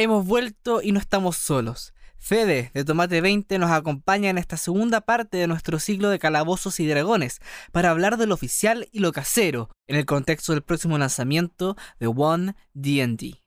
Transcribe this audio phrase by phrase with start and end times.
[0.00, 1.92] Hemos vuelto y no estamos solos.
[2.18, 6.78] Fede de Tomate 20 nos acompaña en esta segunda parte de nuestro ciclo de calabozos
[6.78, 7.40] y dragones
[7.72, 12.06] para hablar de lo oficial y lo casero en el contexto del próximo lanzamiento de
[12.06, 13.42] One D&D.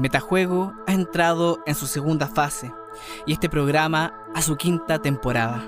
[0.00, 2.72] Metajuego ha entrado en su segunda fase
[3.24, 5.64] y este programa a su quinta temporada.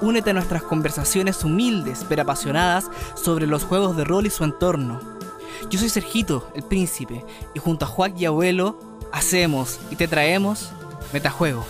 [0.00, 5.00] Únete a nuestras conversaciones humildes pero apasionadas sobre los juegos de rol y su entorno.
[5.70, 8.78] Yo soy Sergito, el príncipe, y junto a Juan y Abuelo
[9.12, 10.70] hacemos y te traemos
[11.12, 11.64] Metajuego.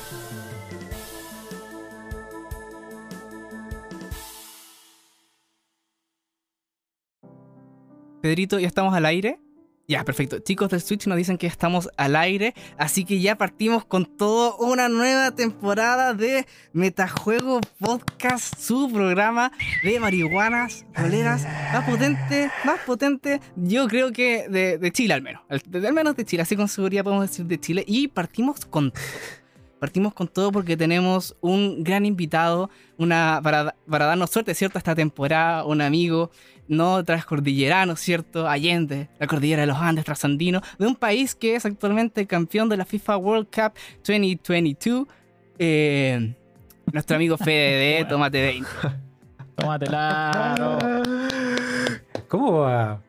[8.21, 9.39] Pedrito, ¿ya estamos al aire?
[9.91, 10.39] Ya, perfecto.
[10.39, 14.55] Chicos del Switch nos dicen que estamos al aire, así que ya partimos con toda
[14.57, 19.51] una nueva temporada de Metajuego Podcast, su programa
[19.83, 25.41] de marihuanas, roleras, más potente, más potente, yo creo que de, Chile al menos.
[25.49, 27.83] Al, al, menos de Chile, así con seguridad podemos decir de Chile.
[27.87, 28.93] Y partimos con
[29.79, 34.77] Partimos con todo porque tenemos un gran invitado, una, para, para darnos suerte, ¿cierto?
[34.77, 36.31] Esta temporada, un amigo,
[36.69, 38.49] no transcordillerano, ¿cierto?
[38.49, 42.77] Allende, la cordillera de los Andes trasandino, de un país que es actualmente campeón de
[42.77, 43.73] la FIFA World Cup
[44.07, 45.07] 2022.
[45.59, 46.35] Eh,
[46.93, 48.69] nuestro amigo Fede de Tomate 20.
[49.57, 51.03] Tómatela.
[52.29, 53.03] ¿Cómo va?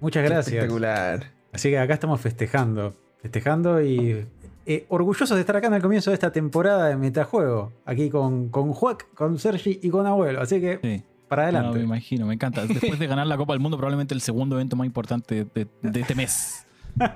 [0.00, 0.48] Muchas gracias.
[0.48, 1.30] Espectacular.
[1.52, 2.94] Así que acá estamos festejando.
[3.20, 4.26] Festejando y
[4.66, 7.72] eh, orgullosos de estar acá en el comienzo de esta temporada de Metajuego.
[7.84, 10.40] Aquí con, con Juac, con Sergi y con Abuelo.
[10.40, 11.02] Así que Sí.
[11.32, 11.68] Para adelante.
[11.68, 12.66] No, me imagino, me encanta.
[12.66, 16.00] Después de ganar la Copa del Mundo, probablemente el segundo evento más importante de, de
[16.00, 16.66] este mes.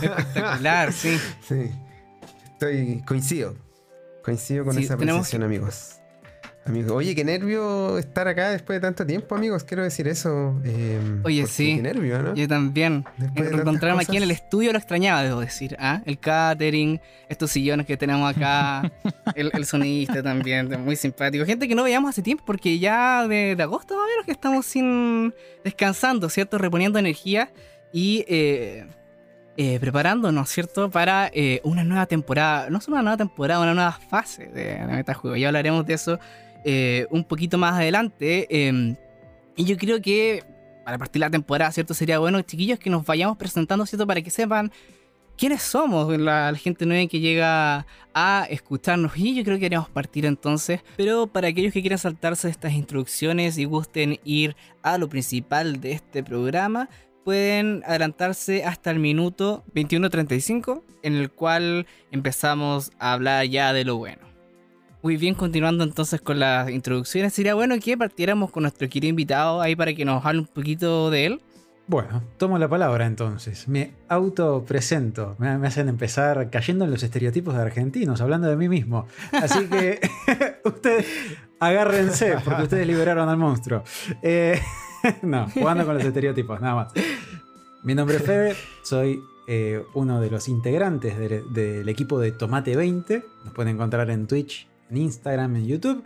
[0.00, 1.18] Espectacular, sí.
[1.40, 1.72] Sí.
[2.52, 3.02] Estoy.
[3.04, 3.56] Coincido.
[4.22, 5.97] Coincido con Sí, esa apreciación, amigos.
[6.68, 6.92] Amigos.
[6.92, 9.64] Oye, qué nervio estar acá después de tanto tiempo, amigos.
[9.64, 10.60] Quiero decir eso.
[10.64, 11.76] eh, Oye, sí.
[11.76, 12.34] Qué nervio, ¿no?
[12.34, 13.04] Yo también.
[13.16, 15.76] Después de Encontrarme aquí en el estudio lo extrañaba, debo decir.
[15.80, 16.02] ¿ah?
[16.04, 18.92] El catering, estos sillones que tenemos acá,
[19.34, 21.46] el, el sonidista también, muy simpático.
[21.46, 24.32] Gente que no veíamos hace tiempo porque ya de, de agosto más o menos que
[24.32, 25.34] estamos sin
[25.64, 26.58] descansando, ¿cierto?
[26.58, 27.50] Reponiendo energía
[27.92, 28.86] y eh,
[29.56, 30.90] eh, preparándonos, ¿cierto?
[30.90, 32.68] Para eh, una nueva temporada.
[32.70, 35.36] No solo una nueva temporada, una nueva fase de, de Metajuego.
[35.36, 36.20] Ya hablaremos de eso
[36.70, 38.46] eh, un poquito más adelante.
[38.50, 38.94] eh,
[39.56, 40.44] y yo creo que
[40.84, 41.94] para partir la temporada, ¿cierto?
[41.94, 44.06] Sería bueno, chiquillos, que nos vayamos presentando, ¿cierto?
[44.06, 44.70] Para que sepan
[45.38, 49.16] quiénes somos, la, la gente nueva que llega a escucharnos.
[49.16, 50.80] Y yo creo que queremos partir entonces.
[50.98, 55.92] Pero para aquellos que quieran saltarse estas instrucciones y gusten ir a lo principal de
[55.92, 56.90] este programa,
[57.24, 63.96] pueden adelantarse hasta el minuto 21.35, en el cual empezamos a hablar ya de lo
[63.96, 64.27] bueno.
[65.00, 69.60] Muy bien, continuando entonces con las introducciones, sería bueno que partiéramos con nuestro querido invitado
[69.60, 71.40] ahí para que nos hable un poquito de él.
[71.86, 73.68] Bueno, tomo la palabra entonces.
[73.68, 75.36] Me autopresento.
[75.38, 79.06] Me, me hacen empezar cayendo en los estereotipos de argentinos, hablando de mí mismo.
[79.32, 80.00] Así que
[80.64, 81.06] ustedes
[81.60, 83.84] agárrense, porque ustedes liberaron al monstruo.
[84.20, 84.60] Eh,
[85.22, 86.92] no, jugando con los estereotipos, nada más.
[87.84, 92.76] Mi nombre es Fede, soy eh, uno de los integrantes del, del equipo de Tomate
[92.76, 93.24] 20.
[93.44, 96.04] Nos pueden encontrar en Twitch, en Instagram, en YouTube.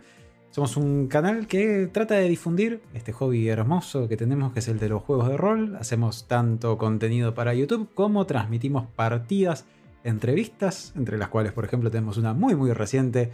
[0.53, 4.77] Somos un canal que trata de difundir este hobby hermoso que tenemos, que es el
[4.77, 5.75] de los juegos de rol.
[5.77, 9.65] Hacemos tanto contenido para YouTube como transmitimos partidas,
[10.03, 13.31] entrevistas, entre las cuales, por ejemplo, tenemos una muy, muy reciente,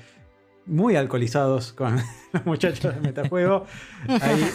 [0.66, 1.98] muy alcoholizados con
[2.32, 3.66] los muchachos de Metajuego.
[4.08, 4.50] Ahí,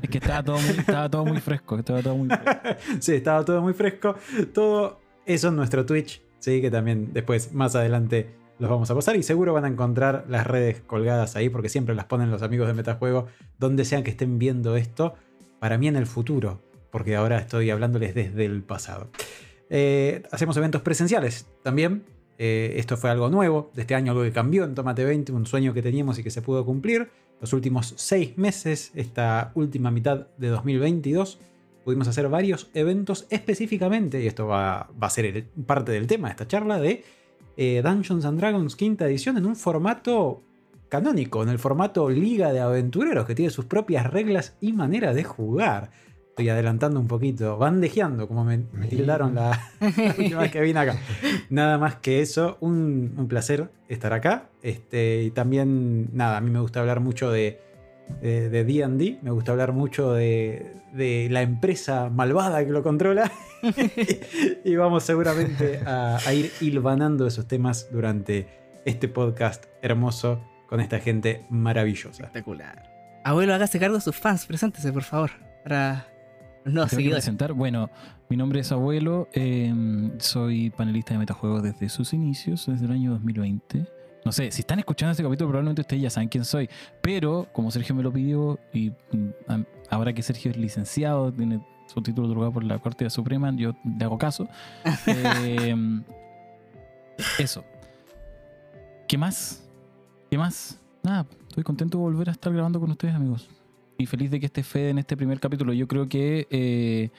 [0.00, 1.78] Es que estaba todo muy, estaba todo muy fresco.
[1.78, 2.60] Estaba todo muy fresco.
[3.00, 4.14] sí, estaba todo muy fresco.
[4.54, 9.16] Todo eso en nuestro Twitch, sí, que también después, más adelante, los vamos a pasar.
[9.16, 12.66] Y seguro van a encontrar las redes colgadas ahí, porque siempre las ponen los amigos
[12.68, 13.26] de Metajuego,
[13.58, 15.14] donde sean que estén viendo esto,
[15.58, 19.08] para mí en el futuro, porque ahora estoy hablándoles desde el pasado.
[19.70, 22.04] Eh, hacemos eventos presenciales también.
[22.38, 25.46] Eh, esto fue algo nuevo de este año, algo que cambió en Tomate 20, un
[25.46, 27.08] sueño que teníamos y que se pudo cumplir.
[27.40, 31.38] Los últimos seis meses, esta última mitad de 2022,
[31.84, 36.48] pudimos hacer varios eventos específicamente, y esto va, a ser parte del tema de esta
[36.48, 37.04] charla, de
[37.56, 40.42] eh, Dungeons and Dragons quinta edición en un formato
[40.88, 45.24] canónico, en el formato Liga de Aventureros, que tiene sus propias reglas y manera de
[45.24, 45.90] jugar.
[46.28, 50.78] Estoy adelantando un poquito, bandejeando, como me, me tildaron la, la última vez que vine
[50.78, 50.98] acá.
[51.48, 54.50] Nada más que eso, un, un placer estar acá.
[54.62, 57.65] Este, y también, nada, a mí me gusta hablar mucho de
[58.20, 63.30] de de D&D, me gusta hablar mucho de, de la empresa malvada que lo controla
[64.64, 68.46] y vamos seguramente a, a ir hilvanando esos temas durante
[68.84, 72.24] este podcast hermoso con esta gente maravillosa.
[72.24, 72.90] Espectacular.
[73.24, 74.46] Abuelo, hágase cargo de sus fans.
[74.46, 75.30] Preséntese, por favor.
[75.64, 76.06] Para
[76.64, 77.24] que seguidores.
[77.24, 77.52] presentar.
[77.52, 77.90] Bueno,
[78.28, 79.28] mi nombre es Abuelo.
[79.32, 79.72] eh,
[80.18, 83.86] soy panelista de metajuegos desde sus inicios, desde el año 2020.
[84.26, 86.68] No sé, si están escuchando este capítulo, probablemente ustedes ya saben quién soy.
[87.00, 92.02] Pero, como Sergio me lo pidió, y mm, ahora que Sergio es licenciado, tiene su
[92.02, 94.48] título otorgado por la Corte Suprema, yo le hago caso.
[95.06, 95.76] Eh,
[97.38, 97.64] eso.
[99.06, 99.64] ¿Qué más?
[100.28, 100.80] ¿Qué más?
[101.04, 103.48] Nada, estoy contento de volver a estar grabando con ustedes, amigos.
[103.96, 105.72] Y feliz de que esté Fede en este primer capítulo.
[105.72, 106.48] Yo creo que.
[106.50, 107.10] eh,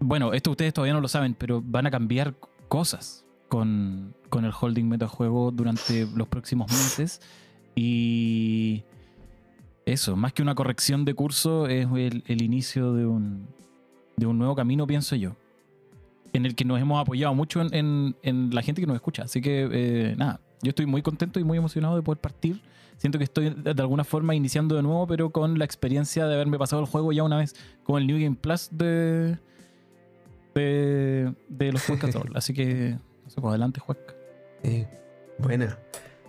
[0.00, 2.34] bueno, esto ustedes todavía no lo saben, pero van a cambiar
[2.66, 7.20] cosas con, con el holding metajuego durante los próximos meses.
[7.74, 8.82] Y.
[9.86, 13.46] Eso, más que una corrección de curso, es el, el inicio de un,
[14.18, 15.34] de un nuevo camino, pienso yo.
[16.34, 19.22] En el que nos hemos apoyado mucho en, en- en la gente que nos escucha.
[19.22, 22.60] Así que, eh, nada, yo estoy muy contento y muy emocionado de poder partir.
[22.98, 26.58] Siento que estoy de alguna forma iniciando de nuevo, pero con la experiencia de haberme
[26.58, 29.38] pasado el juego ya una vez con el New Game Plus de,
[30.54, 32.32] de, de los Podcast Roll.
[32.36, 32.98] Así que,
[33.40, 33.98] pues adelante, Juan.
[34.62, 34.86] Eh,
[35.38, 35.78] buena.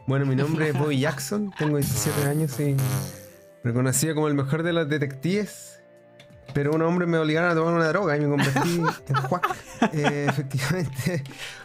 [0.07, 2.75] Bueno, mi nombre es Bobby Jackson, tengo 17 años y
[3.63, 5.75] reconocido como el mejor de los detectives.
[6.53, 9.47] Pero un hombre me obligaron a tomar una droga y me convertí en Juac.
[9.93, 11.23] Eh, efectivamente,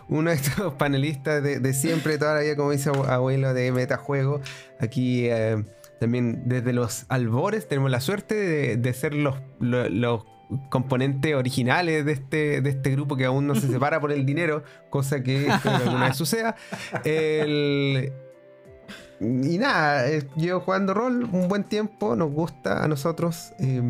[0.09, 3.73] uno de estos panelistas de, de siempre, toda la vida, como dice abu- abuelo, de
[3.73, 4.41] metajuego.
[4.79, 5.65] Aquí eh,
[5.99, 10.23] también desde los albores tenemos la suerte de, de ser los, lo- los
[10.69, 14.63] componentes originales de este, de este grupo que aún no se separa por el dinero,
[14.91, 16.57] cosa que espero que alguna vez suceda.
[17.05, 18.13] El-
[19.21, 23.81] y nada, eh, llevo jugando rol un buen tiempo, nos gusta a nosotros eh,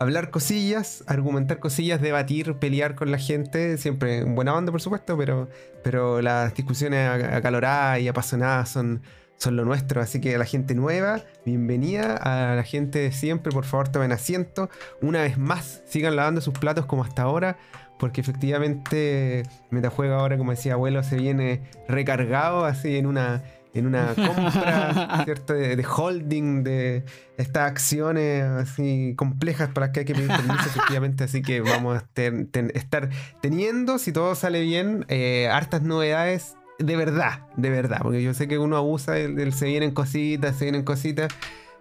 [0.00, 5.16] hablar cosillas, argumentar cosillas, debatir, pelear con la gente, siempre en buena onda por supuesto,
[5.16, 5.48] pero,
[5.84, 9.02] pero las discusiones ac- acaloradas y apasionadas son,
[9.38, 13.52] son lo nuestro, así que a la gente nueva, bienvenida, a la gente de siempre,
[13.52, 14.70] por favor tomen asiento,
[15.02, 17.56] una vez más, sigan lavando sus platos como hasta ahora.
[17.98, 23.42] Porque efectivamente Metajuego ahora, como decía abuelo, se viene recargado así en una,
[23.72, 25.54] en una compra, ¿cierto?
[25.54, 27.04] De, de holding, de
[27.38, 31.24] estas acciones así complejas para las que hay que pedir permiso, efectivamente.
[31.24, 33.08] Así que vamos a ten- ten- estar
[33.40, 37.98] teniendo, si todo sale bien, eh, hartas novedades de verdad, de verdad.
[38.02, 41.32] Porque yo sé que uno abusa del, del se vienen cositas, se vienen cositas.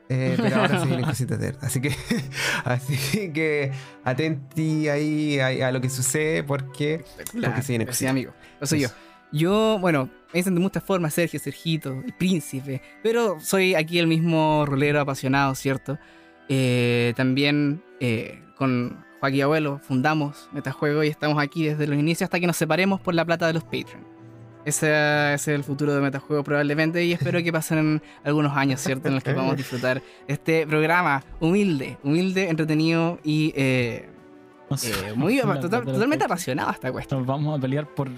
[0.10, 1.64] eh, pero ahora se vienen cositas de verdad.
[1.66, 1.90] Así que,
[2.64, 3.72] así que
[4.04, 7.04] atenti ahí a, a lo que sucede porque,
[7.34, 8.12] porque se vienen Sí, cositas.
[8.12, 8.34] amigo.
[8.58, 8.90] Eso soy yo.
[9.32, 14.08] Yo, bueno, me dicen de muchas formas Sergio, Sergito, el príncipe, pero soy aquí el
[14.08, 15.98] mismo rolero apasionado, ¿cierto?
[16.48, 22.40] Eh, también eh, con Joaquín Abuelo fundamos Metajuego y estamos aquí desde los inicios hasta
[22.40, 24.06] que nos separemos por la plata de los Patreon.
[24.66, 29.08] Ese, es el futuro de Metajuego probablemente y espero que pasen algunos años, ¿cierto?
[29.08, 34.10] En los que podamos disfrutar de este programa humilde, humilde, entretenido y eh,
[34.70, 34.92] No sé.
[34.92, 37.20] eh, muy total- totalmente apasionado esta cuestión.
[37.22, 38.10] Nos vamos a pelear por.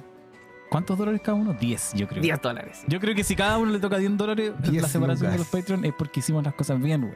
[0.69, 1.53] ¿Cuántos dólares cada uno?
[1.53, 2.21] 10, yo creo.
[2.21, 2.81] 10 dólares.
[2.87, 5.37] Yo creo que si cada uno le toca 10 dólares en 10 la separación de
[5.37, 5.61] los lucas.
[5.61, 7.15] Patreon es porque hicimos las cosas bien, weón.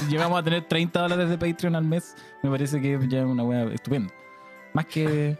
[0.00, 3.24] Si llegamos a tener 30 dólares de Patreon al mes, me parece que ya es
[3.24, 4.12] una weá estupenda.
[4.74, 5.36] Más que.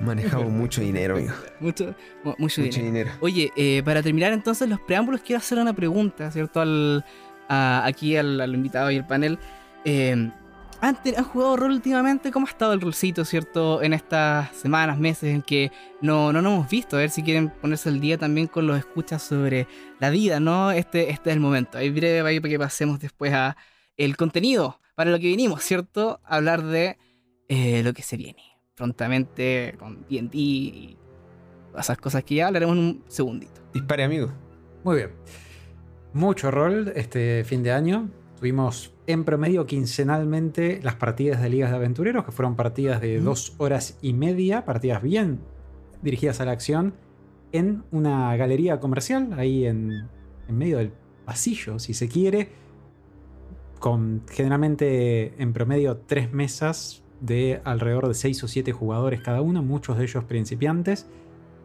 [0.00, 1.32] Manejamos mucho dinero, amigo.
[1.60, 1.94] Mucho,
[2.24, 2.84] mu- mucho Mucho dinero.
[2.84, 3.10] dinero.
[3.20, 6.60] Oye, eh, para terminar entonces los preámbulos, quiero hacer una pregunta, ¿cierto?
[6.60, 7.04] Al,
[7.48, 9.38] a- aquí al, al invitado y al panel.
[9.84, 10.30] Eh,
[10.80, 12.30] ¿han, jugado rol últimamente?
[12.30, 13.82] ¿Cómo ha estado el rolcito, ¿cierto?
[13.82, 16.96] En estas semanas, meses en que no, no nos hemos visto.
[16.96, 19.66] A ver si quieren ponerse al día también con los escuchas sobre
[19.98, 20.70] la vida, ¿no?
[20.70, 21.76] Este, este es el momento.
[21.78, 23.56] Ahí breve ahí para que pasemos después a
[23.98, 26.20] el contenido para lo que vinimos, ¿cierto?
[26.24, 26.96] Hablar de
[27.48, 28.42] eh, lo que se viene
[28.80, 30.96] prontamente con D&D y
[31.78, 33.60] esas cosas que ya hablaremos en un segundito.
[33.74, 34.30] Dispare, amigo.
[34.84, 35.10] Muy bien.
[36.14, 38.08] Mucho rol este fin de año.
[38.38, 43.54] Tuvimos en promedio quincenalmente las partidas de ligas de aventureros, que fueron partidas de dos
[43.58, 45.40] horas y media, partidas bien
[46.00, 46.94] dirigidas a la acción,
[47.52, 50.08] en una galería comercial, ahí en,
[50.48, 50.92] en medio del
[51.26, 52.48] pasillo, si se quiere,
[53.78, 59.62] con generalmente en promedio tres mesas de alrededor de seis o siete jugadores cada uno,
[59.62, 61.06] muchos de ellos principiantes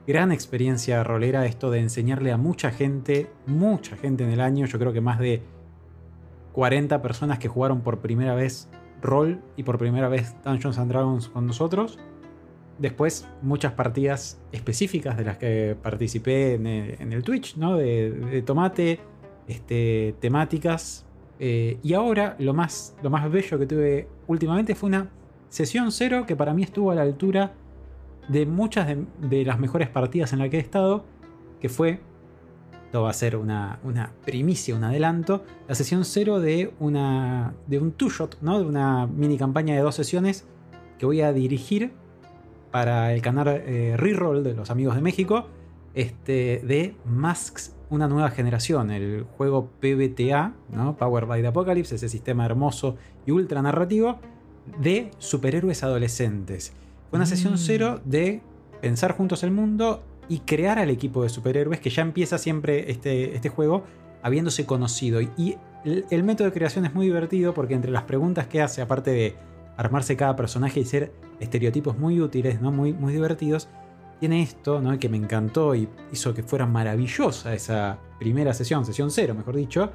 [0.08, 4.78] gran experiencia rolera esto de enseñarle a mucha gente, mucha gente en el año, yo
[4.78, 5.42] creo que más de
[6.54, 8.70] 40 personas que jugaron por primera vez
[9.02, 12.00] rol y por primera vez Dungeons and Dragons con nosotros.
[12.78, 17.78] Después muchas partidas específicas de las que participé en el, Twitch, ¿no?
[17.78, 19.00] De, de tomate,
[19.48, 21.06] este, temáticas.
[21.40, 25.10] Eh, y ahora lo más, lo más bello que tuve últimamente fue una
[25.50, 27.54] sesión cero que para mí estuvo a la altura
[28.28, 28.88] de muchas
[29.22, 31.06] de, las mejores partidas en las que he estado,
[31.60, 32.00] que fue
[32.86, 37.80] esto va a ser una, una primicia, un adelanto, la sesión cero de, una, de
[37.80, 38.60] un two-shot, ¿no?
[38.60, 40.46] de una mini campaña de dos sesiones
[40.98, 41.92] que voy a dirigir
[42.72, 45.48] para el canal eh, Reroll de los amigos de México,
[45.94, 50.96] este, de Masks una nueva generación, el juego PBTA, ¿no?
[50.98, 54.20] Power by the Apocalypse, ese sistema hermoso y ultra narrativo
[54.80, 56.74] de superhéroes adolescentes.
[57.10, 57.58] Fue una sesión Mm.
[57.58, 58.42] cero de
[58.82, 63.36] pensar juntos el mundo y crear al equipo de superhéroes que ya empieza siempre este,
[63.36, 63.84] este juego
[64.24, 65.22] habiéndose conocido.
[65.22, 68.82] Y el, el método de creación es muy divertido porque entre las preguntas que hace,
[68.82, 69.36] aparte de
[69.78, 72.72] armarse cada personaje y ser estereotipos muy útiles, ¿no?
[72.72, 73.68] muy, muy divertidos,
[74.20, 74.98] tiene esto ¿no?
[74.98, 79.92] que me encantó y hizo que fuera maravillosa esa primera sesión, sesión cero, mejor dicho,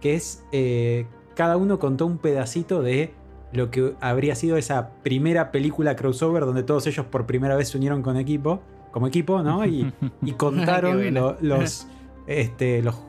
[0.00, 3.14] que es eh, cada uno contó un pedacito de
[3.52, 7.76] lo que habría sido esa primera película crossover donde todos ellos por primera vez se
[7.78, 9.64] unieron con equipo, como equipo, ¿no?
[9.66, 9.92] Y,
[10.22, 11.86] y contaron lo- los,
[12.26, 13.00] este, los,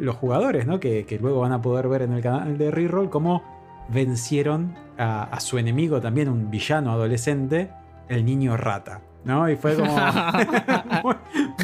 [0.00, 0.78] los jugadores, ¿no?
[0.80, 3.42] Que, que luego van a poder ver en el canal de Reroll cómo
[3.88, 7.70] vencieron a, a su enemigo, también un villano adolescente,
[8.08, 9.00] el niño rata.
[9.24, 9.48] ¿No?
[9.50, 9.94] Y fue como
[11.02, 11.14] muy,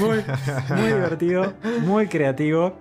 [0.00, 0.18] muy,
[0.76, 2.78] muy divertido, muy creativo.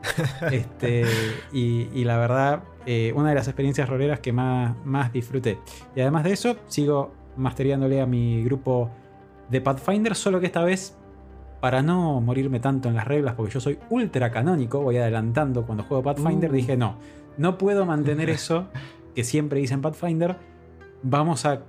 [0.52, 1.06] Este,
[1.52, 5.60] y, y la verdad, eh, una de las experiencias roleras que más, más disfruté.
[5.96, 8.90] Y además de eso, sigo masteriándole a mi grupo
[9.50, 10.98] de Pathfinder, solo que esta vez,
[11.62, 15.84] para no morirme tanto en las reglas, porque yo soy ultra canónico, voy adelantando cuando
[15.84, 16.54] juego Pathfinder, Uh.
[16.54, 16.98] dije no,
[17.38, 18.68] no puedo mantener eso
[19.16, 20.36] que siempre hice en Pathfinder.
[21.04, 21.62] Vamos a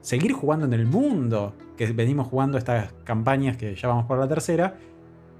[0.00, 1.54] seguir jugando en el mundo,
[1.86, 4.76] que venimos jugando estas campañas que ya vamos por la tercera,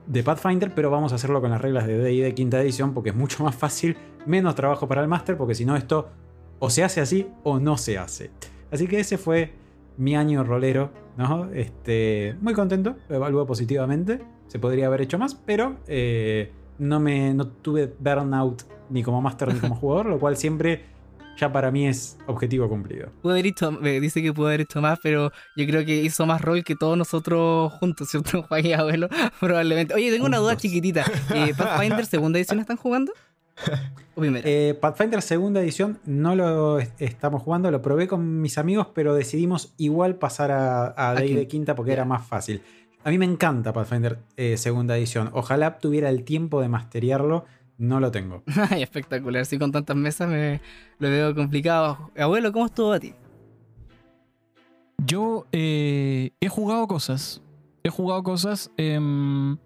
[0.06, 3.16] de Pathfinder, pero vamos a hacerlo con las reglas de D&D quinta edición, porque es
[3.16, 3.96] mucho más fácil,
[4.26, 6.08] menos trabajo para el máster, porque si no esto
[6.58, 8.30] o se hace así o no se hace.
[8.70, 9.52] Así que ese fue
[9.96, 11.50] mi año rolero, ¿no?
[11.52, 17.34] Este, muy contento, lo evalúo positivamente, se podría haber hecho más, pero eh, no, me,
[17.34, 20.84] no tuve burnout ni como máster ni como jugador, lo cual siempre
[21.38, 23.08] ya para mí es objetivo cumplido.
[23.22, 26.26] Pudo haber hecho, eh, dice que pudo haber hecho más, pero yo creo que hizo
[26.26, 28.42] más rol que todos nosotros juntos, ¿cierto?
[28.44, 29.08] Juan y abuelo,
[29.40, 29.94] probablemente.
[29.94, 31.04] Oye, tengo una duda chiquitita.
[31.34, 33.12] Eh, ¿Pathfinder segunda edición están jugando?
[34.14, 34.48] ¿O primera?
[34.48, 39.14] Eh, Pathfinder segunda edición no lo est- estamos jugando, lo probé con mis amigos, pero
[39.14, 42.62] decidimos igual pasar a, a ¿A Day de quinta porque era más fácil.
[43.04, 45.30] A mí me encanta Pathfinder eh, segunda edición.
[45.32, 47.44] Ojalá tuviera el tiempo de masteriarlo,
[47.78, 48.42] no lo tengo.
[48.70, 49.44] Ay, espectacular.
[49.46, 50.60] Sí, con tantas mesas me
[50.98, 52.10] lo veo complicado.
[52.18, 53.14] Abuelo, ¿cómo estuvo a ti?
[55.04, 57.42] Yo eh, he jugado cosas.
[57.82, 58.70] He jugado cosas.
[58.76, 59.56] em,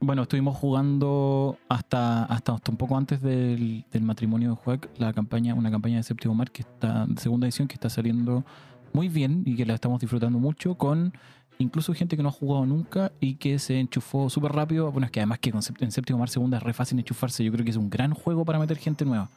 [0.00, 5.12] bueno, estuvimos jugando hasta, hasta, hasta un poco antes del, del matrimonio de Juac, la
[5.12, 8.44] campaña, una campaña de Séptimo Mar que está, de segunda edición, que está saliendo
[8.92, 11.12] muy bien y que la estamos disfrutando mucho con
[11.58, 14.90] incluso gente que no ha jugado nunca y que se enchufó súper rápido.
[14.90, 17.44] Bueno, es que además que en Séptimo Mar Segunda es re fácil enchufarse.
[17.44, 19.30] Yo creo que es un gran juego para meter gente nueva.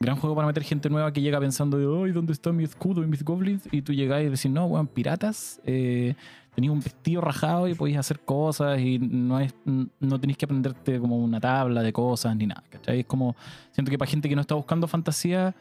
[0.00, 3.02] Gran juego para meter gente nueva que llega pensando de, ay, ¿dónde está mi escudo
[3.02, 3.68] y mis goblins?
[3.70, 5.60] Y tú llegás y decís, no, weón, piratas.
[5.64, 6.14] Eh,
[6.56, 11.18] un vestido rajado y podéis hacer cosas y no es no tenéis que aprenderte como
[11.18, 13.00] una tabla de cosas ni nada, ¿cachai?
[13.00, 13.34] Es como,
[13.72, 15.54] siento que para gente que no está buscando fantasía,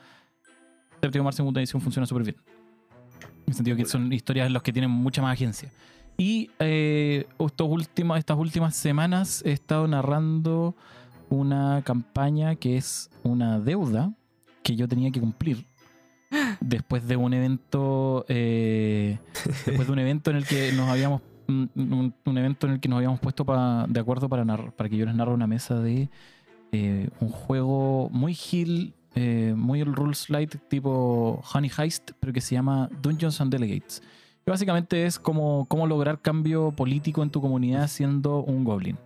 [1.01, 2.52] Séptimo Mar Segunda Edición funciona súper bien.
[3.45, 5.69] En el sentido que son historias en las que tienen mucha más agencia.
[6.17, 10.75] Y eh, estos últimos, estas últimas semanas he estado narrando
[11.29, 14.13] una campaña que es una deuda
[14.61, 15.65] que yo tenía que cumplir
[16.61, 19.17] después de un evento eh,
[19.65, 21.69] después de un evento en el que nos habíamos un,
[22.25, 24.97] un- evento en el que nos habíamos puesto pa- de acuerdo para narrar- para que
[24.97, 26.09] yo les narre una mesa de
[26.71, 32.41] eh, un juego muy hill eh, muy el rules light tipo Honey Heist pero que
[32.41, 34.01] se llama Dungeons and Delegates
[34.43, 38.97] que básicamente es como cómo lograr cambio político en tu comunidad siendo un goblin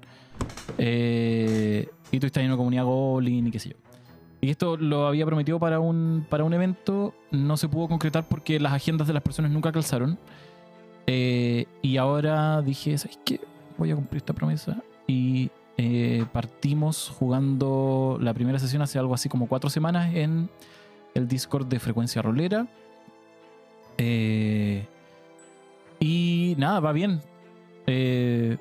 [0.78, 3.76] eh, y tú estás en una comunidad goblin y qué sé yo.
[4.40, 8.60] Y esto lo había prometido para un, para un evento, no se pudo concretar porque
[8.60, 10.20] las agendas de las personas nunca calzaron.
[11.08, 13.42] Eh, y ahora dije, ¿sabes qué?
[13.78, 14.84] Voy a cumplir esta promesa.
[15.08, 20.50] Y eh, partimos jugando la primera sesión hace algo así como cuatro semanas en
[21.14, 22.68] el Discord de Frecuencia Rolera.
[23.98, 24.86] Eh,
[26.00, 27.22] y nada, va bien.
[27.88, 28.58] Eh,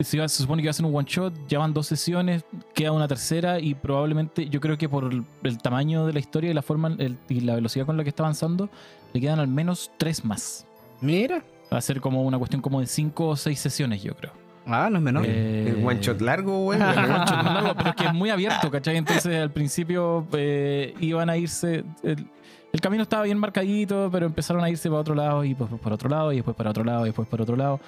[0.00, 3.06] se, supone que va a ser un one shot, ya van dos sesiones, queda una
[3.06, 6.62] tercera y probablemente yo creo que por el, el tamaño de la historia y la
[6.62, 8.70] forma el- y la velocidad con la que está avanzando,
[9.12, 10.66] le quedan al menos tres más.
[11.00, 11.44] Mira.
[11.72, 14.32] Va a ser como una cuestión como de cinco o seis sesiones, yo creo.
[14.70, 15.24] Ah, no es menor.
[15.26, 16.78] Eh, El one shot largo, güey.
[16.80, 18.96] el one shot largo, pero es que es muy abierto, ¿cachai?
[18.96, 21.84] Entonces al principio eh, iban a irse.
[22.02, 22.26] El,
[22.72, 25.94] el camino estaba bien marcadito, pero empezaron a irse para otro lado y después para
[25.96, 27.80] otro lado y después para otro lado y después para otro lado.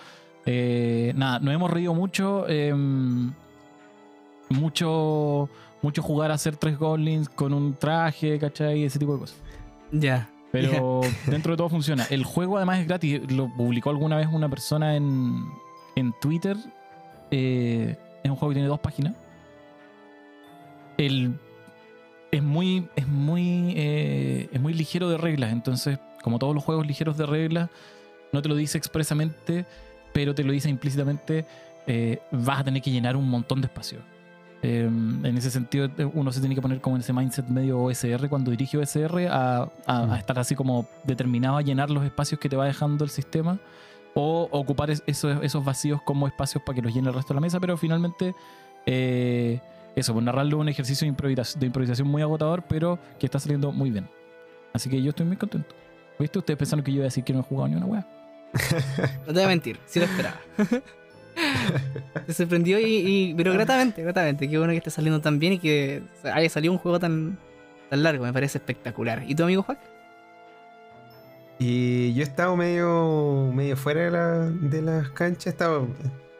[0.44, 2.46] Eh, nada, nos hemos reído mucho.
[2.48, 2.74] eh,
[4.50, 5.48] mucho,
[5.80, 8.84] mucho jugar a hacer tres goblins con un traje, ¿cachai?
[8.84, 9.38] Ese tipo de cosas.
[9.90, 10.28] Ya.
[10.50, 12.04] Pero dentro de todo funciona.
[12.10, 13.20] El juego además es gratis.
[13.32, 15.44] Lo publicó alguna vez una persona en,
[15.96, 16.56] en Twitter.
[17.30, 19.14] Eh, es un juego que tiene dos páginas.
[20.98, 21.38] El,
[22.30, 25.52] es muy, es muy, eh, es muy ligero de reglas.
[25.52, 27.70] Entonces, como todos los juegos ligeros de reglas,
[28.32, 29.66] no te lo dice expresamente,
[30.12, 31.44] pero te lo dice implícitamente.
[31.88, 33.98] eh, vas a tener que llenar un montón de espacio.
[34.62, 38.28] Eh, en ese sentido, uno se tiene que poner como en ese mindset medio OSR
[38.28, 40.10] cuando dirige OSR a, a- Mm.
[40.12, 43.58] a estar así como determinado a llenar los espacios que te va dejando el sistema
[44.14, 47.36] o ocupar es- esos, esos vacíos como espacios para que los llene el resto de
[47.36, 48.34] la mesa, pero finalmente
[48.86, 49.60] eh,
[49.96, 54.08] eso, pues narrarlo un ejercicio de improvisación, muy agotador, pero que está saliendo muy bien.
[54.72, 55.74] Así que yo estoy muy contento.
[56.18, 56.38] ¿Viste?
[56.38, 58.06] Ustedes pensaron que yo iba a decir que no he jugado ni una wea.
[59.20, 60.36] No te voy a mentir, sí lo esperaba.
[62.26, 64.48] Te sorprendió y, y- pero gratamente, gratamente.
[64.48, 67.38] Qué bueno que esté saliendo tan bien y que haya salido un juego tan,
[67.90, 69.24] tan largo, me parece espectacular.
[69.26, 69.78] ¿Y tu amigo Juan?
[71.58, 75.88] Y yo he estado medio, medio fuera de, la- de las canchas, he estado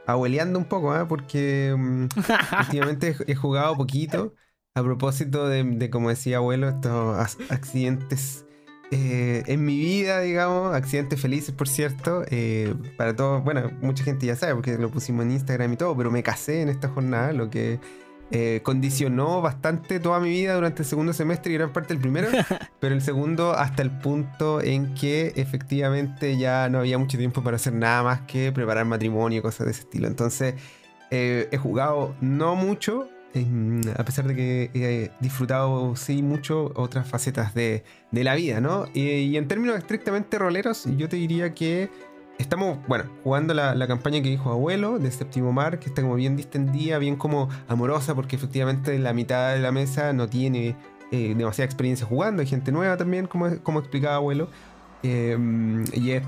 [0.07, 1.07] abueleando un poco, ¿ah?
[1.09, 2.07] porque mm,
[2.59, 4.35] últimamente he jugado poquito.
[4.75, 8.47] A propósito de, de, como decía abuelo, estos accidentes
[8.91, 12.25] eh, en mi vida, digamos, accidentes felices, por cierto.
[12.29, 15.95] eh, para todos, bueno, mucha gente ya sabe porque lo pusimos en Instagram y todo,
[15.97, 17.81] pero me casé en esta jornada, lo que
[18.35, 22.29] eh, condicionó bastante toda mi vida durante el segundo semestre y gran parte del primero,
[22.81, 27.57] pero el segundo hasta el punto en que efectivamente ya no había mucho tiempo para
[27.57, 30.07] hacer nada más que preparar matrimonio y cosas de ese estilo.
[30.09, 30.55] Entonces
[31.11, 33.07] eh, he jugado no mucho,
[33.99, 38.87] a pesar de que he disfrutado sí mucho otras facetas de, de la vida, ¿no?
[38.95, 41.91] Y, y en términos estrictamente roleros, yo te diría que
[42.43, 46.15] estamos, bueno, jugando la, la campaña que dijo abuelo de Séptimo Mar, que está como
[46.15, 50.77] bien distendida, bien como amorosa, porque efectivamente la mitad de la mesa no tiene
[51.11, 54.49] eh, demasiada experiencia jugando, hay gente nueva también, como, como explicaba abuelo.
[55.03, 55.37] Eh,
[55.95, 56.23] y es,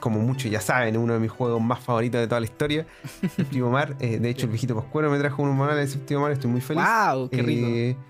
[0.00, 2.86] como muchos ya saben, uno de mis juegos más favoritos de toda la historia,
[3.36, 3.96] Séptimo Mar.
[4.00, 6.60] Eh, de hecho, el viejito Pascuero me trajo un manual de Séptimo Mar, estoy muy
[6.60, 6.84] feliz.
[6.84, 7.30] ¡Wow!
[7.30, 8.00] ¡Qué rico!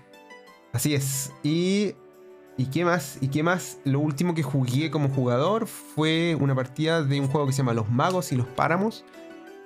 [0.73, 1.31] Así es.
[1.43, 1.93] Y,
[2.57, 3.17] ¿Y qué más?
[3.21, 3.79] ¿Y qué más?
[3.83, 7.73] Lo último que jugué como jugador fue una partida de un juego que se llama
[7.73, 9.03] Los Magos y los Páramos,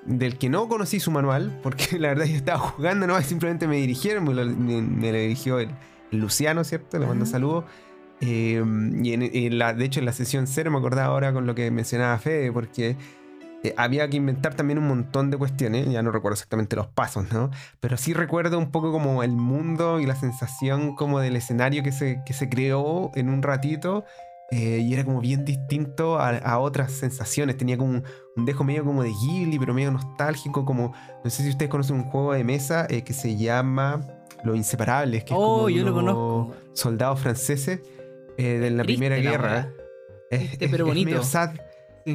[0.06, 3.75] del que no conocí su manual, porque la verdad yo estaba jugando, no, simplemente me
[3.78, 5.69] dirigieron, me lo, me- me lo dirigió el,
[6.12, 6.97] el Luciano, ¿cierto?
[6.97, 7.28] Le mando Ah.
[7.28, 7.65] saludos.
[8.21, 8.62] Eh,
[9.02, 11.56] y en, en la, de hecho en la sesión cero me acordaba ahora con lo
[11.56, 12.97] que mencionaba Fede, porque
[13.63, 17.32] eh, había que inventar también un montón de cuestiones, ya no recuerdo exactamente los pasos,
[17.32, 17.52] ¿no?
[17.80, 21.91] Pero sí recuerdo un poco como el mundo y la sensación como del escenario que
[21.91, 24.06] se, que se creó en un ratito.
[24.52, 27.56] eh, y era como bien distinto a, a otras sensaciones.
[27.58, 28.04] Tenía como un,
[28.36, 30.65] un dejo medio como de Ghibli, pero medio nostálgico.
[30.65, 30.91] Como,
[31.24, 34.02] no sé si ustedes conocen un juego de mesa eh, que se llama
[34.43, 36.56] Los Inseparables, que es Oh, como yo lo unos conozco.
[36.74, 37.82] soldados franceses
[38.38, 39.69] de la Triste Primera la Guerra.
[40.32, 41.06] Es, Triste, es- pero es bonito.
[41.12, 41.52] medio sad,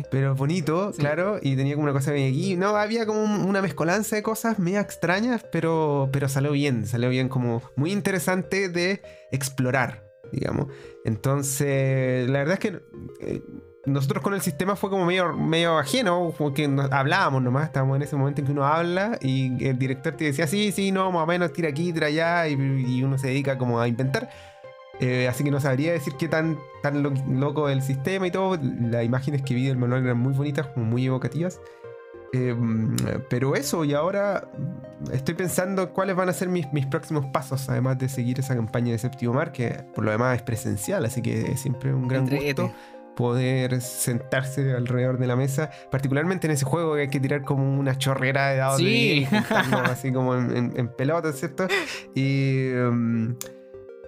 [0.02, 0.04] Sí.
[0.11, 0.98] pero bonito, Sí.
[1.00, 1.38] claro.
[1.42, 2.57] Y tenía como una cosa medio aquí.
[2.57, 6.87] No, había como un- una mezcolanza de cosas medio extrañas, pero, pero salió bien.
[6.87, 9.02] Salió bien, como muy interesante de
[9.33, 10.66] explorar, digamos.
[11.04, 12.80] Entonces, la verdad es que
[13.20, 13.42] eh,
[13.87, 17.66] nosotros con el sistema fue como medio, medio ajeno, porque nos- hablábamos nomás.
[17.66, 20.90] Estábamos en ese momento en que uno habla y el director te decía, sí, sí,
[20.92, 23.88] no, más o menos, tira aquí, tira allá, y, y uno se dedica como a
[23.88, 24.30] inventar.
[25.00, 28.59] Eh, así que no sabría decir qué tan, tan lo- loco el sistema y todo.
[28.62, 31.61] Las imágenes que vi del manual eran muy bonitas, como muy evocativas.
[32.33, 32.54] Eh,
[33.30, 34.48] pero eso, y ahora
[35.12, 38.90] estoy pensando cuáles van a ser mis, mis próximos pasos, además de seguir esa campaña
[38.90, 42.26] de Séptimo Mar, que por lo demás es presencial, así que es siempre un gran
[42.28, 42.72] gusto
[43.14, 47.78] poder sentarse alrededor de la mesa, particularmente en ese juego que hay que tirar como
[47.78, 48.85] una chorrera de dados Sí.
[48.85, 51.68] 10 y juntarnos así como en, en, en pelotas, ¿cierto?
[52.16, 53.37] Y um,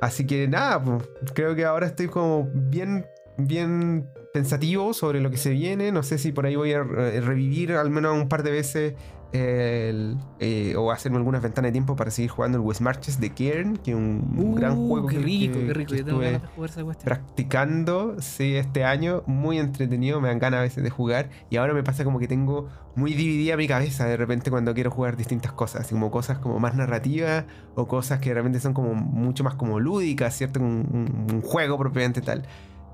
[0.00, 1.04] así que nada, pues,
[1.34, 3.06] creo que ahora estoy como bien,
[3.36, 5.92] bien pensativo sobre lo que se viene.
[5.92, 8.94] No sé si por ahí voy a revivir al menos un par de veces
[9.32, 13.34] el, eh, o hacerme algunas ventanas de tiempo para seguir jugando el West Marches de
[13.34, 15.92] Kern, que es un, un gran Uh, juego Qué que, rico, que- qué rico.
[15.92, 17.04] que Yo tengo estuve ganas de jugar esa cuestión.
[17.06, 21.74] practicando, sí, este año, muy entretenido, me dan ganas a veces de jugar y ahora
[21.74, 25.52] me pasa como que tengo muy dividida mi cabeza de repente cuando quiero jugar distintas
[25.52, 29.44] cosas, así como cosas como más narrativas o cosas que de repente son como mucho
[29.44, 30.60] más como lúdicas, ¿cierto?
[30.60, 32.46] Un, un- un juego propiamente tal.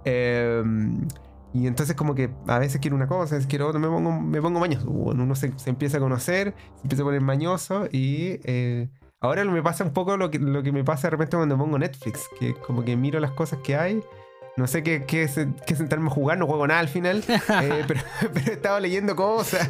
[0.04, 0.62] Eh,
[1.54, 4.12] y entonces como que a veces quiero una cosa, a veces quiero otra, me pongo,
[4.20, 4.86] me pongo mañoso.
[4.86, 8.88] Bueno, Uno se, se empieza a conocer, se empieza a poner mañoso y eh,
[9.20, 11.78] ahora me pasa un poco lo que, lo que me pasa de repente cuando pongo
[11.78, 14.00] Netflix, que como que miro las cosas que hay.
[14.54, 15.26] No sé qué, qué,
[15.66, 18.00] qué sentarme a jugar, no juego nada al final, eh, pero,
[18.34, 19.66] pero he estado leyendo cosas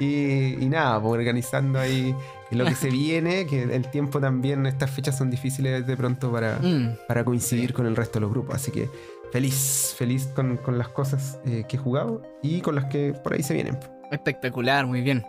[0.00, 2.16] y, y nada, pues, organizando ahí
[2.50, 6.58] lo que se viene, que el tiempo también, estas fechas son difíciles de pronto para,
[6.60, 6.96] Mm.
[7.08, 8.54] para coincidir con el resto de los grupos.
[8.56, 8.88] Así que
[9.34, 13.32] feliz, feliz con, con las cosas eh, que he jugado y con las que por
[13.32, 13.76] ahí se vienen.
[14.12, 15.24] Espectacular, muy bien.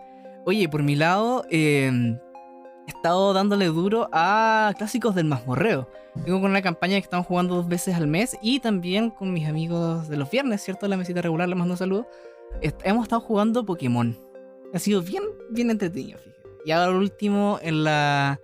[0.46, 1.90] Oye, por mi lado, eh,
[2.86, 5.90] he estado dándole duro a clásicos del mazmorreo.
[6.24, 9.48] Tengo con una campaña que estamos jugando dos veces al mes y también con mis
[9.50, 10.88] amigos de los viernes, ¿cierto?
[10.88, 12.06] La mesita regular, les mando saludos.
[12.62, 14.16] Est- Hemos estado jugando Pokémon.
[14.72, 16.42] Ha sido bien, bien entretenido, fíjate.
[16.64, 18.40] Y ahora último, en la...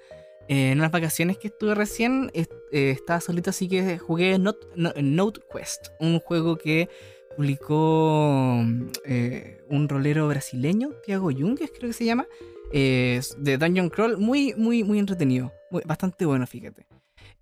[0.47, 2.31] eh, en unas vacaciones que estuve recién,
[2.71, 6.89] eh, estaba solito, así que jugué Not- No- Note Quest, un juego que
[7.35, 8.63] publicó
[9.05, 12.25] eh, un rolero brasileño, Thiago Junges creo que se llama,
[12.73, 16.87] eh, de Dungeon Crawl, muy, muy, muy entretenido, muy- bastante bueno, fíjate.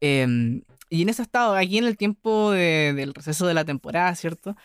[0.01, 4.13] Eh, y en eso estado, aquí en el tiempo de- del receso de la temporada,
[4.15, 4.55] ¿cierto?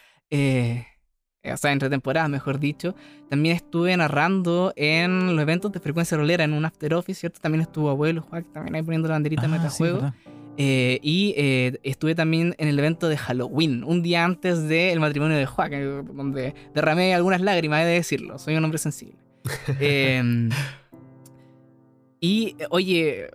[1.52, 2.94] O sea, entre temporadas, mejor dicho.
[3.28, 7.38] También estuve narrando en los eventos de frecuencia rolera, en un after office, ¿cierto?
[7.40, 10.14] También estuvo abuelo, Juan, también ahí poniendo la banderita de Ah, sí, verdad.
[10.56, 15.36] Eh, y eh, estuve también en el evento de Halloween, un día antes del matrimonio
[15.36, 18.38] de que- donde derramé algunas lágrimas, he de decirlo.
[18.38, 19.16] Soy un hombre sensible.
[19.80, 20.50] Em,
[22.20, 23.28] y, oye,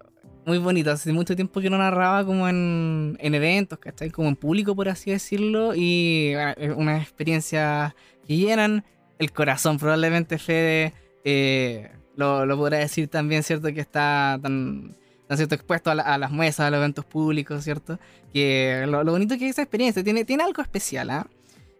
[0.45, 0.91] muy bonito.
[0.91, 4.09] Hace mucho tiempo que no narraba como en, en eventos, ¿cachai?
[4.09, 5.73] Como en público, por así decirlo.
[5.75, 8.83] Y bueno, una experiencia que llenan
[9.19, 9.77] el corazón.
[9.77, 13.71] Probablemente Fede eh, lo, lo podrá decir también, ¿cierto?
[13.73, 14.95] Que está tan,
[15.37, 17.99] cierto, expuesto a, la- a las mesas, a los eventos públicos, ¿cierto?
[18.33, 21.27] Que lo, lo bonito que es esa experiencia tiene, tiene algo especial, ¿ah?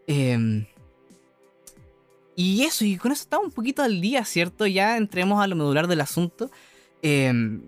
[0.08, 0.66] Em,
[2.36, 4.66] y eso, y con eso estamos un poquito al día, ¿cierto?
[4.66, 6.50] Ya entremos a lo medular del asunto.
[7.02, 7.62] Em,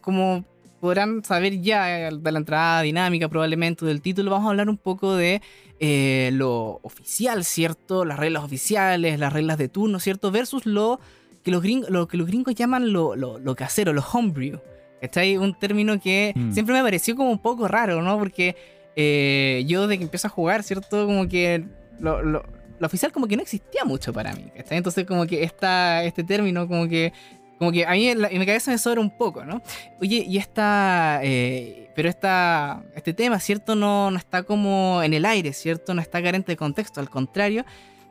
[0.00, 0.44] como
[0.80, 4.76] podrán saber ya eh, de la entrada dinámica probablemente del título, vamos a hablar un
[4.78, 5.40] poco de
[5.80, 8.04] eh, lo oficial, ¿cierto?
[8.04, 10.30] Las reglas oficiales, las reglas de turno, ¿cierto?
[10.30, 10.98] Versus lo
[11.42, 14.58] que los gringos, lo que los gringos llaman lo, lo, lo casero, lo homebrew.
[15.04, 15.36] ¿Cachai?
[15.36, 16.52] Un término que Mm.
[16.52, 18.18] siempre me pareció como un poco raro, ¿no?
[18.18, 18.56] Porque
[18.96, 21.04] eh, yo de que empiezo a jugar, ¿cierto?
[21.06, 21.62] Como que
[22.00, 22.44] lo, lo-
[22.78, 24.78] lo oficial como que no existía mucho para mí, ¿cachai?
[24.78, 27.12] Entonces como que esta, este término como que
[27.58, 29.62] como que a mí en, la- en mi cabeza me sobra un poco, ¿no?
[30.00, 33.74] Oye, y esta, eh, pero esta, este tema, ¿cierto?
[33.76, 35.94] No, no está como en el aire, ¿cierto?
[35.94, 37.64] No está carente de contexto, al contrario,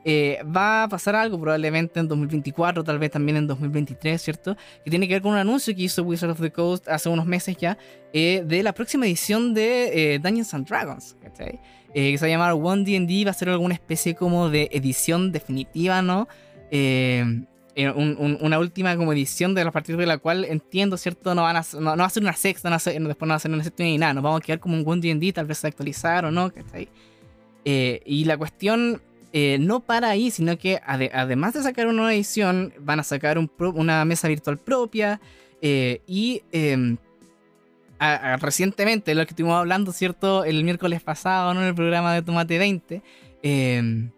[0.04, 4.56] eh, va a pasar algo probablemente en 2024, tal vez también en 2023, ¿cierto?
[4.84, 7.24] Que tiene que ver con un anuncio que hizo Wizard of the Coast hace unos
[7.26, 7.78] meses ya
[8.12, 11.58] eh, de la próxima edición de eh, Dungeons and Dragons, ¿cachai?
[11.94, 15.30] Que se va a llamar One D&D, va a ser alguna especie como de edición
[15.32, 16.28] definitiva, ¿no?
[17.76, 21.34] Un- un- una última como edición de a partir de la cual entiendo, ¿cierto?
[21.34, 23.38] No van a, no, no va a ser una sexta, no después no va a
[23.40, 25.64] ser una séptima ni nada, nos vamos a quedar como un One D&D, tal vez
[25.64, 26.88] a actualizar o no, ¿cachai?
[27.64, 29.00] Y la cuestión
[29.36, 33.02] eh, no para ahí, sino que ade- además de sacar una nueva edición, van a
[33.02, 35.20] sacar un una mesa virtual propia
[35.60, 36.96] eh, y eh,
[37.98, 40.44] a- a- recientemente, lo que estuvimos hablando, ¿cierto?
[40.44, 41.62] El miércoles pasado, ¿no?
[41.62, 43.02] En el programa de Tomate 20,
[43.42, 44.08] eh,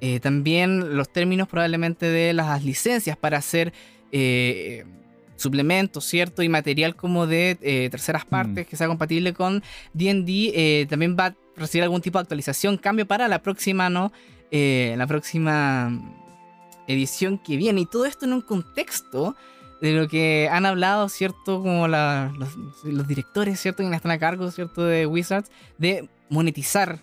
[0.00, 3.74] eh, también los términos probablemente de las licencias para hacer
[5.36, 6.42] suplementos, ¿cierto?
[6.42, 11.84] Y material como de terceras partes que sea compatible con D&D, también va a recibir
[11.84, 14.12] algún tipo de actualización, cambio para la próxima, ¿no?
[14.50, 15.92] Eh, la próxima
[16.88, 17.82] edición que viene.
[17.82, 19.36] Y todo esto en un contexto
[19.80, 21.62] de lo que han hablado, ¿cierto?
[21.62, 23.88] Como los, directores, ¿cierto?
[23.88, 24.84] Que están a cargo, ¿cierto?
[24.84, 27.00] De Wizards, de monetizar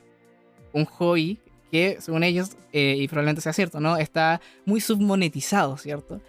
[0.74, 1.40] un hobby
[1.72, 3.98] que, según ellos, eh, y probablemente sea cierto, ¿no?
[3.98, 6.22] Está muy submonetizado, ¿cierto?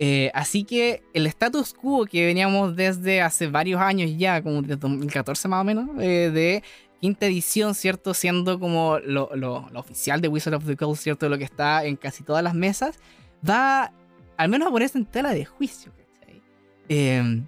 [0.00, 4.76] Eh, así que el status quo que veníamos desde hace varios años ya, como desde
[4.76, 6.62] 2014 más o menos, de
[7.04, 8.14] quinta edición, ¿cierto?
[8.14, 11.28] Siendo como lo, lo- oficial de Wizard of the Coast, ¿cierto?
[11.28, 12.98] Lo que está en casi todas las mesas,
[13.46, 13.92] va
[14.38, 16.40] al menos a ponerse en tela de juicio, ¿cachai?
[16.88, 17.42] Eh,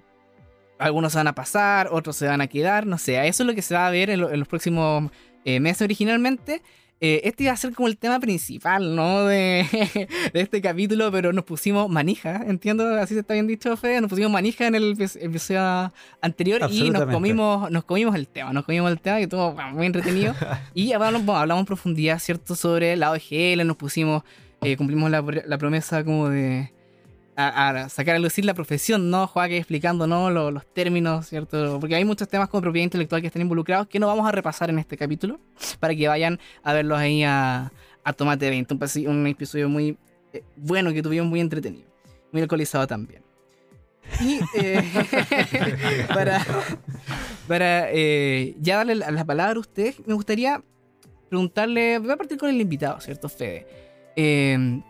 [0.77, 3.55] algunos se van a pasar, otros se van a quedar, no sé, eso es lo
[3.55, 5.11] que se va a ver en los próximos
[5.43, 6.61] eh, meses originalmente.
[6.99, 9.25] Eh, este iba a ser como el tema principal, ¿no?
[9.25, 9.65] De,
[10.33, 14.09] de este capítulo, pero nos pusimos manija, entiendo, así se está bien dicho, Fede, nos
[14.09, 18.65] pusimos manija en el epi- episodio anterior y nos comimos, nos comimos el tema, nos
[18.65, 20.33] comimos el tema que estuvo muy entretenido.
[20.73, 22.55] y hablamos, bueno, hablamos en profundidad, ¿cierto?
[22.55, 24.23] Sobre la OGL, nos pusimos,
[24.61, 26.71] eh, cumplimos la promesa como de
[27.39, 29.27] a, sacar a lucir la profesión, ¿no?
[29.27, 30.31] Joaquín explicando, ¿no?
[30.31, 31.79] Lo- los términos, ¿cierto?
[31.79, 34.69] Porque hay muchos temas como propiedad intelectual que están involucrados que no vamos a repasar
[34.71, 35.39] en este capítulo
[35.79, 37.71] para que vayan a verlos ahí a,
[38.03, 38.73] a Tomate 20.
[38.73, 39.97] Un, pasi- un episodio muy
[40.33, 41.87] eh, bueno que tuvimos muy entretenido.
[42.31, 43.21] Muy alcoholizado también.
[44.21, 44.81] Y eh,
[46.13, 46.43] para,
[47.47, 50.63] para eh, ya darle la, la palabra a usted, me gustaría
[51.29, 53.67] preguntarle, voy a partir con el invitado, ¿cierto, Fede?
[54.15, 54.81] Eh,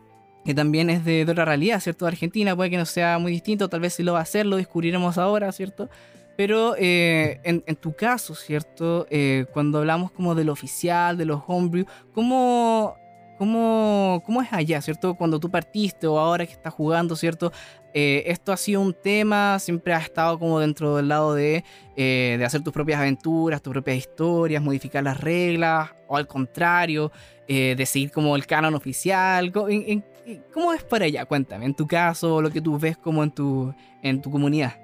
[0.48, 2.08] que también es de, de otra realidad, ¿cierto?
[2.08, 4.56] Argentina, puede que no sea muy distinto, tal vez si lo va a hacer, lo
[4.56, 5.90] descubriremos ahora, ¿cierto?
[6.38, 9.08] Pero eh, en, tu caso, ¿cierto?
[9.10, 12.96] Eh, cuando hablamos como de lo oficial, de los homebrew, ¿cómo,
[13.38, 15.16] cómo, cómo es allá, ¿cierto?
[15.16, 17.52] Cuando tú partiste o ahora que estás jugando, ¿cierto?
[17.94, 21.66] Eh, esto ha sido un tema, siempre ha estado como dentro del lado de,
[21.98, 27.12] eh, de hacer tus propias aventuras, tus propias historias, modificar las reglas, o al contrario,
[27.50, 29.52] de como el canon oficial.
[29.68, 30.06] En-
[30.54, 31.26] ¿Cómo es para allá?
[31.26, 34.78] Cuéntame, en tu caso, lo que tú ves como en tu, en tu comunidad.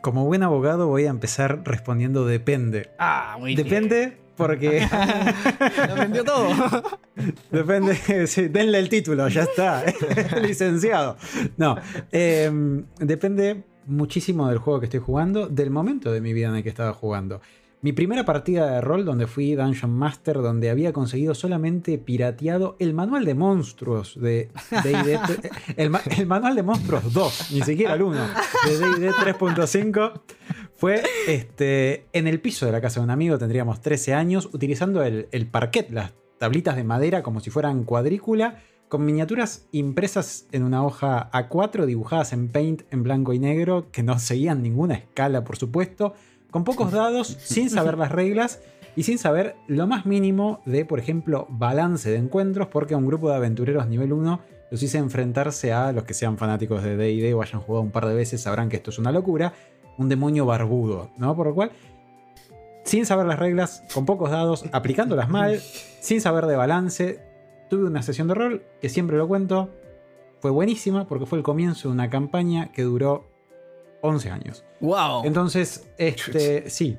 [0.00, 2.90] Como buen abogado voy a empezar respondiendo depende.
[2.98, 3.68] Ah, muy bien.
[3.68, 4.80] Depende porque...
[5.86, 6.50] Lo aprendió todo.
[7.50, 7.96] Depende,
[8.26, 9.84] sí, denle el título, ya está.
[10.40, 11.16] Licenciado.
[11.56, 11.76] No,
[12.10, 16.62] em, depende muchísimo del juego que estoy jugando, del momento de mi vida en el
[16.62, 17.40] que estaba jugando.
[17.84, 22.94] Mi primera partida de rol, donde fui Dungeon Master, donde había conseguido solamente pirateado el
[22.94, 24.50] manual de monstruos de
[24.84, 25.18] D&D,
[25.76, 28.20] el, ma- el manual de monstruos 2, ni siquiera el 1,
[28.68, 30.12] de D&D 3.5,
[30.76, 35.02] fue este, en el piso de la casa de un amigo, tendríamos 13 años, utilizando
[35.02, 40.62] el, el parquet, las tablitas de madera como si fueran cuadrícula, con miniaturas impresas en
[40.62, 45.44] una hoja A4, dibujadas en paint en blanco y negro, que no seguían ninguna escala,
[45.44, 46.14] por supuesto,
[46.52, 48.60] con pocos dados, sin saber las reglas
[48.94, 53.06] y sin saber lo más mínimo de, por ejemplo, balance de encuentros, porque a un
[53.06, 57.34] grupo de aventureros nivel 1 los hice enfrentarse a los que sean fanáticos de DD
[57.34, 59.52] o hayan jugado un par de veces, sabrán que esto es una locura,
[59.98, 61.34] un demonio barbudo, ¿no?
[61.34, 61.72] Por lo cual,
[62.84, 65.58] sin saber las reglas, con pocos dados, aplicándolas mal,
[66.00, 67.20] sin saber de balance,
[67.68, 69.70] tuve una sesión de rol que siempre lo cuento,
[70.40, 73.31] fue buenísima porque fue el comienzo de una campaña que duró
[74.02, 74.64] 11 años.
[74.80, 75.22] wow.
[75.24, 76.98] Entonces, este, sí,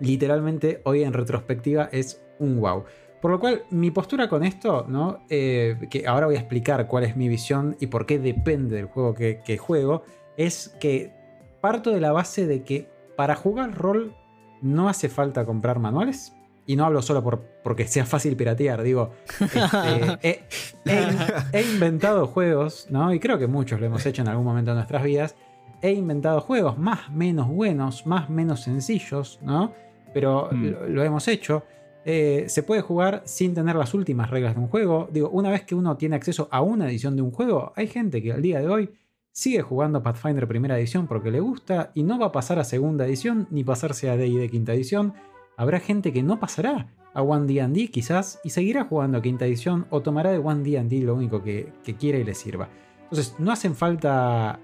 [0.00, 2.84] literalmente hoy en retrospectiva es un wow.
[3.20, 5.20] Por lo cual, mi postura con esto, ¿no?
[5.30, 8.86] Eh, que ahora voy a explicar cuál es mi visión y por qué depende del
[8.86, 10.02] juego que, que juego,
[10.36, 11.12] es que
[11.60, 14.14] parto de la base de que para jugar rol
[14.60, 16.32] no hace falta comprar manuales.
[16.68, 20.40] Y no hablo solo por, porque sea fácil piratear, digo, este, he,
[20.84, 21.08] he-
[21.52, 23.14] he inventado juegos, ¿no?
[23.14, 25.36] Y creo que muchos lo hemos hecho en algún momento de nuestras vidas,
[25.82, 29.72] he inventado juegos más menos buenos, más menos sencillos, ¿no?
[30.14, 30.64] Pero Mm.
[30.66, 31.64] lo, lo hemos hecho.
[32.04, 35.08] Eh, se puede jugar sin tener las últimas reglas de un juego.
[35.12, 38.22] Digo, una vez que uno tiene acceso a una edición de un juego, hay gente
[38.22, 38.90] que al día de hoy
[39.32, 43.04] sigue jugando Pathfinder primera edición porque le gusta y no va a pasar a segunda
[43.06, 45.14] edición ni pasarse a D&D quinta edición.
[45.56, 49.86] Habrá gente que no pasará a One D&D quizás y seguirá jugando a quinta edición
[49.90, 52.68] o tomará de One D&D lo único que, que quiera y le sirva.
[53.02, 54.60] Entonces, no hacen falta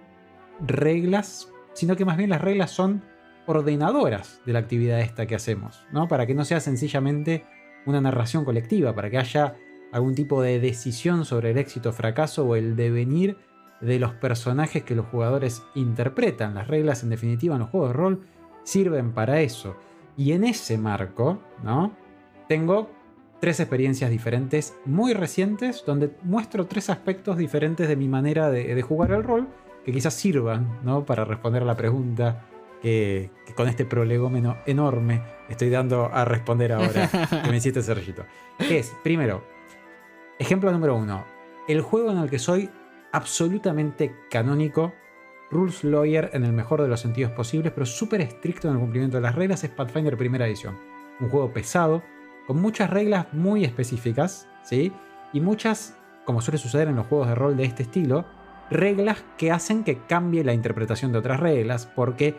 [0.66, 3.03] reglas, sino que más bien las reglas son
[3.46, 6.09] ordenadoras de la actividad esta que hacemos, ¿no?
[6.09, 7.44] Para que no sea sencillamente
[7.87, 9.57] una narración colectiva, para que haya
[9.92, 13.37] algún tipo de decisión sobre el éxito fracaso o el devenir
[13.81, 16.55] de los personajes que los jugadores interpretan.
[16.55, 18.27] Las reglas, en definitiva, en los juegos de rol
[18.62, 19.77] sirven para eso.
[20.16, 21.92] Y en ese marco, ¿no?
[22.48, 22.90] Tengo
[23.40, 28.83] tres experiencias diferentes muy recientes donde muestro tres aspectos diferentes de mi manera de, de
[28.83, 29.48] jugar el rol
[29.85, 31.05] que quizás sirvan, ¿no?
[31.05, 32.47] Para responder a la pregunta
[32.81, 37.09] que, con este prolegómeno enorme estoy dando a responder ahora
[37.45, 38.25] que me hiciste Sergito.
[38.59, 39.45] Es, primero,
[40.38, 41.25] ejemplo número uno,
[41.68, 42.68] el juego en el que soy
[43.12, 44.92] absolutamente canónico,
[45.51, 49.18] rules lawyer en el mejor de los sentidos posibles, pero súper estricto en el cumplimiento
[49.18, 50.79] de las reglas, es Pathfinder primera edición.
[51.21, 52.03] Un juego pesado,
[52.47, 54.92] con muchas reglas muy específicas, ¿sí?
[55.33, 58.25] Y muchas, como suele suceder en los juegos de rol de este estilo,
[58.72, 62.37] reglas que hacen que cambie la interpretación de otras reglas, porque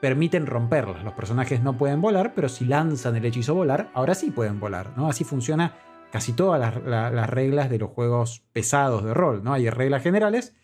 [0.00, 1.04] permiten romperlas.
[1.04, 4.92] Los personajes no pueden volar, pero si lanzan el hechizo volar, ahora sí pueden volar,
[4.96, 5.08] ¿no?
[5.08, 5.76] Así funciona
[6.10, 9.52] casi todas las, la- las reglas de los juegos pesados de rol, ¿no?
[9.52, 10.54] Hay reglas generales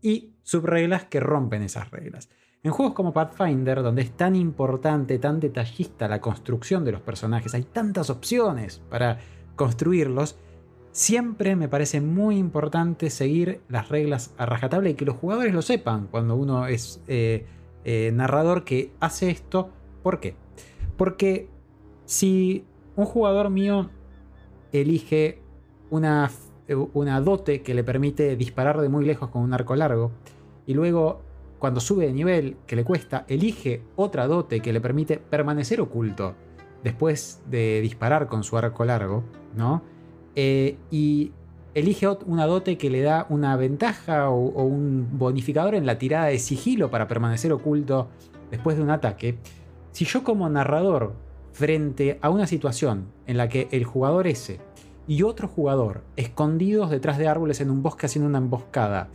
[0.00, 2.28] y subreglas que rompen esas reglas.
[2.62, 7.52] En juegos como Pathfinder, donde es tan importante, tan detallista la construcción de los personajes,
[7.54, 9.18] hay tantas opciones para
[9.56, 10.38] construirlos,
[10.94, 15.60] siempre me parece muy importante seguir las reglas a rajatabla y que los jugadores lo
[15.60, 17.46] sepan cuando uno es eh,
[17.84, 19.70] eh, narrador que hace esto.
[20.04, 20.36] ¿Por qué?
[20.96, 21.48] Porque
[22.04, 23.90] si un jugador mío
[24.70, 25.42] elige
[25.90, 26.30] una,
[26.92, 30.12] una dote que le permite disparar de muy lejos con un arco largo
[30.64, 31.22] y luego
[31.58, 36.36] cuando sube de nivel que le cuesta elige otra dote que le permite permanecer oculto
[36.84, 39.24] después de disparar con su arco largo,
[39.56, 39.93] ¿no?
[40.36, 41.32] Eh, y
[41.74, 46.26] elige una dote que le da una ventaja o, o un bonificador en la tirada
[46.26, 48.08] de sigilo para permanecer oculto
[48.50, 49.38] después de un ataque.
[49.92, 51.14] Si yo como narrador,
[51.54, 54.58] frente a una situación en la que el jugador ese
[55.06, 59.08] y otro jugador escondidos detrás de árboles en un bosque haciendo una emboscada,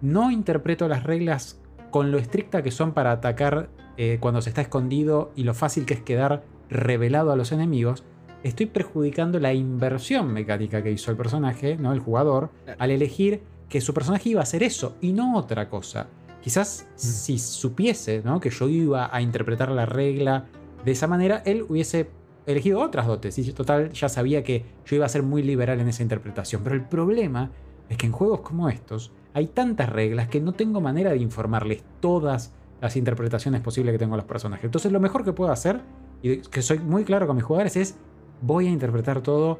[0.00, 4.60] no interpreto las reglas con lo estricta que son para atacar eh, cuando se está
[4.60, 8.04] escondido y lo fácil que es quedar revelado a los enemigos,
[8.44, 11.92] estoy perjudicando la inversión mecánica que hizo el personaje, ¿no?
[11.92, 16.06] El jugador, al elegir que su personaje iba a hacer eso y no otra cosa.
[16.42, 18.38] Quizás si supiese ¿no?
[18.38, 20.44] que yo iba a interpretar la regla
[20.84, 22.10] de esa manera, él hubiese
[22.46, 23.38] elegido otras dotes.
[23.38, 26.62] Y total, ya sabía que yo iba a ser muy liberal en esa interpretación.
[26.62, 27.50] Pero el problema
[27.88, 31.82] es que en juegos como estos hay tantas reglas que no tengo manera de informarles
[32.00, 32.52] todas
[32.82, 34.66] las interpretaciones posibles que tengo a los personajes.
[34.66, 35.80] Entonces lo mejor que puedo hacer,
[36.22, 37.96] y que soy muy claro con mis jugadores, es
[38.40, 39.58] voy a interpretar todo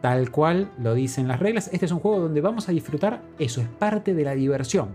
[0.00, 1.70] tal cual lo dicen las reglas.
[1.72, 4.90] Este es un juego donde vamos a disfrutar, eso es parte de la diversión,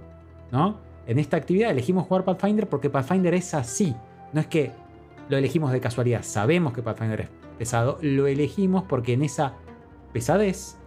[0.52, 0.78] ¿no?
[1.06, 3.96] En esta actividad elegimos jugar Pathfinder porque Pathfinder es así.
[4.32, 4.72] No es que
[5.30, 9.54] lo elegimos de casualidad, sabemos que Pathfinder es pesado, lo elegimos porque en esa
[10.12, 10.78] pesadez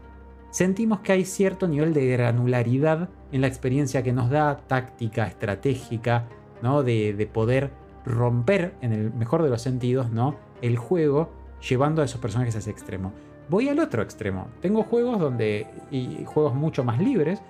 [0.51, 6.25] sentimos que hay cierto nivel de granularidad en la experiencia que nos da, táctica, estratégica,
[6.63, 6.83] ¿no?
[6.83, 7.71] de, de poder
[8.05, 10.37] romper, en el mejor de los sentidos, ¿no?
[10.63, 11.31] el juego
[11.69, 13.13] llevando a esos personajes a ese extremo.
[13.49, 14.49] Voy al otro extremo.
[14.61, 17.41] Tengo juegos donde, y juegos mucho más libres,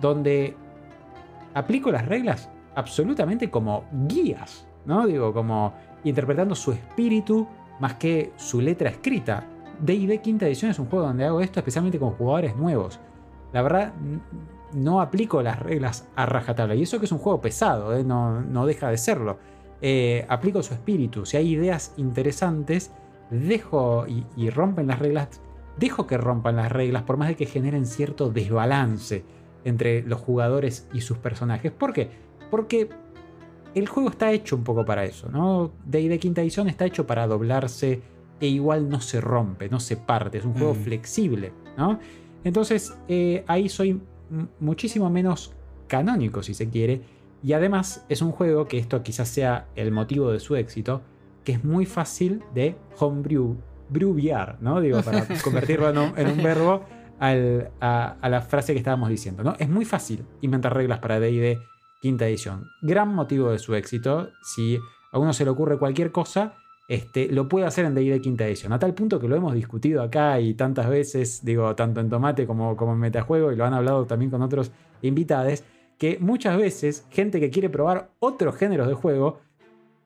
[0.00, 0.54] donde
[1.54, 5.06] aplico las reglas absolutamente como guías, ¿no?
[5.06, 5.72] Digo, como
[6.04, 7.46] interpretando su espíritu
[7.80, 9.44] más que su letra escrita.
[9.80, 13.00] D&D quinta edición es un juego donde hago esto especialmente con jugadores nuevos.
[13.52, 13.92] La verdad,
[14.72, 16.74] no aplico las reglas a rajatabla.
[16.74, 18.04] Y eso que es un juego pesado, ¿eh?
[18.04, 19.38] no, no, deja de serlo.
[19.80, 21.26] Eh, aplico su espíritu.
[21.26, 22.92] Si hay ideas interesantes,
[23.30, 25.40] dejo y, y rompen las reglas.
[25.78, 29.24] Dejo que rompan las reglas por más de que generen cierto desbalance
[29.64, 31.72] entre los jugadores y sus personajes.
[31.72, 32.08] ¿Por qué?
[32.50, 32.88] Porque
[33.74, 35.72] el juego está hecho un poco para eso, ¿no?
[35.84, 38.00] de quinta edición está hecho para doblarse
[38.40, 40.78] e igual no se rompe, no se parte, es un juego Mm.
[40.78, 41.98] flexible, ¿no?
[42.44, 44.00] Entonces eh, ahí soy
[44.60, 45.52] muchísimo menos
[45.88, 47.02] canónico, si se quiere,
[47.42, 51.02] y además es un juego que esto quizás sea el motivo de su éxito,
[51.46, 53.56] que es muy fácil de homebrew,
[53.88, 54.80] brewviar, ¿no?
[54.80, 56.82] Digo, para convertirlo en un, en un verbo
[57.18, 59.54] al- a, a la frase que estábamos diciendo, ¿no?
[59.58, 61.58] Es muy fácil inventar reglas para D&D
[62.02, 62.66] quinta edición.
[62.82, 64.28] Gran motivo de su éxito.
[64.42, 64.78] Si
[65.12, 66.54] a uno se le ocurre cualquier cosa,
[66.88, 68.72] este, lo puede hacer en D&D quinta edición.
[68.72, 72.46] A tal punto que lo hemos discutido acá y tantas veces, digo, tanto en Tomate
[72.46, 75.62] como, como en Metajuego, y lo han hablado también con otros invitados,
[75.98, 79.40] que muchas veces gente que quiere probar otros géneros de juego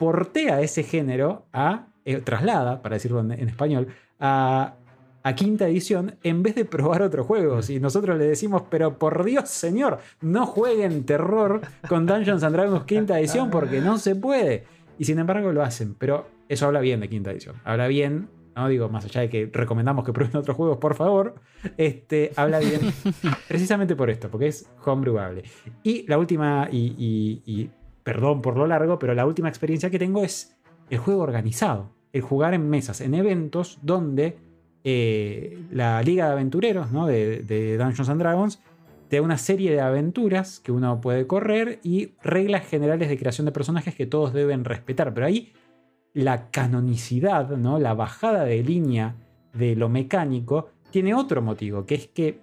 [0.00, 4.74] portea ese género a, eh, traslada, para decirlo en, en español, a,
[5.22, 7.68] a quinta edición en vez de probar otros juegos.
[7.68, 12.84] Y nosotros le decimos, pero por Dios, señor, no jueguen terror con Dungeons and Dragons
[12.84, 14.64] quinta edición porque no se puede.
[14.98, 15.94] Y sin embargo lo hacen.
[15.94, 17.56] Pero eso habla bien de quinta edición.
[17.64, 21.34] Habla bien, no digo más allá de que recomendamos que prueben otros juegos, por favor.
[21.76, 22.80] Este, habla bien
[23.48, 25.42] precisamente por esto, porque es homebrewable.
[25.82, 27.70] Y la última, y, y- y
[28.10, 30.56] perdón por lo largo, pero la última experiencia que tengo es
[30.90, 31.90] el juego organizado.
[32.12, 34.36] El jugar en mesas, en eventos donde
[34.82, 37.06] eh, la Liga de Aventureros ¿no?
[37.06, 38.60] de, de Dungeons and Dragons
[39.08, 43.44] te da una serie de aventuras que uno puede correr y reglas generales de creación
[43.44, 45.14] de personajes que todos deben respetar.
[45.14, 45.52] Pero ahí
[46.12, 47.78] la canonicidad, ¿no?
[47.78, 49.14] la bajada de línea
[49.52, 52.40] de lo mecánico, tiene otro motivo, que es que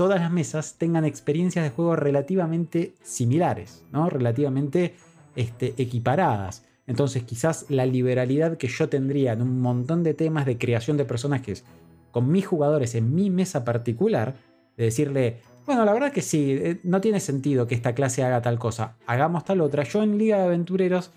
[0.00, 4.08] todas las mesas tengan experiencias de juego relativamente similares, ¿no?
[4.08, 4.94] relativamente
[5.36, 6.64] este, equiparadas.
[6.86, 11.04] Entonces quizás la liberalidad que yo tendría en un montón de temas de creación de
[11.04, 11.66] personajes
[12.12, 14.36] con mis jugadores en mi mesa particular,
[14.78, 18.40] de decirle, bueno, la verdad que sí, eh, no tiene sentido que esta clase haga
[18.40, 19.82] tal cosa, hagamos tal otra.
[19.82, 21.10] Yo en Liga de Aventureros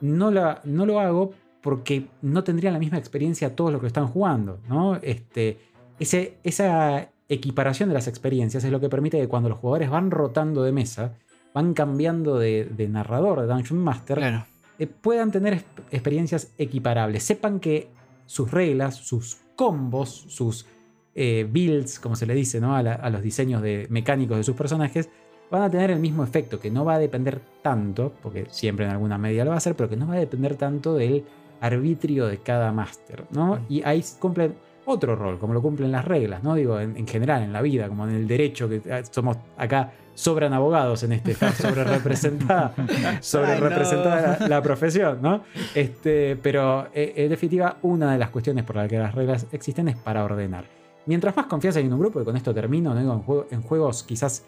[0.00, 4.06] no, la, no lo hago porque no tendría la misma experiencia todos los que están
[4.06, 4.94] jugando, ¿no?
[5.02, 5.58] Este,
[5.98, 10.10] ese, esa equiparación de las experiencias es lo que permite que cuando los jugadores van
[10.10, 11.14] rotando de mesa,
[11.54, 14.44] van cambiando de, de narrador, de Dungeon Master, Claro.
[14.78, 17.22] eh, puedan tener exp- experiencias equiparables.
[17.24, 17.88] Sepan que
[18.26, 20.66] sus reglas, sus combos, sus
[21.14, 22.76] eh, builds, como se le dice, ¿no?
[22.76, 25.08] a, la- a los diseños de, mecánicos de sus personajes,
[25.50, 28.92] van a tener el mismo efecto, que no va a depender tanto, porque siempre en
[28.92, 31.24] alguna medida lo va a hacer, pero que no va a depender tanto del
[31.60, 33.24] arbitrio de cada máster.
[33.32, 33.58] ¿no?
[33.68, 34.54] Y ahí cumplen
[34.90, 36.54] otro rol, como lo cumplen las reglas, ¿no?
[36.54, 39.92] Digo, en, en general, en la vida, como en el derecho, que eh, somos acá,
[40.14, 42.74] sobran abogados en este, está sobre representada,
[43.20, 43.68] sobre Ay, no.
[43.68, 45.42] representada la, la profesión, ¿no?
[45.74, 49.88] Este, pero eh, en definitiva, una de las cuestiones por las que las reglas existen
[49.88, 50.64] es para ordenar.
[51.06, 53.00] Mientras más confianza hay en un grupo, y con esto termino, ¿no?
[53.00, 54.44] En, juego- en juegos quizás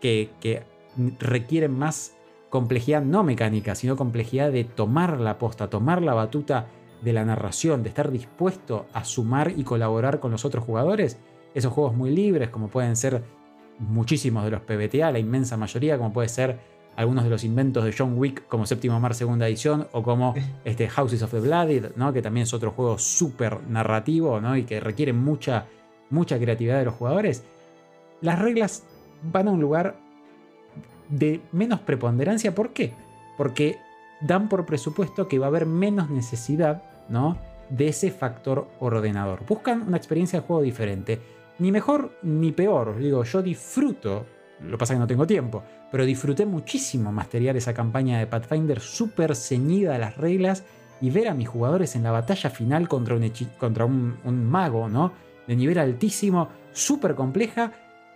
[0.00, 0.64] que, que
[1.20, 2.16] requieren más
[2.50, 6.66] complejidad no mecánica, sino complejidad de tomar la posta, tomar la batuta
[7.02, 11.18] de la narración, de estar dispuesto a sumar y colaborar con los otros jugadores,
[11.54, 13.22] esos juegos muy libres, como pueden ser
[13.78, 16.58] muchísimos de los PBTA, la inmensa mayoría, como puede ser
[16.96, 20.34] algunos de los inventos de John Wick como Séptimo Mar Segunda Edición o como
[20.64, 22.12] este Houses of the Blooded, ¿no?
[22.12, 24.56] que también es otro juego súper narrativo ¿no?
[24.56, 25.66] y que requiere mucha,
[26.10, 27.44] mucha creatividad de los jugadores,
[28.20, 28.84] las reglas
[29.22, 29.96] van a un lugar
[31.08, 32.54] de menos preponderancia.
[32.54, 32.92] ¿Por qué?
[33.36, 33.78] Porque
[34.20, 37.38] dan por presupuesto que va a haber menos necesidad ¿no?
[37.68, 39.44] de ese factor ordenador.
[39.46, 41.20] Buscan una experiencia de juego diferente.
[41.58, 42.98] Ni mejor ni peor.
[42.98, 44.26] Digo, yo disfruto,
[44.60, 49.36] lo pasa que no tengo tiempo, pero disfruté muchísimo material esa campaña de Pathfinder súper
[49.36, 50.64] ceñida a las reglas
[51.00, 54.88] y ver a mis jugadores en la batalla final contra un, contra un, un mago,
[54.88, 55.12] ¿no?
[55.46, 57.72] De nivel altísimo, súper compleja,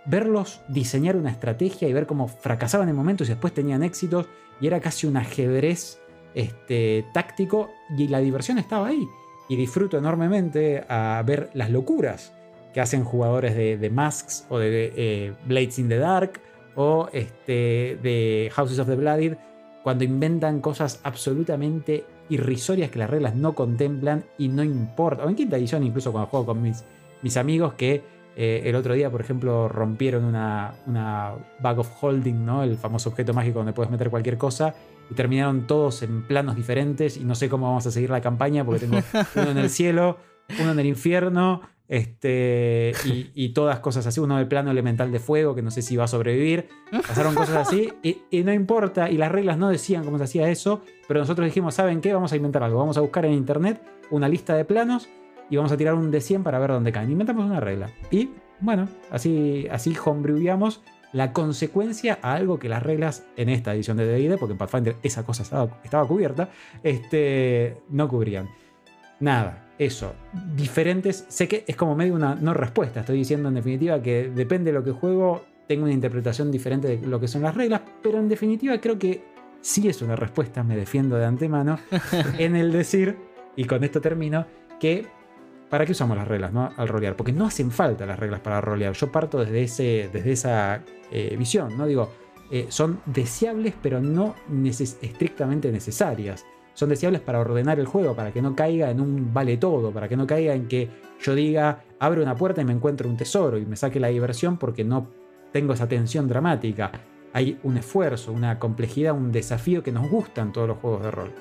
[0.07, 4.27] verlos diseñar una estrategia y ver cómo fracasaban en momentos y después tenían éxitos
[4.61, 6.01] y era casi un ajedrez
[6.35, 9.09] este, táctico y la diversión estaba ahí.
[9.49, 12.35] Y disfruto enormemente a ver las locuras
[12.75, 16.41] que hacen jugadores de, Masks o de eh, Blades in the Dark
[16.77, 19.37] o este, de Houses of the Blooded
[19.83, 25.25] cuando inventan cosas absolutamente irrisorias que las reglas no contemplan y no importa.
[25.25, 26.85] O en quinta edición, incluso cuando juego con mis,
[27.23, 28.03] mis amigos, que
[28.41, 32.63] eh, el otro día, por ejemplo, rompieron una, una bag of holding, ¿no?
[32.63, 34.77] el famoso objeto mágico donde puedes meter cualquier cosa,
[35.11, 37.17] y terminaron todos en planos diferentes.
[37.17, 38.99] Y no sé cómo vamos a seguir la campaña porque tengo
[39.35, 40.19] uno en el cielo,
[40.61, 44.21] uno en el infierno, este, y, todas cosas así.
[44.21, 46.69] Uno del plano elemental de fuego, que no sé si va a sobrevivir.
[46.93, 49.11] Pasaron cosas así, y, y, no importa.
[49.11, 52.15] Y las reglas no decían cómo se hacía eso, pero nosotros dijimos: ¿saben qué?
[52.15, 52.79] Vamos a inventar algo.
[52.79, 55.09] Vamos a buscar en internet una lista de planos
[55.51, 57.11] y vamos a tirar un de 100 para ver dónde caen.
[57.11, 57.91] Inventamos una regla.
[58.11, 58.31] Y
[58.61, 60.83] bueno, así, así homebrewamos
[61.13, 64.97] la consecuencia a algo que las reglas en esta edición de D&D, porque en Pathfinder
[65.03, 66.51] esa cosa estaba, cubierta,
[66.83, 68.49] este, no cubrían.
[69.21, 70.15] Nada, eso.
[70.55, 71.25] Diferentes.
[71.29, 73.01] Sé que es como medio una no respuesta.
[73.01, 77.07] Estoy diciendo en definitiva que depende de lo que juego, tengo una interpretación diferente de
[77.07, 79.25] lo que son las reglas, pero en definitiva creo que
[79.61, 81.79] sí es una respuesta, me defiendo de antemano,
[82.39, 83.17] en el decir,
[83.57, 84.47] y con esto termino,
[84.79, 85.07] que
[85.69, 86.71] ¿Para qué usamos las reglas ¿no?
[86.77, 87.15] al rolear?
[87.17, 88.95] Porque no hacen falta las reglas para rolear.
[88.95, 91.87] Yo parto desde, ese, desde esa eh, visión, ¿no?
[91.87, 92.11] Digo,
[92.51, 96.47] eh, son deseables pero no estrictamente necesarias.
[96.73, 100.09] Son deseables para ordenar el juego, para que no caiga en un vale todo, para
[100.09, 100.89] que no caiga en que
[101.21, 104.57] yo diga, abro una puerta y me encuentro un tesoro y me saque la diversión
[104.57, 105.09] porque no
[105.53, 106.93] tengo esa tensión dramática.
[107.33, 111.33] Hay un esfuerzo, una complejidad, un desafío que nos gustan todos los juegos de rol.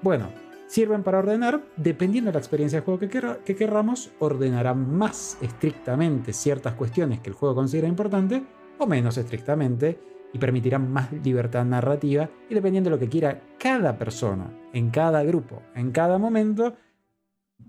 [0.00, 0.28] Bueno,
[0.74, 6.74] sirven para ordenar, dependiendo de la experiencia de juego que, querramos, ordenarán más estrictamente ciertas
[6.74, 8.42] cuestiones que el juego considera importante
[8.80, 10.00] o menos estrictamente
[10.32, 15.22] y permitirán más libertad narrativa y dependiendo de lo que quiera cada persona, en cada
[15.22, 16.74] grupo, en cada momento,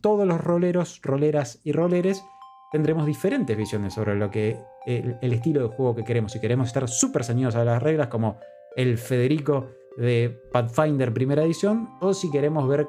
[0.02, 2.26] todos los roleros, roleras y roleres
[2.72, 6.32] tendremos diferentes visiones sobre lo que el, el estilo de juego que queremos.
[6.32, 8.40] Si queremos estar súper ceñidos a las reglas como
[8.76, 12.88] el Federico de Pathfinder primera edición, o si queremos ver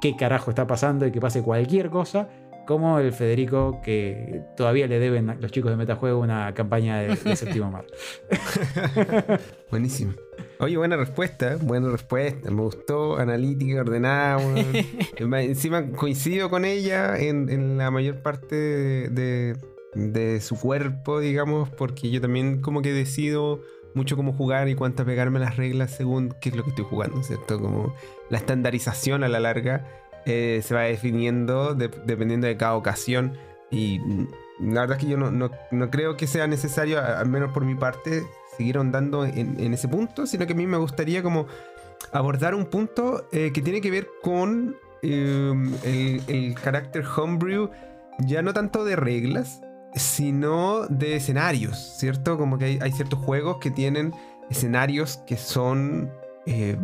[0.00, 2.28] qué carajo está pasando y que pase cualquier cosa,
[2.66, 7.16] como el Federico que todavía le deben a los chicos de Metajuego una campaña de,
[7.36, 7.86] séptimo mar.
[9.70, 10.12] Buenísimo.
[10.58, 12.50] Oye, buena respuesta, buena respuesta.
[12.50, 14.40] Me gustó, analítica, ordenada.
[15.18, 19.56] Encima coincido con ella en, la mayor parte de,
[19.94, 23.60] de, su cuerpo, digamos, porque yo también como que decido
[23.96, 27.22] mucho cómo jugar y cuánto pegarme las reglas según qué es lo que estoy jugando,
[27.22, 27.60] ¿cierto?
[27.60, 27.94] Como
[28.30, 29.86] la estandarización a la larga
[30.26, 33.36] eh, se va definiendo dependiendo de cada ocasión
[33.70, 34.00] y
[34.60, 35.50] la verdad es que yo no,
[35.90, 38.24] creo que sea necesario, al menos por mi parte,
[38.56, 41.46] seguir andando en, ese punto, sino que a mí me gustaría como
[42.12, 47.70] abordar un punto eh, que tiene que ver con el, el carácter homebrew,
[48.20, 49.60] ya no tanto de reglas,
[49.96, 52.36] sino de escenarios, ¿cierto?
[52.36, 54.12] Como que hay, ciertos juegos que tienen
[54.50, 56.12] escenarios que son
[56.44, 56.76] eh,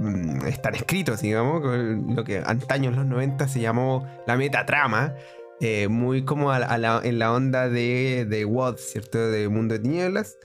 [0.46, 5.14] están escritos, digamos, lo que antaño en los 90 se llamó la metatrama,
[5.60, 9.18] eh, muy como en la onda de, de WOD, ¿cierto?
[9.30, 10.38] De Mundo de Tinieblas,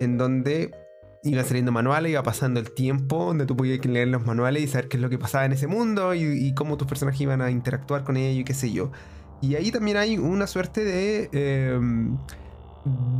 [0.00, 0.72] en donde
[1.22, 4.88] iba saliendo manuales, iba pasando el tiempo, donde tú podías leer los manuales y saber
[4.88, 7.50] qué es lo que pasaba en ese mundo y, y cómo tus personajes iban a
[7.50, 8.90] interactuar con ello y qué sé yo.
[9.40, 12.16] Y ahí también hay una suerte de, em,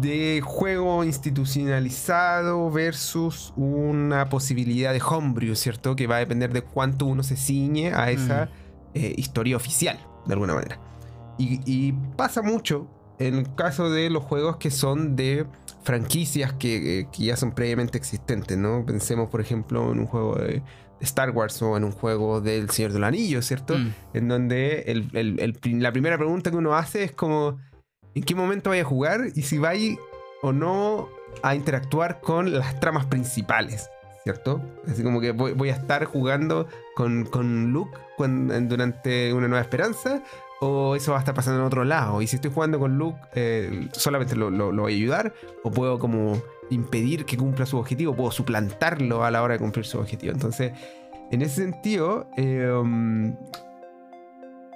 [0.01, 5.97] de juego institucionalizado versus una posibilidad de homebrew, ¿cierto?
[5.97, 8.49] Que va a depender de cuánto uno se ciñe a esa
[8.95, 10.79] eh, historia oficial, de alguna manera.
[11.39, 12.87] Y, pasa mucho
[13.19, 15.47] en el caso de los juegos que son de
[15.83, 18.87] franquicias que, eh, que, ya son previamente existentes, ¿no?
[18.87, 20.63] Pensemos, por ejemplo, en un juego de
[21.01, 23.77] Star Wars o en un juego del Señor del Anillo, ¿cierto?
[23.77, 23.93] Mm.
[24.15, 27.59] En donde el- el- el prim- la primera pregunta que uno hace es como,
[28.15, 29.21] ¿en qué momento vaya a jugar?
[29.35, 29.99] Y si vais
[30.43, 31.09] o no
[31.43, 33.91] a interactuar con las tramas principales,
[34.25, 34.63] ¿cierto?
[34.87, 37.97] Así como que voy, voy a estar jugando con, con Luke
[38.63, 40.23] durante Una Nueva Esperanza.
[40.59, 42.23] O eso va a estar pasando en otro lado.
[42.23, 45.35] Y si estoy jugando con Luke, eh, solamente lo, lo- lo voy a ayudar.
[45.63, 46.41] O puedo como
[46.71, 48.15] impedir que cumpla su objetivo.
[48.15, 50.33] Puedo suplantarlo a la hora de cumplir su objetivo.
[50.33, 50.73] Entonces,
[51.31, 53.35] en ese sentido, um,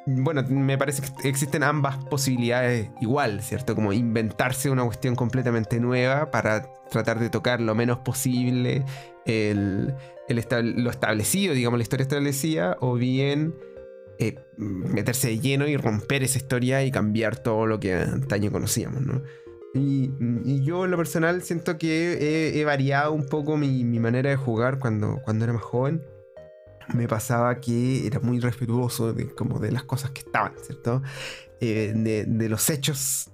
[0.07, 3.75] bueno, me parece que existen ambas posibilidades igual, ¿cierto?
[3.75, 8.85] Como inventarse una cuestión completamente nueva para tratar de tocar lo menos posible
[9.27, 9.95] el,
[10.29, 13.55] el lo establecido, digamos, la historia establecida, o bien
[14.19, 19.03] eh, meterse de lleno y romper esa historia y cambiar todo lo que antaño conocíamos,
[19.03, 19.23] ¿no?
[19.75, 20.11] Y,
[20.45, 24.31] y yo en lo personal siento que he, he variado un poco mi, mi manera
[24.31, 26.03] de jugar cuando, cuando era más joven
[26.95, 31.03] me pasaba que era muy respetuoso de, como de las cosas que estaban, ¿cierto?
[31.61, 33.31] Eh, de, de los hechos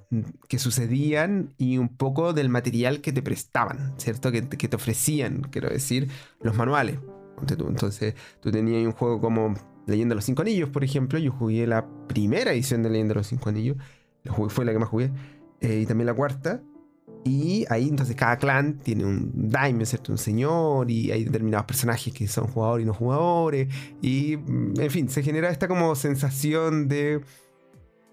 [0.48, 4.30] que sucedían y un poco del material que te prestaban, ¿cierto?
[4.32, 6.08] Que, que te ofrecían, quiero decir,
[6.42, 6.98] los manuales.
[7.40, 9.54] Entonces, tú tenías un juego como
[9.86, 11.18] Leyenda de los Cinco Anillos, por ejemplo.
[11.18, 13.76] Yo jugué la primera edición de Leyenda de los Cinco Anillos.
[14.48, 15.12] Fue la que más jugué.
[15.60, 16.62] Eh, y también la cuarta.
[17.24, 20.12] Y ahí entonces cada clan tiene un daimyo, ¿cierto?
[20.12, 23.68] Un señor y hay determinados personajes que son jugadores y no jugadores.
[24.00, 27.20] Y, mm, en fin, se genera esta como sensación de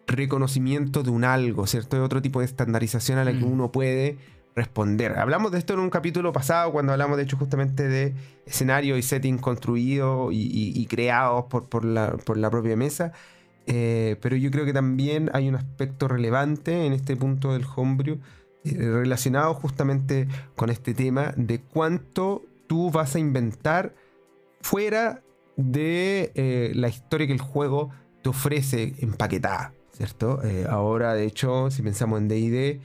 [0.07, 1.95] reconocimiento de un algo, ¿cierto?
[1.95, 3.51] De otro tipo de estandarización a la que Mm.
[3.51, 4.17] uno puede
[4.55, 5.17] responder.
[5.17, 8.13] Hablamos de esto en un capítulo pasado cuando hablamos de hecho justamente de
[8.45, 13.13] escenario y setting construido y, y- y creados por, por la, por la propia mesa.
[13.65, 18.19] Eh, pero yo creo que también hay un aspecto relevante en este punto del homebrew
[18.65, 23.95] eh, relacionado justamente con este tema de cuánto tú vas a inventar
[24.61, 25.21] fuera
[25.55, 27.91] de eh, la historia que el juego
[28.21, 30.39] te ofrece empaquetada, ¿cierto?
[30.69, 32.79] Ahora, de hecho, si pensamos en D&D,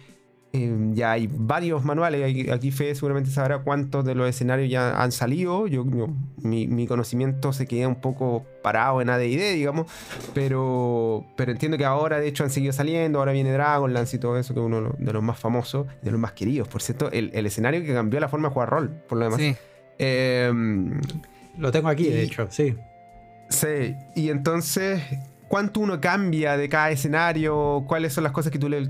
[0.53, 2.49] eh, ya hay varios manuales.
[2.51, 5.67] Aquí- Fede seguramente sabrá cuántos de los escenarios ya han salido.
[5.67, 6.09] Yo, yo-
[6.43, 9.87] mi, mi conocimiento se queda un poco parado en AD&D, digamos.
[10.35, 13.19] Pero, pero entiendo que ahora, de hecho, han seguido saliendo.
[13.19, 16.21] Ahora viene Dragonlance y todo eso, que es uno de los más famosos, de los
[16.21, 16.69] más queridos.
[16.69, 19.41] Por cierto, el, el escenario que cambió la forma de jugar rol, por lo demás.
[19.41, 19.57] Sí.
[19.99, 20.53] Eh,
[21.59, 22.75] Lo tengo aquí, de hecho, sí.
[23.51, 25.03] Sí, y entonces,
[25.49, 27.85] ¿cuánto uno cambia de cada escenario?
[27.87, 28.87] ¿Cuáles son las cosas que tú le,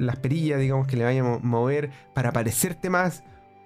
[0.00, 3.24] las perillas, digamos, que le vayan a mo- mover para parecerte más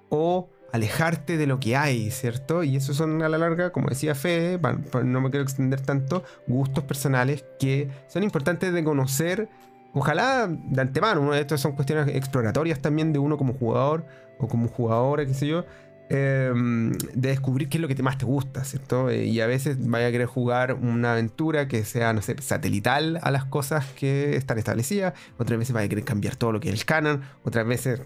[0.09, 2.63] o alejarte de lo que hay, ¿cierto?
[2.63, 4.59] Y eso son a la larga, como decía Fede,
[5.03, 9.49] no me quiero extender tanto, gustos personales que son importantes de conocer.
[9.93, 14.05] Ojalá de antemano, uno de estos son cuestiones exploratorias también de uno como jugador
[14.39, 15.65] o como jugadora, qué sé yo,
[16.09, 19.09] eh, de descubrir qué es lo que más te gusta, ¿cierto?
[19.09, 23.19] Eh, y a veces vaya a querer jugar una aventura que sea, no sé, satelital
[23.21, 26.69] a las cosas que están establecidas, otras veces vaya a querer cambiar todo lo que
[26.69, 28.01] es el canon, otras veces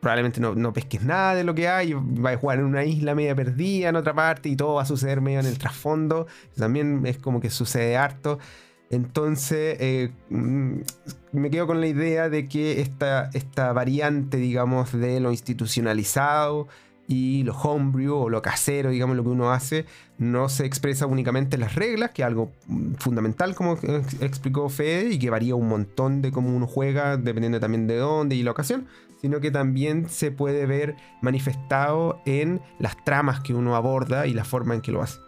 [0.00, 3.36] probablemente no, pesques nada de lo que hay, vaya a jugar en una isla media
[3.36, 6.26] perdida en otra parte y todo va a suceder medio en el trasfondo,
[6.56, 8.38] también es como que sucede harto.
[8.90, 10.80] Entonces, eh, mm,
[11.32, 16.68] me quedo con la idea de que esta, esta variante, digamos, de lo institucionalizado
[17.08, 19.84] y lo homebrew o lo casero, digamos, lo que uno hace,
[20.18, 22.52] no se expresa únicamente en las reglas, que es algo
[22.98, 27.60] fundamental, como ex- explicó Fede, y que varía un montón de cómo uno juega, dependiendo
[27.60, 28.86] también de dónde y la ocasión,
[29.20, 34.44] sino que también se puede ver manifestado en las tramas que uno aborda y la
[34.44, 35.20] forma en que lo hace.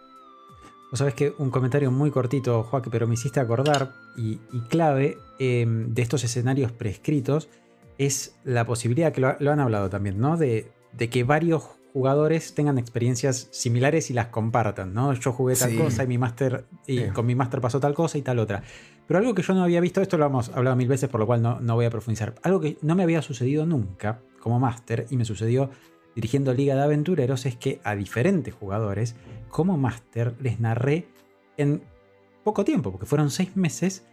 [0.91, 4.37] Vos sabés que un comentario muy cortito, Joaquín, pero me hiciste acordar y,
[4.69, 7.49] clave eh, de estos escenarios prescritos
[7.97, 10.37] es la posibilidad, que lo, lo han hablado también, ¿no?
[10.37, 15.13] De, de que varios jugadores tengan experiencias similares y las compartan, ¿no?
[15.13, 15.77] Yo jugué tal Sí.
[15.77, 17.05] cosa y mi máster y Sí.
[17.13, 18.63] con mi máster pasó tal cosa y tal otra.
[19.07, 21.25] Pero algo que yo no había visto, esto lo hemos hablado mil veces, por lo
[21.25, 22.35] cual no, no voy a profundizar.
[22.43, 25.69] Algo que no me había sucedido nunca como máster y me sucedió
[26.15, 29.15] dirigiendo Liga de Aventureros es que a diferentes jugadores,
[29.49, 31.07] como máster, les narré
[31.57, 31.81] en
[32.43, 34.05] poco tiempo, porque fueron seis meses,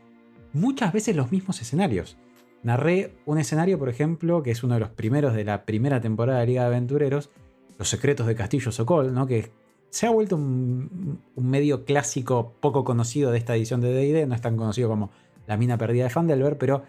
[0.53, 2.16] muchas veces los mismos escenarios.
[2.63, 6.41] Narré un escenario, por ejemplo, que es uno de los primeros de la primera temporada
[6.41, 7.31] de Liga de Aventureros,
[7.79, 9.27] Los secretos de Castillo Sokol, ¿no?
[9.27, 9.51] que
[9.91, 14.41] se ha vuelto un, medio clásico poco conocido de esta edición de D&D, no es
[14.41, 15.11] tan conocido como
[15.47, 16.85] La mina perdida de Fandelver, pero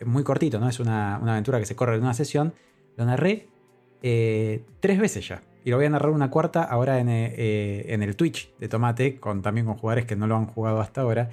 [0.00, 0.68] es muy cortito, ¿no?
[0.68, 2.54] Es una, una aventura que se corre en una sesión.
[2.96, 3.48] Lo narré
[4.02, 5.42] eh, tres veces ya.
[5.64, 8.68] Y lo voy a narrar una cuarta ahora en, eh, eh, en el Twitch de
[8.68, 11.30] Tomate, con, también con jugadores que no lo han jugado hasta ahora.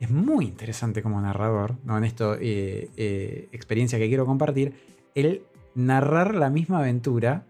[0.00, 1.96] Es muy interesante como narrador, ¿no?
[1.96, 4.74] en esto, eh, eh, experiencia que quiero compartir,
[5.14, 5.42] el
[5.74, 7.46] narrar la misma aventura,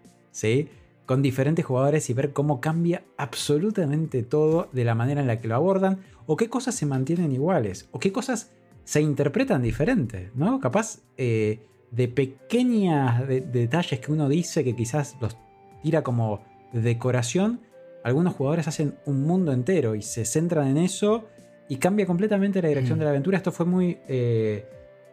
[1.07, 5.49] con diferentes jugadores y ver cómo cambia absolutamente todo de la manera en la que
[5.49, 8.51] lo abordan, o qué cosas se mantienen iguales, o qué cosas
[8.84, 10.61] se interpretan diferentes, ¿no?
[10.61, 15.36] Capaz eh, de pequeños detalles que uno dice que quizás los
[15.82, 16.40] tira como
[16.72, 17.61] decoración,
[18.03, 21.26] algunos jugadores hacen un mundo entero y se centran en eso
[21.69, 23.01] y cambia completamente la dirección Mm.
[23.01, 23.37] de la aventura.
[23.37, 23.99] Esto fue muy...
[24.09, 24.67] eh,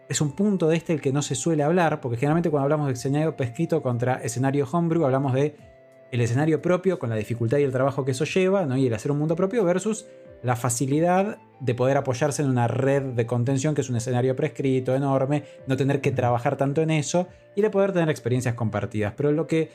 [0.09, 2.87] es un punto de este el que no se suele hablar, porque generalmente cuando hablamos
[2.87, 5.55] de escenario pesquito contra escenario homebrew, hablamos de
[6.11, 8.75] el escenario propio con la dificultad y el trabajo que eso lleva, ¿no?
[8.75, 10.05] y el hacer un mundo propio versus
[10.43, 14.93] la facilidad de poder apoyarse en una red de contención que es un escenario prescrito
[14.93, 19.13] enorme, no tener que trabajar tanto en eso y de poder tener experiencias compartidas.
[19.15, 19.69] Pero lo que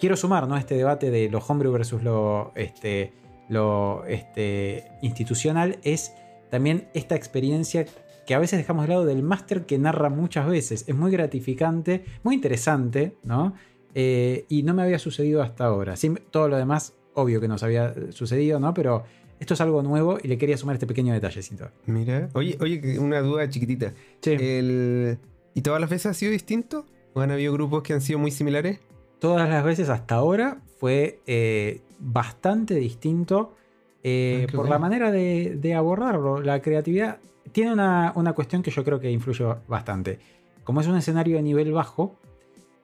[0.00, 0.56] quiero sumar ¿no?
[0.56, 3.12] este debate de lo homebrew versus lo, este,
[3.48, 6.12] lo este, institucional es
[6.50, 7.86] también esta experiencia
[8.26, 10.84] que a veces dejamos de lado del máster que narra muchas veces.
[10.88, 13.54] Es muy gratificante, muy interesante, ¿no?
[13.94, 15.96] Eh, y no me había sucedido hasta ahora.
[15.96, 18.74] Sí, todo lo demás, obvio que nos había sucedido, ¿no?
[18.74, 19.04] Pero
[19.38, 21.70] esto es algo nuevo y le quería sumar este pequeño detallecito.
[21.86, 22.28] Mira.
[22.32, 23.94] Oye, oye, una duda chiquitita.
[24.20, 24.32] Sí.
[24.32, 25.18] El...
[25.54, 26.84] ¿Y todas las veces ha sido distinto?
[27.14, 28.80] ¿O han habido grupos que han sido muy similares?
[29.18, 33.54] todas las veces hasta ahora fue eh, bastante distinto
[34.02, 36.40] eh, Ah, por la manera de, de abordarlo.
[36.40, 37.18] La creatividad
[37.52, 40.18] tiene una, una cuestión que yo creo que influye bastante.
[40.64, 42.16] Como es un escenario de nivel bajo,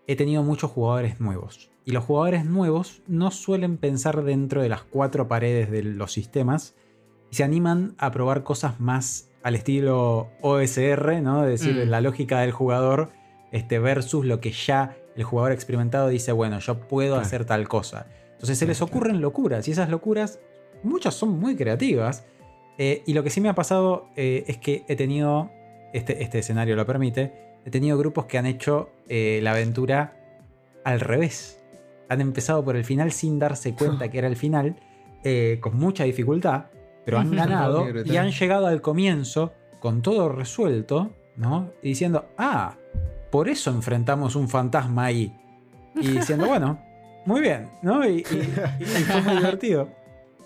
[0.06, 1.70] he tenido muchos jugadores nuevos.
[1.84, 6.74] Y los jugadores nuevos no suelen pensar dentro de las cuatro paredes de los sistemas
[7.30, 11.44] y se animan a probar cosas más al estilo OSR, ¿no?
[11.44, 11.88] Es decir, Mm.
[11.90, 13.10] la lógica del jugador
[13.50, 17.26] este, versus lo que ya el jugador experimentado dice, bueno, yo puedo Claro.
[17.26, 18.06] hacer tal cosa.
[18.42, 20.40] Entonces se les ocurren locuras y esas locuras,
[20.82, 22.26] muchas son muy creativas.
[22.76, 25.52] Eh, y lo que sí me ha pasado eh, es que he tenido,
[25.92, 27.32] este, este escenario lo permite,
[27.64, 30.16] he tenido grupos que han hecho eh, la aventura
[30.84, 31.62] al revés.
[32.08, 34.74] Han empezado por el final sin darse cuenta que era el final,
[35.60, 36.64] con mucha dificultad,
[37.04, 41.70] pero han ganado y han llegado al comienzo con todo resuelto, ¿no?
[41.80, 42.74] Y diciendo, ah,
[43.30, 45.32] por eso enfrentamos un fantasma ahí.
[45.94, 46.80] Y diciendo, bueno,
[47.26, 48.04] muy bien, ¿no?
[48.08, 49.88] Y, y- y- y fue muy divertido.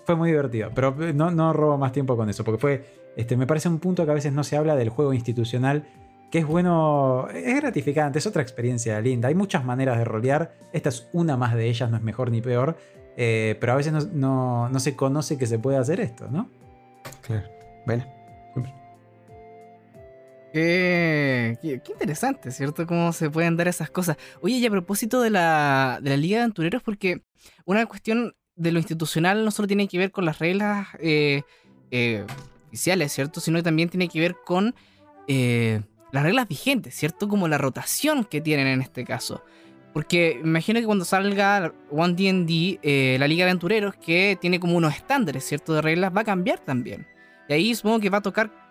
[0.05, 0.69] Fue muy divertido.
[0.73, 2.85] Pero no, no robo más tiempo con eso, porque fue.
[3.15, 5.83] Este, me parece un punto que a veces no se habla del juego institucional,
[6.31, 9.27] que es bueno, es gratificante, es otra experiencia linda.
[9.29, 10.53] Hay muchas maneras de rolear.
[10.71, 12.77] Esta es una más de ellas, no es mejor ni peor.
[13.17, 16.49] eh, pero a veces no, no- no se conoce que se puede hacer esto, ¿no?
[17.21, 17.47] Claro.
[17.87, 18.05] Bueno.
[20.57, 22.87] Qué, interesante, ¿cierto?
[22.87, 24.17] Cómo se pueden dar esas cosas.
[24.41, 27.21] Oye, y a propósito de la, de la Liga de Aventureros, porque
[27.65, 31.43] una cuestión de lo institucional no solo tiene que ver con las reglas eh,
[31.91, 32.25] eh,
[32.67, 33.39] oficiales, ¿cierto?
[33.39, 34.73] Sino que también tiene que ver con
[35.27, 35.81] eh,
[36.11, 37.27] las reglas vigentes, ¿cierto?
[37.27, 39.43] Como la rotación que tienen en este caso.
[39.93, 44.75] Porque imagino que cuando salga One D&D, eh, la Liga de Aventureros, que tiene como
[44.75, 45.73] unos estándares, ¿cierto?
[45.73, 47.07] De reglas, va a cambiar también.
[47.47, 48.66] Y ahí supongo que va a tocar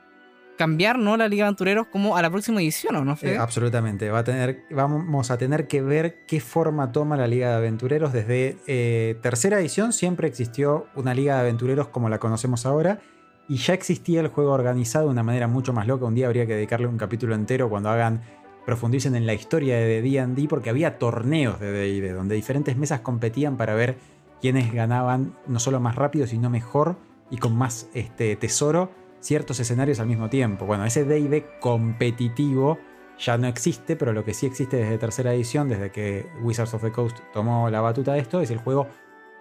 [0.56, 1.16] cambiar, ¿no?
[1.16, 3.16] La Liga de Aventureros como a la próxima edición, ¿o no?
[3.16, 3.34] Fede?
[3.34, 4.10] Eh, absolutamente.
[4.10, 8.12] Va a tener, vamos a tener que ver qué forma toma la Liga de Aventureros.
[8.12, 13.00] Desde eh, tercera edición siempre existió una Liga de Aventureros como la conocemos ahora.
[13.48, 16.04] Y ya existía el juego organizado de una manera mucho más loca.
[16.04, 18.22] Un día habría que dedicarle un capítulo entero cuando hagan
[18.66, 23.56] profundicen en la historia de D&D porque había torneos de D&D donde diferentes mesas competían
[23.56, 23.96] para ver
[24.40, 26.96] quiénes ganaban no solo más rápido sino mejor
[27.30, 28.90] y con más este, tesoro
[29.26, 30.66] ciertos escenarios al mismo tiempo.
[30.66, 32.78] Bueno, ese D&D competitivo
[33.18, 36.82] ya no existe, pero lo que sí existe desde tercera edición, desde que Wizards of
[36.82, 38.88] the Coast tomó la batuta de esto, es el juego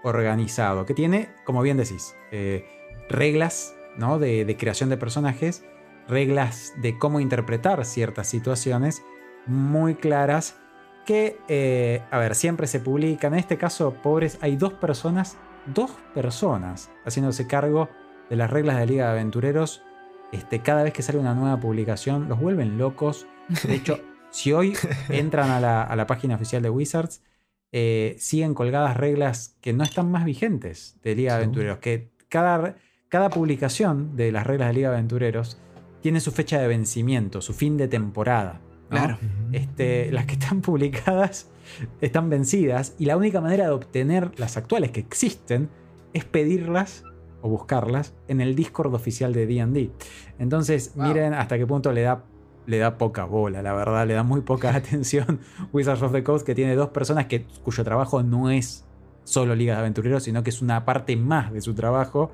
[0.03, 2.65] organizado, que tiene, como bien decís, eh,
[3.09, 4.17] reglas ¿no?
[4.19, 5.65] de, creación de personajes,
[6.07, 9.03] reglas de cómo interpretar ciertas situaciones
[9.45, 10.57] muy claras
[11.05, 13.33] que, eh, a ver, siempre se publican.
[13.33, 17.89] En este caso, pobres, hay dos personas, dos personas haciéndose cargo
[18.29, 19.83] de las reglas de Liga de Aventureros.
[20.31, 23.27] Este, cada vez que sale una nueva publicación, los vuelven locos.
[23.63, 23.99] De hecho,
[24.31, 24.75] si hoy
[25.09, 27.21] entran a la, a la página oficial de Wizards,
[27.71, 31.43] eh, siguen colgadas reglas que no están más vigentes de Liga de.
[31.43, 31.79] Aventureros.
[31.79, 32.75] Que cada,
[33.09, 35.59] cada publicación de las reglas de Liga de Aventureros
[36.01, 38.61] tiene su fecha de vencimiento, su fin de temporada.
[38.89, 38.97] ¿no?
[38.97, 39.17] Claro.
[39.51, 41.49] Este, las que están publicadas
[42.01, 45.69] están vencidas y la única manera de obtener las actuales que existen
[46.13, 47.03] es pedirlas
[47.45, 49.91] o buscarlas en el Discord oficial de D&D.
[50.39, 51.07] Entonces, Wow.
[51.07, 52.23] miren hasta qué punto le da,
[52.65, 55.39] le da poca bola, la verdad, le da muy poca atención
[55.71, 58.83] Wizards of the Coast, que tiene dos personas que, cuyo trabajo no es
[59.25, 62.31] solo Liga de Aventureros, sino que es una parte más de su trabajo,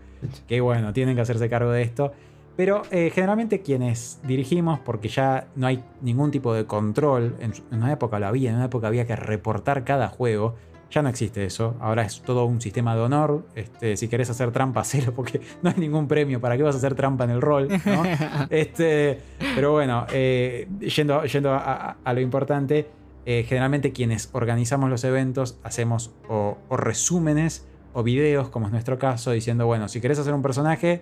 [0.47, 2.13] que bueno, tienen que hacerse cargo de esto.
[2.55, 7.91] Pero eh, generalmente quienes dirigimos, porque ya no hay ningún tipo de control, en una
[7.91, 10.55] época lo había, en una época había que reportar cada juego,
[10.91, 11.75] Ya no existe eso.
[11.79, 13.45] Ahora es todo un sistema de honor.
[13.55, 16.41] Este, si querés hacer trampa, hacelo porque no hay ningún premio.
[16.41, 17.69] ¿Para qué vas a hacer trampa en el rol?
[17.85, 18.03] ¿no?
[18.49, 19.19] este,
[19.55, 22.89] pero bueno, eh, yendo, yendo a, a lo importante,
[23.25, 28.97] eh, generalmente quienes organizamos los eventos hacemos o, o resúmenes o videos, como es nuestro
[28.97, 31.01] caso, diciendo, bueno, si querés hacer un personaje,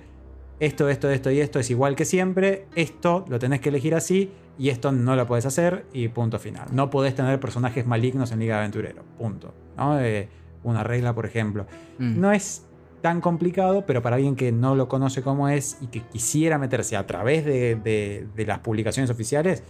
[0.60, 4.32] esto, esto, esto y esto es igual que siempre, esto lo tenés que elegir así
[4.57, 6.68] y esto no lo podés hacer y punto final.
[6.72, 9.53] No podés tener personajes malignos en Liga de Aventurero, punto.
[9.78, 9.99] ¿no?
[10.01, 10.28] Eh,
[10.64, 11.66] una regla, por ejemplo.
[11.97, 12.20] Mm.
[12.20, 12.66] No es
[13.01, 16.97] tan complicado, pero para alguien que no lo conoce como es y que quisiera meterse
[16.97, 19.64] a través de, de- de las publicaciones oficiales,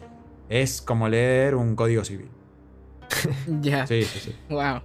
[0.50, 2.30] es como leer un código civil.
[3.62, 3.86] Ya.
[3.86, 4.36] Sí, sí, sí.
[4.50, 4.82] Wow.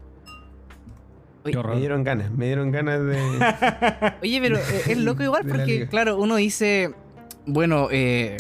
[1.45, 3.17] Qué Me dieron ganas, me dieron ganas de.
[4.23, 6.93] Oye, pero eh, es loco igual porque, claro, uno dice,
[7.47, 8.37] bueno, eh,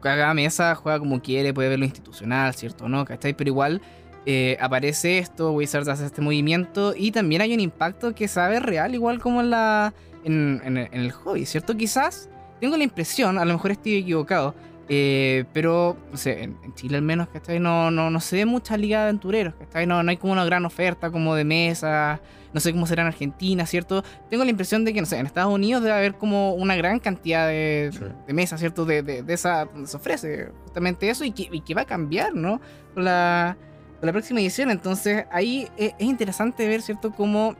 [0.00, 2.88] cada mesa juega como quiere, puede ver lo institucional, ¿cierto?
[2.88, 3.04] ¿No?
[3.04, 3.34] ¿Cachai?
[3.34, 3.82] Pero igual
[4.26, 8.94] eh, aparece esto, Wizards hace este movimiento y también hay un impacto que sabe real,
[8.94, 9.92] igual como en, la,
[10.24, 11.76] en, en el- en el hobby, ¿cierto?
[11.76, 12.28] Quizás
[12.60, 14.54] tengo la impresión, a lo mejor estoy equivocado,
[14.92, 17.60] eh, pero, no sé, en, Chile al menos, ¿cachai?
[17.60, 19.86] No, no, no se ve mucha liga de aventureros, ¿cachai?
[19.86, 22.20] No, no hay como una gran oferta como de mesa,
[22.52, 24.02] no sé cómo será en Argentina, ¿cierto?
[24.28, 26.98] Tengo la impresión de que, no sé, en Estados Unidos debe haber como una gran
[26.98, 28.00] cantidad de, Sí.
[28.26, 28.84] de mesas, ¿cierto?
[28.84, 31.86] De, de, de esa, donde se ofrece justamente eso y que, y que va a
[31.86, 32.60] cambiar, ¿no?
[32.92, 33.56] Con la,
[34.02, 34.72] la próxima edición.
[34.72, 37.12] Entonces, ahí es, es interesante ver, ¿cierto?
[37.12, 37.54] Cómo,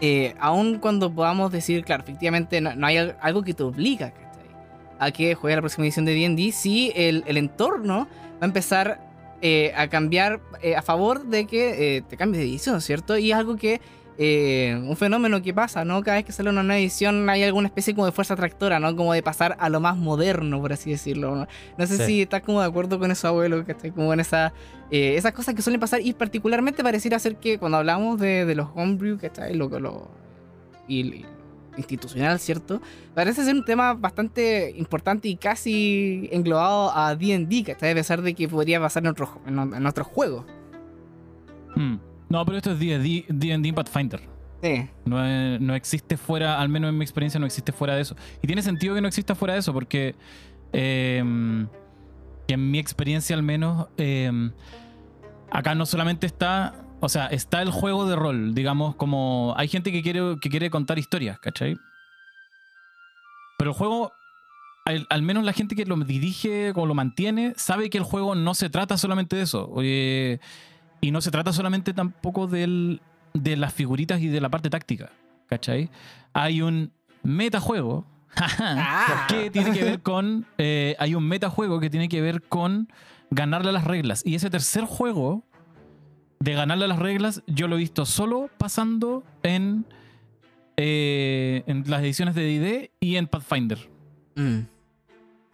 [0.00, 4.10] eh, aun cuando podamos decir, claro, efectivamente no, no hay al- algo que te obliga,
[4.10, 4.29] ¿cachai?
[5.00, 9.00] A que juegues la próxima edición de D&D, sí el, el entorno va a empezar
[9.42, 13.16] eh, a cambiar eh, a favor de que eh, te cambies de edición, ¿cierto?
[13.16, 13.80] Y es algo que
[14.22, 16.02] un fenómeno que pasa, ¿no?
[16.02, 18.94] Cada vez que sale una nueva edición hay alguna especie como de fuerza atractora, ¿no?
[18.94, 21.34] Como de pasar a lo más moderno, por así decirlo.
[21.34, 21.46] No,
[21.78, 22.04] No sé Sí.
[22.04, 24.52] si estás como de acuerdo con eso, abuelo, que estoy como en esa,
[24.90, 28.68] esas cosas que suelen pasar y particularmente pareciera ser que cuando hablamos de, de los
[28.74, 30.10] homebrew, que está lo, lo
[30.86, 31.24] y, y
[31.80, 32.80] institucional, ¿cierto?
[33.14, 38.34] Parece ser un tema bastante importante y casi englobado a D&D, está a pesar de
[38.34, 40.44] que podría pasar en otros en, en otros juegos.
[41.76, 41.96] Mm.
[42.28, 44.20] No, pero esto es D&D D&D Pathfinder.
[44.62, 44.88] Sí.
[45.04, 48.14] No, es- no existe fuera, al menos en mi experiencia, no existe fuera de eso.
[48.42, 50.14] Y tiene sentido que no exista fuera de eso, porque
[50.72, 51.66] eh,
[52.46, 54.30] que en mi experiencia al menos, eh,
[55.50, 59.90] acá no solamente está, o sea, está el juego de rol, digamos, como hay gente
[59.92, 61.76] que quiere, que quiere contar historias, ¿cachai?
[63.58, 64.12] Pero el juego,
[64.84, 68.34] al, al menos la gente que lo dirige o lo mantiene, sabe que el juego
[68.34, 69.70] no se trata solamente de eso.
[71.02, 73.00] Y no se trata solamente tampoco del,
[73.34, 75.10] de las figuritas y de la parte táctica,
[75.48, 75.90] ¿cachai?
[76.32, 76.92] Hay un
[77.22, 79.26] metajuego Ah.
[79.28, 80.46] que tiene que ver con.
[80.58, 82.88] eh, hay un metajuego que tiene que ver con
[83.30, 84.22] ganarle las reglas.
[84.24, 85.44] Y ese tercer juego
[86.40, 89.84] de ganarle a las reglas, yo lo he visto solo pasando en,
[90.76, 93.90] eh, en las ediciones de DD y en Pathfinder.
[94.36, 94.60] Mm.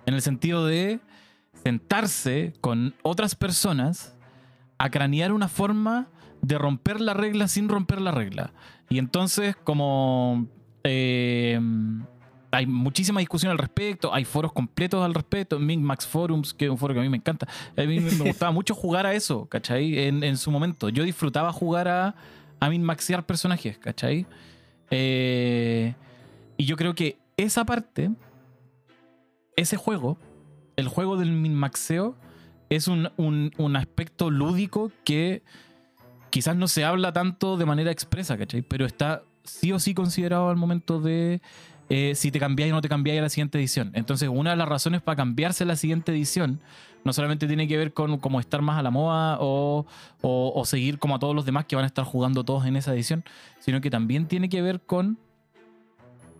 [0.06, 1.00] En el sentido de
[1.64, 4.16] sentarse con otras personas
[4.78, 6.08] a cranear una forma
[6.42, 8.52] de romper la regla sin romper la regla.
[8.88, 10.46] Y entonces, como
[10.84, 11.60] eh,
[12.56, 16.78] hay muchísima discusión al respecto, hay foros completos al respecto, Max Forums, que es un
[16.78, 17.46] foro que a mí me encanta.
[17.76, 19.98] A mí me gustaba mucho jugar a eso, ¿cachai?
[19.98, 20.88] En, su momento.
[20.88, 22.14] Yo disfrutaba jugar a,
[22.60, 24.26] a maxear personajes, ¿cachai?
[24.90, 25.94] Eh,
[26.56, 28.10] y yo creo que esa parte,
[29.56, 30.16] ese juego,
[30.76, 32.16] el juego del minmaxeo,
[32.70, 35.42] es un, un, un aspecto lúdico que
[36.30, 38.62] quizás no se habla tanto de manera expresa, ¿cachai?
[38.62, 41.40] Pero está sí o sí considerado al momento de
[41.88, 43.90] eh, si te cambiáis o no te cambiáis a la siguiente edición.
[43.94, 46.60] Entonces, una de las razones para cambiarse a la siguiente edición
[47.04, 49.86] no solamente tiene que ver con como estar más a la moda o,
[50.22, 52.74] o- o seguir como a todos los demás que van a estar jugando todos en
[52.76, 53.22] esa edición,
[53.60, 55.16] sino que también tiene que ver con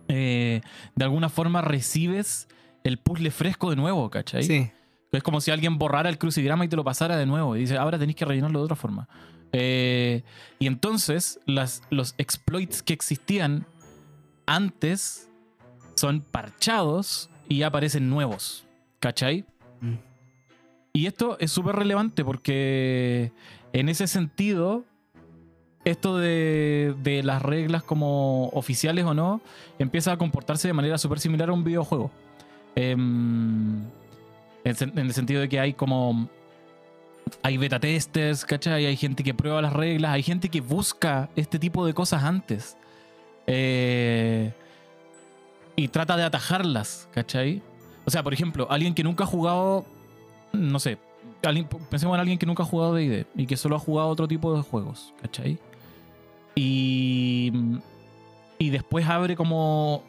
[0.09, 0.61] eh,
[0.95, 2.47] de alguna forma recibes
[2.83, 4.43] el puzzle fresco de nuevo, ¿cachai?
[4.43, 4.71] Sí.
[5.11, 7.55] Es como si alguien borrara el crucigrama y te lo pasara de nuevo.
[7.55, 9.07] Y dice, ahora tenéis que rellenarlo de otra forma.
[9.53, 10.23] Eh,
[10.59, 13.65] y entonces las, los exploits que existían
[14.45, 15.26] antes
[15.97, 18.65] son parchados y aparecen nuevos.
[18.99, 19.45] ¿Cachai?
[19.81, 19.95] Mm.
[20.93, 23.31] Y esto es súper relevante porque
[23.73, 24.83] en ese sentido,
[25.85, 29.41] esto de, de las reglas como oficiales o no,
[29.77, 32.09] empieza a comportarse de manera súper similar a un videojuego.
[32.75, 33.83] Em,
[34.63, 36.29] en, en el sentido de que hay como...
[37.43, 38.85] Hay beta testers, ¿cachai?
[38.85, 42.77] Hay gente que prueba las reglas, hay gente que busca este tipo de cosas antes.
[43.47, 44.53] Eh,
[45.77, 47.61] y trata de atajarlas, ¿cachai?
[48.03, 49.85] O sea, por ejemplo, alguien que nunca ha jugado,
[50.51, 50.97] no sé,
[51.89, 54.55] pensemos en alguien que nunca ha jugado D&D y que solo ha jugado otro tipo
[54.55, 55.59] de juegos, ¿cachai?
[56.55, 57.53] Y,
[58.57, 60.03] y después abre como.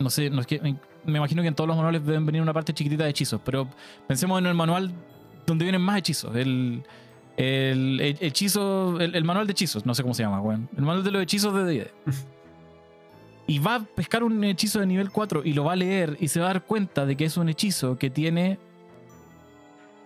[0.00, 3.10] No sé, me imagino que en todos los manuales deben venir una parte chiquitita de
[3.10, 3.68] hechizos, pero
[4.08, 4.92] pensemos en el manual
[5.46, 6.34] donde vienen más hechizos.
[6.34, 6.82] El,
[7.36, 10.68] el, hechizo, el, el manual de hechizos, no sé cómo se llama, weón.
[10.76, 11.90] El manual de los hechizos de D&D.
[13.46, 16.28] y va a pescar un hechizo de nivel 4 y lo va a leer y
[16.28, 18.58] se va a dar cuenta de que es un hechizo que tiene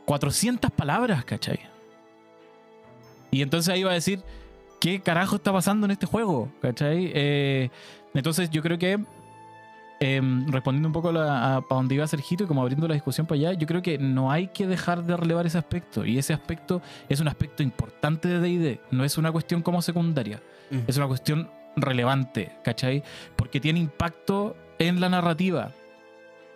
[0.04, 1.60] 400 palabras, ¿cachai?
[3.30, 4.22] Y entonces ahí va a decir,
[4.80, 6.50] ¿qué carajo está pasando en este juego?
[6.60, 7.10] ¿Cachai?
[7.14, 7.70] Eh,
[8.14, 8.98] entonces yo creo que,
[10.00, 12.94] em, respondiendo un poco a, la- a- para donde iba Sergito y como abriendo la
[12.94, 16.04] discusión para allá, yo creo que no hay que dejar de relevar ese aspecto.
[16.04, 18.80] Y ese aspecto es un aspecto importante de D&D.
[18.90, 20.42] No es una cuestión como secundaria.
[20.70, 20.78] Mm.
[20.88, 23.02] Es una cuestión relevante, ¿cachai?
[23.36, 25.70] Porque tiene impacto en la narrativa.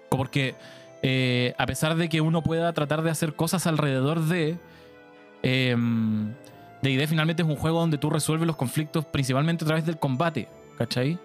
[0.09, 0.55] Porque
[1.03, 4.59] eh, a pesar de que uno pueda tratar de hacer cosas alrededor de...
[5.43, 6.35] em,
[6.83, 10.49] D&D finalmente es un juego donde tú resuelves los conflictos principalmente a través del combate,
[10.77, 11.19] ¿cachai?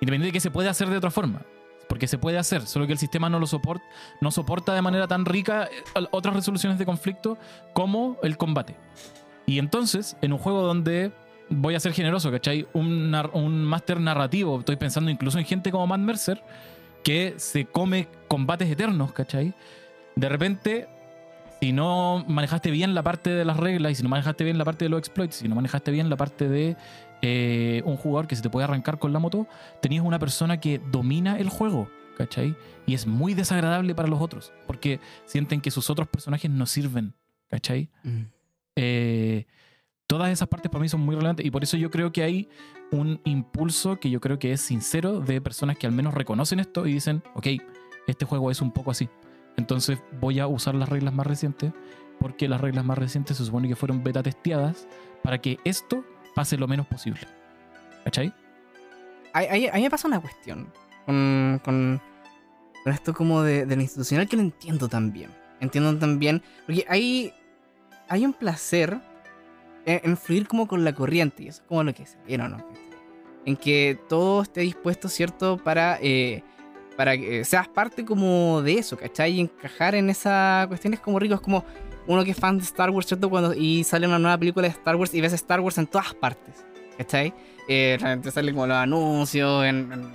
[0.00, 1.42] Independiente de que se puede hacer de otra forma.
[1.88, 3.84] Porque se puede hacer, solo que el sistema no lo soporta,
[4.20, 7.38] no soporta de manera tan rica eh, otras resoluciones de conflicto
[7.72, 8.76] como el combate.
[9.46, 11.12] Y entonces, en un juego donde
[11.50, 12.66] voy a ser generoso, ¿cachai?
[12.72, 16.42] Un, un máster narrativo, estoy pensando incluso en gente como Matt Mercer,
[17.02, 19.54] que se come combates eternos, ¿cachai?
[20.16, 20.88] De repente,
[21.60, 24.64] si no manejaste bien la parte de las reglas y si no manejaste bien la
[24.64, 26.76] parte de los exploits, si no manejaste bien la parte de
[27.22, 29.46] eh, un jugador que se te puede arrancar con la moto,
[29.80, 32.54] tenías una persona que domina el juego, ¿cachai?
[32.86, 37.14] Y es muy desagradable para los otros, porque sienten que sus otros personajes no sirven,
[37.48, 37.88] ¿cachai?
[38.04, 38.22] Mm.
[38.76, 39.46] Eh,
[40.08, 42.48] todas esas partes para mí son muy relevantes y por eso yo creo que hay
[42.90, 46.86] un impulso que yo creo que es sincero de personas que al menos reconocen esto
[46.86, 47.46] y dicen, ok,
[48.08, 49.08] este juego es un poco así.
[49.58, 51.72] Entonces voy a usar las reglas más recientes
[52.18, 54.88] porque las reglas más recientes se supone que fueron beta testeadas
[55.22, 56.02] para que esto
[56.34, 57.20] pase lo menos posible.
[58.04, 58.32] ¿Cachai?
[59.34, 59.42] A,
[59.74, 60.72] mí me pasa una cuestión
[61.04, 62.00] con, con,
[62.82, 65.30] con esto como de, de institucional que lo entiendo también.
[65.60, 67.34] Entiendo también, porque hay,
[68.08, 68.98] hay un placer
[69.86, 72.48] en, en fluir como con la corriente, y eso es como lo que se viene,
[72.48, 72.58] ¿no?
[73.44, 75.56] En que todo esté dispuesto, ¿cierto?
[75.58, 76.42] Para, eh,
[76.96, 79.32] para que seas parte como de eso, ¿cachai?
[79.34, 81.64] Y encajar en esa cuestión es como rico, es como
[82.06, 83.30] uno que es fan de Star Wars, ¿cierto?
[83.30, 86.14] Cuando, y sale una nueva película de Star Wars y ves Star Wars en todas
[86.14, 86.64] partes,
[86.96, 87.32] ¿cachai?
[87.68, 90.12] Eh, te salen como los anuncios en, en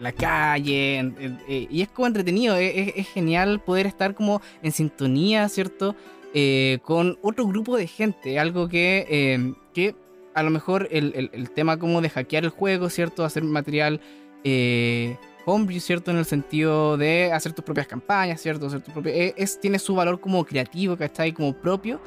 [0.00, 0.98] la calle.
[0.98, 2.56] en- en- eh, y es como entretenido.
[2.56, 5.94] Es- es genial poder estar como en sintonía, ¿cierto?
[6.34, 8.38] Eh, con otro grupo de gente.
[8.38, 9.94] Algo que, eh, que
[10.34, 13.24] a lo mejor el, el- tema como de hackear el juego, ¿cierto?
[13.24, 14.00] Hacer material
[14.44, 16.10] eh, homebrew, ¿cierto?
[16.10, 18.66] En el sentido de hacer tus propias campañas, ¿cierto?
[18.66, 21.32] Hacer tu eh, es, tiene su valor como creativo, ¿cachai?
[21.32, 22.00] Como propio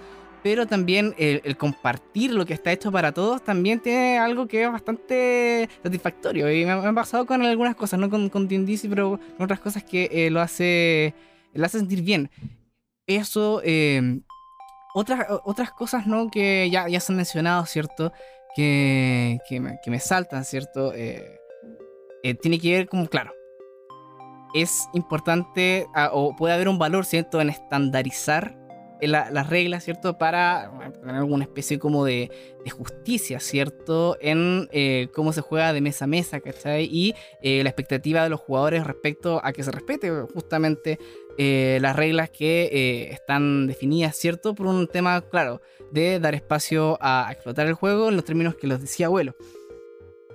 [0.46, 4.72] pero también el, compartir lo que está hecho para todos también tiene algo que es
[4.72, 6.52] bastante satisfactorio.
[6.52, 9.60] Y me, me ha pasado con algunas cosas, no con, con sí, pero con otras
[9.60, 11.16] cosas que lo hace
[11.56, 12.30] lo hace sentir bien.
[13.08, 14.22] Eso, eh,
[14.96, 16.30] otras, otras cosas, ¿no?
[16.30, 18.12] Que ya, ya se han mencionado, ¿cierto?
[18.56, 20.94] Que, que, me, que me saltan, ¿cierto?
[20.94, 21.40] Eh,
[22.24, 23.32] eh, tiene que ver como, claro,
[24.56, 27.42] es importante ah, o puede haber un valor, ¿cierto?
[27.42, 28.58] En estandarizar
[29.02, 30.18] la- las reglas, ¿cierto?
[30.18, 32.32] Para tener alguna especie como de,
[32.72, 34.18] justicia, ¿cierto?
[34.22, 36.86] En eh, cómo se juega de mesa a mesa, ¿cachai?
[36.92, 40.98] Y eh, la expectativa de los jugadores respecto a que se respete justamente
[41.38, 44.56] eh, las reglas que eh, están definidas, ¿cierto?
[44.56, 48.66] Por un tema, claro, de dar espacio a, explotar el juego en los términos que
[48.68, 49.36] los decía abuelo.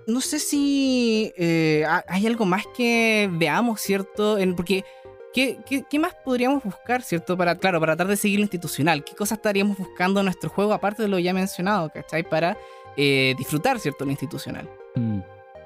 [0.07, 4.39] No sé si eh, ha- hay algo más que veamos, ¿cierto?
[4.39, 4.85] En, porque
[5.33, 7.37] ¿Qué, qué, qué más podríamos buscar, cierto?
[7.37, 9.05] Para, claro, para tratar de seguir lo institucional.
[9.05, 12.23] ¿Qué cosas estaríamos buscando en nuestro juego, aparte de lo ya mencionado, ¿cachai?
[12.23, 12.57] Para
[12.97, 14.05] eh, disfrutar, ¿cierto?
[14.05, 14.69] Lo institucional.
[14.97, 15.21] Mm.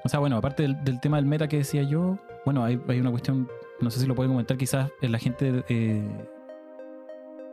[0.05, 3.01] O sea, bueno, aparte del, del tema del meta que decía yo, bueno, hay, hay
[3.01, 3.49] una cuestión,
[3.81, 6.07] no sé si lo pueden comentar quizás la gente, eh,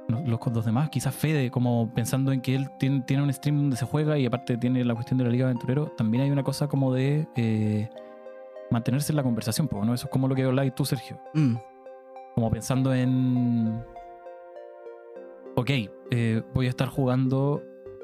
[0.07, 3.78] los, los demás, quizás Fede, como pensando en que él tiene, tiene un stream donde
[3.78, 6.68] se juega y aparte tiene la cuestión de la Liga Aventurero, también hay una cosa
[6.68, 7.89] como de eh,
[8.70, 9.93] mantenerse en la conversación, ¿no?
[9.93, 11.20] Eso es como lo que habláis tú, Sergio.
[11.34, 11.55] Mm,
[12.36, 13.84] Como pensando en.
[15.56, 15.70] Ok,
[16.12, 17.62] eh, voy a estar jugando.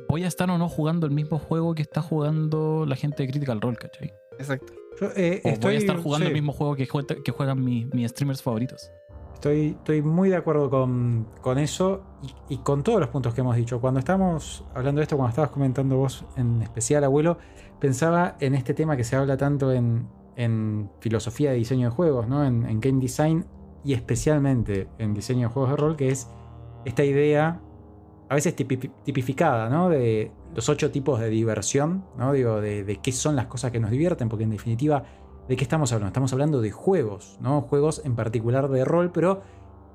[0.10, 3.30] Voy a estar o no jugando el mismo juego que está jugando la gente de
[3.30, 4.14] Critical Role, ¿cachai?
[4.40, 4.74] exacto.
[5.02, 7.32] Yo, eh, O estoy, voy a estar jugando sí, el mismo juego que, juega- que
[7.32, 8.90] juegan mis, mis streamers favoritos.
[9.34, 12.04] Estoy, estoy muy de acuerdo con, con eso
[12.50, 13.80] y, y con todos los puntos que hemos dicho.
[13.82, 17.38] Cuando estábamos hablando de esto, cuando estabas comentando vos en especial, abuelo,
[17.80, 22.28] pensaba en este tema que se habla tanto en, en filosofía de diseño de juegos,
[22.28, 22.44] ¿no?
[22.46, 23.46] en, en game design
[23.84, 26.28] y especialmente en diseño de juegos de rol, que es
[26.86, 27.62] esta idea
[28.30, 29.90] a veces tipi- tipificada, ¿no?
[29.90, 32.34] De los ocho tipos de diversión, ¿no?
[32.34, 35.04] Digo, de, qué son las cosas que nos divierten, porque en definitiva,
[35.48, 36.08] ¿de qué estamos hablando?
[36.08, 37.62] Estamos hablando de juegos, ¿no?
[37.62, 39.42] Juegos en particular de rol, pero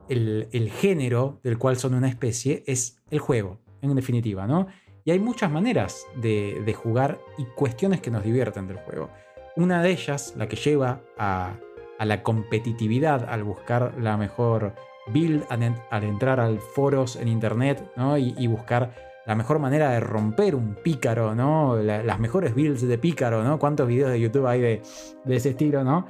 [0.09, 4.67] el, género del cual son una especie es el juego, en definitiva, ¿no?
[5.05, 9.11] Y hay muchas maneras de jugar y cuestiones que nos divierten del juego.
[9.57, 11.57] Una de ellas, la que lleva a,
[12.03, 14.75] a la competitividad al buscar la mejor
[15.13, 18.19] build, al, en- al entrar al foros en internet, ¿no?
[18.19, 18.91] Y, buscar
[19.25, 21.77] la mejor manera de romper un pícaro, ¿no?
[21.77, 23.57] La- las mejores builds de pícaro, ¿no?
[23.61, 24.83] ¿Cuántos videos de YouTube hay de,
[25.25, 26.07] de ese estilo, ¿no?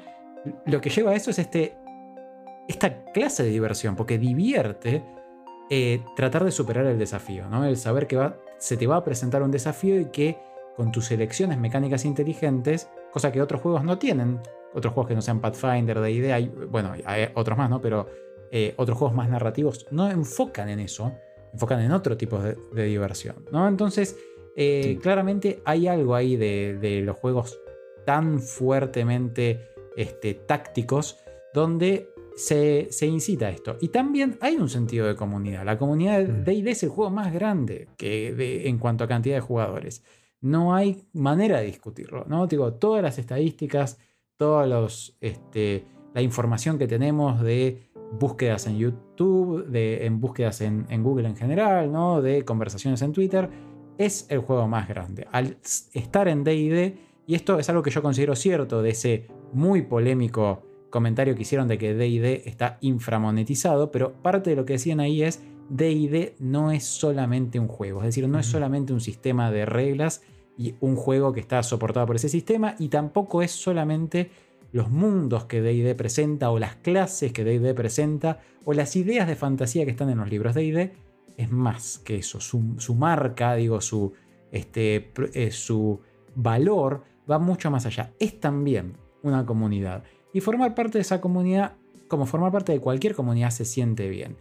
[0.65, 1.77] Lo que lleva a eso es este,
[2.69, 5.05] esta clase de diversión, porque divierte
[5.69, 7.67] eh, tratar de superar el desafío, ¿no?
[7.67, 10.39] El saber que va, se te va a presentar un desafío y que
[10.75, 14.41] con tus elecciones mecánicas inteligentes, cosa que otros juegos no tienen,
[14.75, 17.81] otros juegos que no sean Pathfinder, de idea, hay, bueno, hay otros más, ¿no?
[17.81, 18.07] Pero
[18.51, 21.13] eh, otros juegos más narrativos no enfocan en eso,
[21.53, 23.67] enfocan en otro tipo de, de diversión, ¿no?
[23.69, 24.17] Entonces,
[24.57, 24.97] eh, Sí.
[24.99, 27.59] claramente hay algo ahí de, de los juegos
[28.05, 29.61] tan fuertemente
[29.97, 31.19] este, tácticos
[31.55, 33.77] donde se, se incita a esto.
[33.81, 35.65] Y también hay un sentido de comunidad.
[35.65, 36.45] La comunidad de Mm.
[36.45, 40.03] D&D es el juego más grande que de- en cuanto a cantidad de jugadores.
[40.41, 42.47] No hay manera de discutirlo, ¿no?
[42.47, 43.99] Digo, todas las estadísticas,
[44.43, 45.85] toda los, este,
[46.15, 47.89] la información que tenemos de
[48.19, 52.21] búsquedas en YouTube, de, en búsquedas en, en Google en general, ¿no?
[52.21, 53.49] de conversaciones en Twitter,
[53.99, 55.29] es el juego más grande.
[55.31, 55.59] Al
[55.93, 60.65] estar en DD, y esto es algo que yo considero cierto de ese muy polémico
[60.91, 65.23] comentario que hicieron de que DD está inframonetizado, pero parte de lo que decían ahí
[65.23, 69.67] es DD no es solamente un juego, es decir, no es solamente un sistema de
[69.67, 70.25] reglas
[70.57, 74.31] y un juego que está soportado por ese sistema, y tampoco es solamente
[74.73, 79.37] los mundos que D&D presenta o las clases que D&D presenta o las ideas de
[79.37, 80.93] fantasía que están en los libros D&D
[81.37, 82.41] es más que eso.
[82.41, 84.13] Su, marca, digo, su,
[84.51, 86.01] este, eh, su
[86.35, 88.13] valor va mucho más allá.
[88.19, 90.05] Es también una comunidad.
[90.33, 91.75] Y formar parte de esa comunidad,
[92.09, 94.37] como formar parte de cualquier comunidad, se siente bien.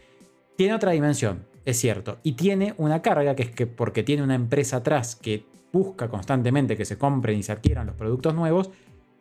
[0.56, 2.20] Tiene otra dimensión, es cierto.
[2.24, 6.76] Y tiene una carga que es que porque tiene una empresa atrás que busca constantemente
[6.78, 8.72] que se compren y se adquieran los productos nuevos,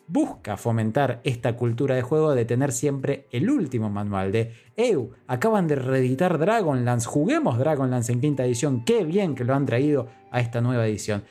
[0.07, 5.69] busca fomentar esta cultura de juego de tener siempre el último manual de Eu, acaban
[5.69, 10.41] de reeditar Dragonlance, juguemos Dragonlance en quinta edición, qué bien que lo han traído a
[10.41, 11.23] esta nueva edición.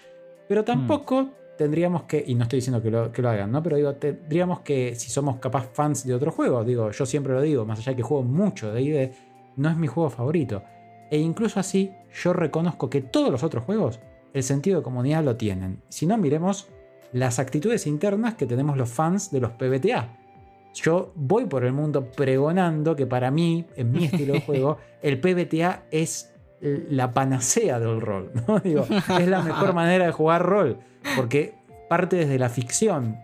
[0.48, 3.62] Pero tampoco tendríamos que, y no estoy diciendo que lo, que lo hagan, ¿no?
[3.62, 7.42] Pero digo, tendríamos que, si somos capaz fans de otros juegos, digo, yo siempre lo
[7.42, 9.10] digo, más allá que juego mucho de ID,
[9.58, 10.64] no es mi juego favorito.
[11.12, 11.92] E incluso así,
[12.24, 14.00] yo reconozco que todos los otros juegos,
[14.34, 15.82] el sentido de comunidad lo tienen.
[15.90, 16.70] Si no, miremos
[17.12, 20.16] las actitudes internas que tenemos los fans de los PBTA.
[20.76, 25.20] Yo voy por el mundo pregonando que para mí, en mi estilo de juego, el
[25.20, 28.32] PBTA es la panacea del rol.
[28.48, 28.60] ¿no?
[28.64, 28.86] Digo,
[29.20, 30.78] es la mejor manera de jugar rol,
[31.16, 31.56] porque
[31.90, 33.18] parte desde la ficción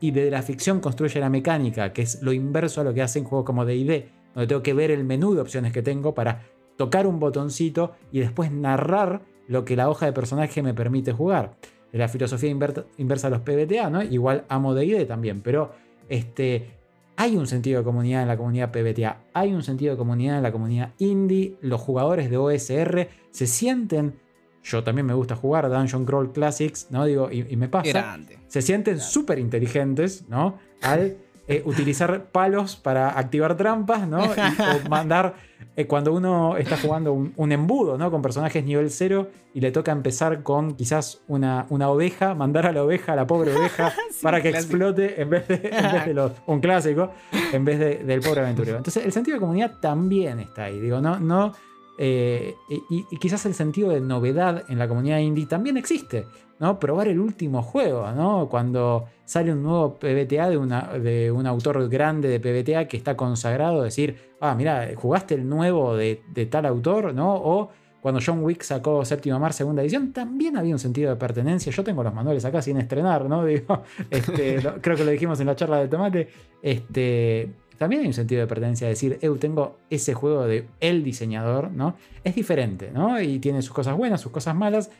[0.00, 3.24] y desde la ficción construye la mecánica, que es lo inverso a lo que hacen
[3.24, 4.04] juegos como DD,
[4.34, 6.42] donde tengo que ver el menú de opciones que tengo para
[6.76, 9.22] tocar un botoncito y después narrar
[9.52, 11.54] lo que la hoja de personaje me permite jugar.
[11.92, 14.02] La filosofía inversa a los PBTA, ¿no?
[14.02, 15.72] Igual amo DD también, pero
[16.08, 16.70] este,
[17.16, 20.42] hay un sentido de comunidad en la comunidad PBTA, hay un sentido de comunidad en
[20.42, 24.14] la comunidad indie, los jugadores de OSR se sienten,
[24.62, 27.04] yo también me gusta jugar Dungeon Crawl Classics, ¿no?
[27.04, 28.38] Digo, y, y me pasa, Grande.
[28.48, 30.58] se sienten súper inteligentes, ¿no?
[30.80, 34.24] Al eh, utilizar palos para activar trampas, ¿no?
[34.24, 34.28] Y-
[34.86, 35.34] o mandar,
[35.76, 38.10] eh, cuando uno está jugando un, un embudo, ¿no?
[38.10, 42.72] Con personajes nivel 0 y le toca empezar con quizás una, una oveja, mandar a
[42.72, 44.72] la oveja, a la pobre oveja, Sí, para que clásico.
[44.76, 47.10] explote en vez de, en vez de los- un clásico,
[47.52, 48.76] en vez de- del pobre aventurero.
[48.76, 50.78] Entonces, el sentido de comunidad también está ahí.
[50.80, 51.52] Digo, no, no.
[51.98, 52.54] eh,
[52.88, 56.26] y, y quizás el sentido de novedad en la comunidad indie también existe.
[56.62, 56.78] ¿No?
[56.78, 58.48] Probar el último juego, ¿no?
[58.48, 64.16] Cuando sale un nuevo PBTA de, un autor grande de PBTA que está consagrado, decir,
[64.40, 67.34] ah, mira, jugaste el nuevo de, tal autor, ¿no?
[67.34, 71.72] O cuando John Wick sacó Séptimo Mar, segunda edición, también había un sentido de pertenencia.
[71.72, 73.44] Yo tengo los manuales acá sin estrenar, ¿no?
[73.46, 76.28] Digo, este, creo que lo dijimos en la charla de tomate.
[76.62, 81.72] Este, también hay un sentido de pertenencia, decir, eu, tengo ese juego de el diseñador,
[81.72, 81.96] ¿no?
[82.22, 83.20] Es diferente, ¿no?
[83.20, 84.92] Y tiene sus cosas buenas, sus cosas malas.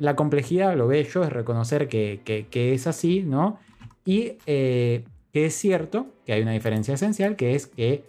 [0.00, 3.58] La complejidad, lo bello, es reconocer que, que- es así, ¿no?
[4.04, 8.02] Y eh, que es cierto que hay una diferencia esencial, que es que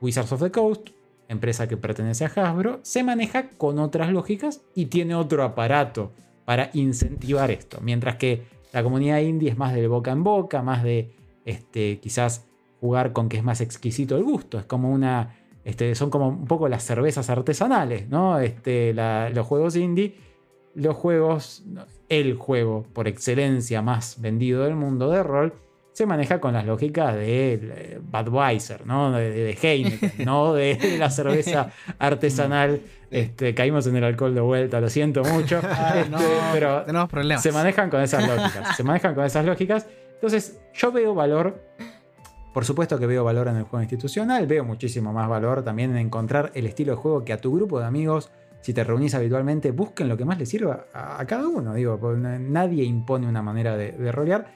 [0.00, 0.88] Wizards of the Coast,
[1.28, 6.12] empresa que pertenece a Hasbro, se maneja con otras lógicas y tiene otro aparato
[6.44, 7.78] para incentivar esto.
[7.80, 8.42] Mientras que
[8.72, 12.46] la comunidad indie es más de boca en boca, más de este, quizás
[12.80, 14.58] jugar con que es más exquisito el gusto.
[14.58, 18.40] Es como una Este, son como un poco las cervezas artesanales, ¿no?
[18.40, 20.16] Este, la- los juegos indie,
[20.74, 21.64] los juegos,
[22.08, 25.54] el juego por excelencia más vendido del mundo de rol,
[25.92, 29.12] se maneja con las lógicas de eh, Budweiser, ¿no?
[29.12, 32.80] De, de Heineken, no de, de la cerveza artesanal.
[33.10, 35.60] Este, caímos en el alcohol de vuelta, lo siento mucho.
[35.64, 36.18] Ah, Este, no,
[36.54, 37.42] pero tenemos problemas.
[37.42, 38.74] se manejan con esas lógicas.
[38.76, 39.86] Se manejan con esas lógicas.
[40.14, 41.60] Entonces, yo veo valor.
[42.54, 44.46] Por supuesto que veo valor en el juego institucional.
[44.46, 47.80] Veo muchísimo más valor también en encontrar el estilo de juego que a tu grupo
[47.80, 48.30] de amigos,
[48.62, 51.74] si te reunís habitualmente, busquen lo que más les sirva a, cada uno.
[51.74, 54.46] Digo, nadie impone una manera de, de rolear.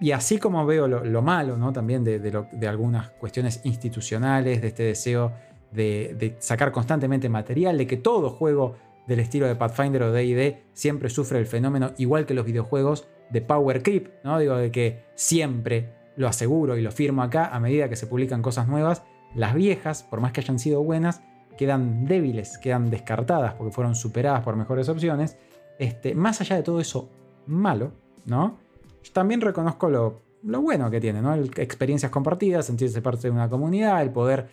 [0.00, 1.72] Y así como veo lo, lo malo, ¿no?
[1.72, 5.32] También de, algunas cuestiones institucionales, de este deseo
[5.72, 8.76] de, de sacar constantemente material, de que todo juego
[9.06, 13.42] del estilo de Pathfinder o DD siempre sufre el fenómeno, igual que los videojuegos, de
[13.42, 14.38] power creep, ¿no?
[14.38, 18.40] Digo, de que siempre lo aseguro y lo firmo acá, a medida que se publican
[18.40, 19.04] cosas nuevas,
[19.34, 21.22] las viejas, por más que hayan sido buenas,
[21.58, 25.36] quedan débiles, quedan descartadas porque fueron superadas por mejores opciones.
[25.78, 27.10] Este, más allá de todo eso
[27.46, 27.92] malo,
[28.24, 28.56] ¿no?
[29.02, 31.34] Yo también reconozco lo, lo bueno que tiene, ¿no?
[31.34, 34.48] El- experiencias compartidas, sentirse parte de una comunidad, el poder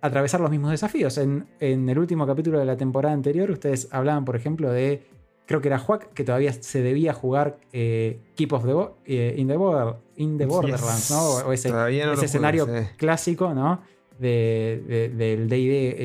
[0.00, 1.18] atravesar los mismos desafíos.
[1.18, 5.02] En, en el último capítulo de la temporada anterior, ustedes hablaban, por ejemplo, de.
[5.44, 8.72] Creo que era Juac, que todavía se debía jugar eh, Keep of the
[9.06, 11.20] eh, in the, Border- in the Borderlands, ¿no?
[11.48, 12.72] O, ese, no ese escenario sí.
[12.96, 13.80] clásico, ¿no?
[14.22, 15.52] De- de- del DD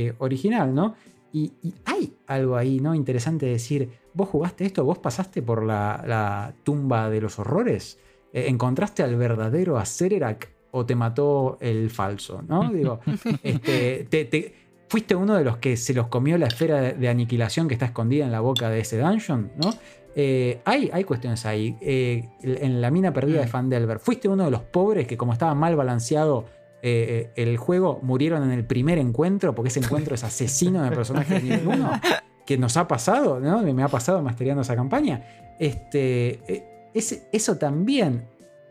[0.07, 0.95] eh, original, ¿no?
[1.31, 2.95] Y, y hay algo ahí, ¿no?
[2.95, 7.99] Interesante decir, vos jugaste esto, vos pasaste por la, la tumba de los horrores,
[8.33, 12.69] Eh, encontraste al verdadero Acererak o te mató el falso, ¿no?
[12.73, 12.99] Digo,
[13.43, 14.53] este, te- te-
[14.89, 17.85] fuiste uno de los que se los comió la esfera de, de aniquilación que está
[17.85, 19.69] escondida en la boca de ese dungeon, ¿no?
[20.19, 21.75] Eh, hay, hay cuestiones ahí.
[21.81, 23.49] Eh, en la mina perdida de Mm.
[23.49, 26.45] Fandelver, fuiste uno de los pobres que como estaba mal balanceado
[26.81, 30.91] eh, eh, el juego, murieron en el primer encuentro, porque ese encuentro es asesino de
[30.91, 31.91] personajes de nivel 1,
[32.45, 33.61] que nos ha pasado, ¿no?
[33.61, 35.23] Me ha pasado masteriando esa campaña.
[35.59, 38.25] Este, eh, ese- eso también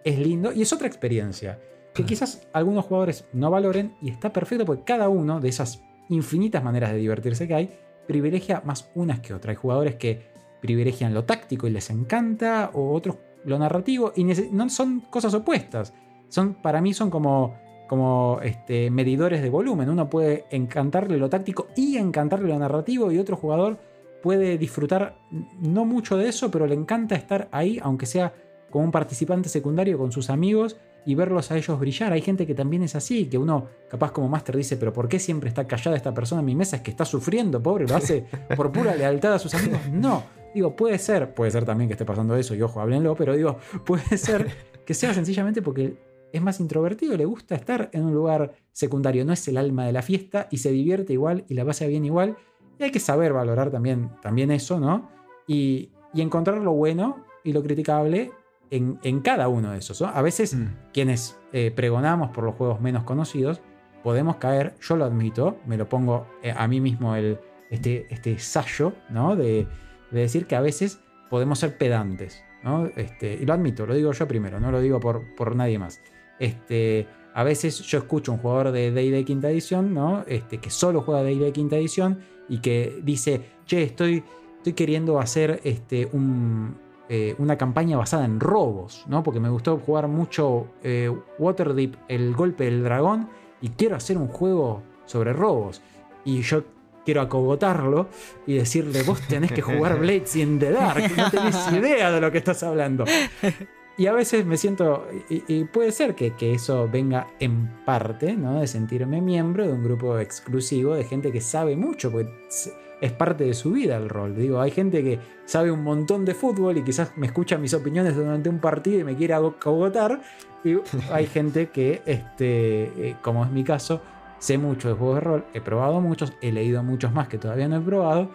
[0.05, 1.59] es lindo y es otra experiencia
[1.93, 6.63] que quizás algunos jugadores no valoren y está perfecto porque cada uno de esas infinitas
[6.63, 7.71] maneras de divertirse que hay
[8.07, 9.51] privilegia más unas que otras.
[9.51, 10.21] Hay jugadores que
[10.61, 15.93] privilegian lo táctico y les encanta, o otros lo narrativo, y no son cosas opuestas.
[16.29, 17.55] Son, para mí son como,
[17.87, 19.89] como este, medidores de volumen.
[19.89, 23.79] Uno puede encantarle lo táctico y encantarle lo narrativo, y otro jugador
[24.23, 25.19] puede disfrutar
[25.61, 28.33] no mucho de eso, pero le encanta estar ahí, aunque sea
[28.71, 32.13] como un participante secundario con sus amigos y verlos a ellos brillar.
[32.13, 35.21] Hay gente que también es así, que uno capaz como máster dice, pero ¿por qué
[35.21, 36.77] siempre está callada esta persona en mi mesa?
[36.77, 38.27] Es que está sufriendo, pobre, lo hace
[38.57, 39.81] por pura lealtad a sus amigos.
[39.93, 43.37] No, digo, puede ser, puede ser también que esté pasando eso y ojo, háblenlo, pero
[43.37, 44.49] digo, puede ser
[44.85, 45.95] que sea sencillamente porque
[46.33, 49.93] es más introvertido, le gusta estar en un lugar secundario, no es el alma de
[49.93, 52.37] la fiesta y se divierte igual y la pasa bien igual.
[52.79, 55.09] Y hay que saber valorar también, también eso, ¿no?
[55.47, 58.33] Y, y encontrar lo bueno y lo criticable
[58.71, 60.01] en, en cada uno de esos.
[60.03, 60.09] ¿no?
[60.09, 60.67] A veces Mm.
[60.93, 63.61] quienes eh, pregonamos por los juegos menos conocidos,
[64.03, 67.39] podemos caer, yo lo admito, me lo pongo eh, a mí mismo el,
[67.71, 69.37] este, este sallo, ¿no?
[69.37, 69.67] De,
[70.11, 71.01] de decir que a veces
[71.31, 72.87] podemos ser pedantes, ¿no?
[72.97, 76.01] Este, y lo admito, lo digo yo primero, no lo digo por, por nadie más.
[76.39, 80.25] Este, a veces yo escucho un jugador de D&D quinta edición, ¿no?
[80.27, 82.19] Este, que solo juega D&D quinta edición
[82.49, 84.25] y que dice, che, estoy,
[84.57, 86.77] estoy queriendo hacer este, un,
[87.09, 89.23] eh, una campaña basada en robos, ¿no?
[89.23, 93.29] Porque me gustó jugar mucho eh, Waterdeep, el golpe del dragón,
[93.61, 95.83] y quiero hacer un juego sobre robos.
[96.25, 96.65] Y yo
[97.05, 98.09] quiero acogotarlo
[98.47, 102.33] y decirle, vos tenés que jugar Blades in the Dark, no tenés idea de lo
[102.33, 103.05] que estás hablando.
[103.99, 108.37] Y a veces me siento, y, y puede ser que, que eso venga en parte,
[108.37, 108.61] ¿no?
[108.61, 112.73] De sentirme miembro de un grupo exclusivo de gente que sabe mucho, porque es-
[113.19, 114.35] parte de su vida el rol.
[114.35, 118.17] Digo, hay gente que sabe un montón de fútbol y quizás me escucha mis opiniones
[118.17, 120.21] durante un partido y me quiere acogotar.
[120.65, 120.77] Y
[121.13, 124.01] hay gente que, este, eh, como es mi caso,
[124.39, 127.69] sé mucho de juegos de rol, he probado muchos, he leído muchos más que todavía
[127.69, 128.31] no he probado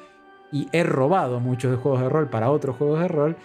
[0.52, 3.36] y he robado muchos de juegos de rol para otros juegos de rol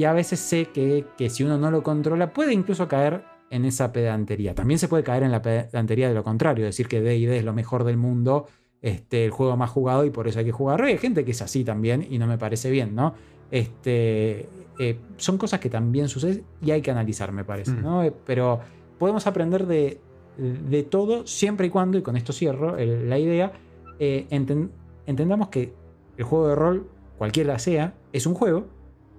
[0.00, 3.64] y a veces sé que, que si uno no lo controla puede incluso caer en
[3.66, 4.54] esa pedantería.
[4.54, 7.52] También se puede caer en la pedantería de lo contrario, decir que D&D es lo
[7.52, 8.46] mejor del mundo,
[8.80, 10.80] este, el juego más jugado y por eso hay que jugar.
[10.82, 13.12] Hay gente que es así también y no me parece bien, ¿no?
[13.50, 14.48] Este,
[14.78, 17.82] eh, son cosas que también suceden y hay que analizar, me parece, Mm.
[17.82, 18.02] ¿no?
[18.04, 18.60] Eh, Pero
[18.98, 20.00] podemos aprender de,
[20.38, 23.52] de todo siempre y cuando, y con esto cierro el- la idea,
[23.98, 24.70] eh, enten-
[25.06, 25.74] entendamos que
[26.16, 28.66] el juego de rol, cualquiera sea, es un juego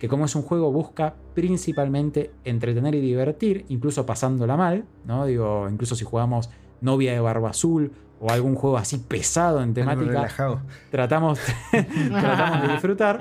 [0.02, 5.28] que como es un juego busca principalmente entretener y divertir, incluso pasándola mal, ¿no?
[5.28, 6.50] Digo, incluso si jugamos
[6.82, 10.62] Novia de Barba Azul o algún juego así pesado en temática, relajado.
[10.90, 11.40] tratamos,
[12.10, 13.20] tratamos de disfrutar.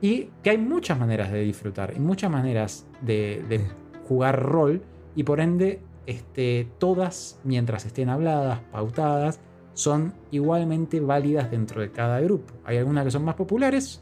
[0.00, 3.60] Y que hay muchas maneras de disfrutar y muchas maneras de, de
[4.08, 4.80] jugar rol.
[5.14, 9.40] Y por ende, este, todas, mientras estén habladas, pautadas,
[9.74, 12.54] son igualmente válidas dentro de cada grupo.
[12.64, 14.00] Hay algunas que son más populares,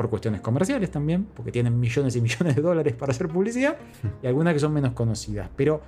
[0.00, 3.76] por cuestiones comerciales también, porque tienen millones y millones de dólares para hacer publicidad,
[4.22, 5.50] y algunas que son menos conocidas.
[5.54, 5.82] Pero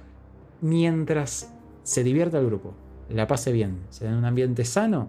[0.60, 1.50] mientras
[1.82, 2.74] se divierta el grupo,
[3.08, 5.08] la pase bien, se da en un ambiente sano,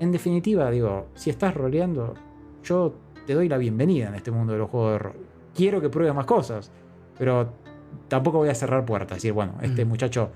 [0.00, 2.14] en definitiva, digo, si estás roleando,
[2.64, 2.92] yo
[3.24, 5.12] te doy la bienvenida en este mundo de los juegos de rol.
[5.54, 6.72] Quiero que pruebes más cosas,
[7.16, 7.50] pero
[8.08, 9.18] tampoco voy a cerrar puertas.
[9.18, 9.88] Decir, bueno, este Mm.
[9.88, 10.30] muchacho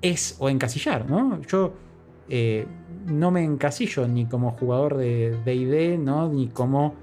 [0.00, 1.40] es o encasillar, ¿no?
[1.42, 1.72] Yo
[2.28, 2.66] eh,
[3.08, 6.28] no me encasillo ni como jugador de DD, ¿no?
[6.28, 6.94] Ni como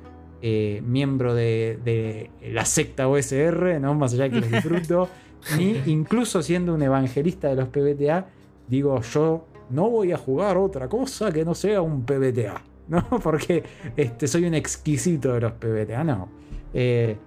[0.41, 3.95] eh, miembro de, de la secta OSR, ¿no?
[3.95, 5.10] Más allá de que los disfruto,
[5.57, 8.27] ni incluso siendo un evangelista de los PBTA,
[8.68, 13.03] digo, yo no voy a jugar otra cosa que no sea un PBTA, ¿no?
[13.23, 13.64] Porque
[13.95, 16.30] este, soy un exquisito de los PBTA, no.
[16.73, 17.18] Eh,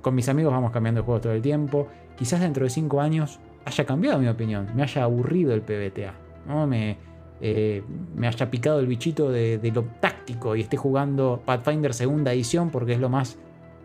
[0.00, 1.88] con mis amigos vamos cambiando de juegos todo el tiempo.
[2.16, 6.14] Quizás dentro de 5 años haya cambiado mi opinión, me haya aburrido el PBTA,
[6.46, 6.66] ¿no?
[6.66, 6.96] Me,
[7.40, 7.82] eh,
[8.16, 12.70] me haya picado el bichito de, de lo táctico y esté jugando Pathfinder segunda edición
[12.70, 13.38] porque es lo más,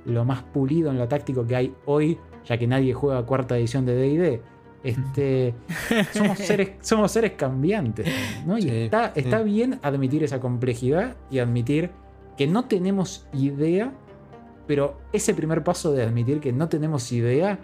[0.06, 3.86] lo más pulido en lo táctico que hay hoy, ya que nadie juega cuarta edición
[3.86, 4.42] de DD.
[4.84, 5.54] Este,
[6.14, 8.08] somos, seres, somos seres cambiantes,
[8.46, 8.58] ¿no?
[8.58, 9.44] Y Sí, está, está sí.
[9.46, 11.92] bien admitir esa complejidad y admitir
[12.38, 13.94] que no tenemos idea,
[14.68, 17.60] pero ese primer paso de admitir que no tenemos idea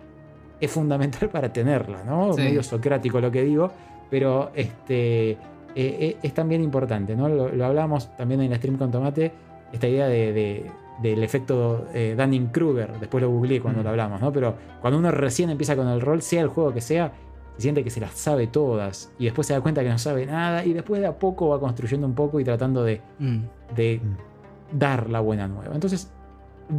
[0.61, 2.33] es fundamental para tenerla, ¿no?
[2.33, 2.41] Sí.
[2.41, 3.71] Medio socrático lo que digo,
[4.09, 5.37] pero este,
[5.75, 7.27] eh, eh, es también importante, ¿no?
[7.29, 9.31] Lo, lo hablamos también en el stream con Tomate,
[9.71, 10.71] esta idea de, de-
[11.01, 13.83] del efecto eh, Dunning-Kruger, después lo googleé cuando Mm.
[13.83, 14.33] lo hablamos, ¿no?
[14.33, 17.13] Pero cuando uno recién empieza con el rol, sea el juego que sea,
[17.55, 20.25] se siente que se las sabe todas y después se da cuenta que no sabe
[20.25, 23.37] nada y después de a poco va construyendo un poco y tratando de, Mm.
[23.75, 24.77] de Mm.
[24.77, 25.73] dar la buena nueva.
[25.73, 26.11] Entonces,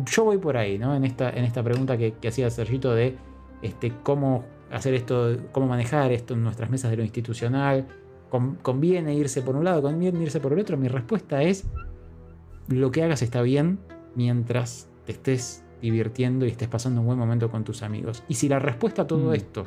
[0.05, 0.95] yo voy por ahí, ¿no?
[0.95, 3.17] En esta, en esta pregunta que, que hacía Sergito de
[3.63, 7.87] este, cómo hacer esto, cómo manejar esto en nuestras mesas de lo institucional.
[8.31, 9.83] Con- ¿Conviene irse por un lado?
[9.83, 10.77] ¿Conviene irse por el otro?
[10.77, 11.65] Mi respuesta es,
[12.69, 13.79] lo que hagas está bien
[14.15, 18.23] mientras te estés divirtiendo y estés pasando un buen momento con tus amigos.
[18.29, 19.35] Y si la respuesta a todo Mm.
[19.35, 19.67] esto,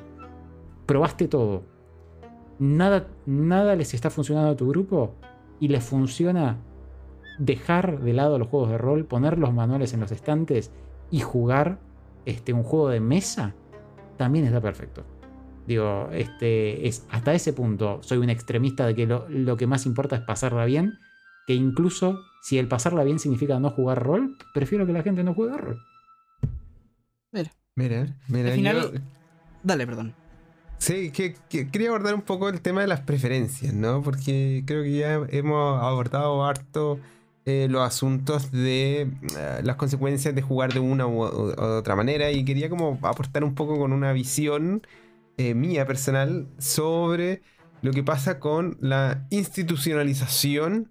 [0.85, 1.63] probaste todo,
[2.59, 5.15] nada, nada les está funcionando a tu grupo
[5.59, 6.57] y les funciona
[7.39, 10.71] dejar de lado los juegos de rol, poner los manuales en los estantes
[11.09, 11.79] y jugar
[12.25, 13.53] este, un juego de mesa,
[14.17, 15.03] también está perfecto.
[15.65, 19.85] Digo, este, es, hasta ese punto soy un extremista de que lo, lo que más
[19.85, 20.99] importa es pasarla bien,
[21.47, 25.33] que incluso si el pasarla bien significa no jugar rol, prefiero que la gente no
[25.33, 25.79] juegue rol.
[27.31, 27.51] Mira,
[28.27, 28.49] mira.
[28.49, 28.99] Al final- yo-
[29.63, 30.13] Dale, perdón.
[30.77, 34.01] Sí, que, que quería abordar un poco el tema de las preferencias, ¿no?
[34.01, 36.99] Porque creo que ya hemos abordado harto
[37.45, 39.01] eh, los asuntos de
[39.37, 42.99] eh, las consecuencias de jugar de una u, u- u otra manera y quería como
[43.03, 44.85] aportar un poco con una visión
[45.37, 47.41] eh, mía personal sobre
[47.81, 50.89] lo que pasa con la institucionalización,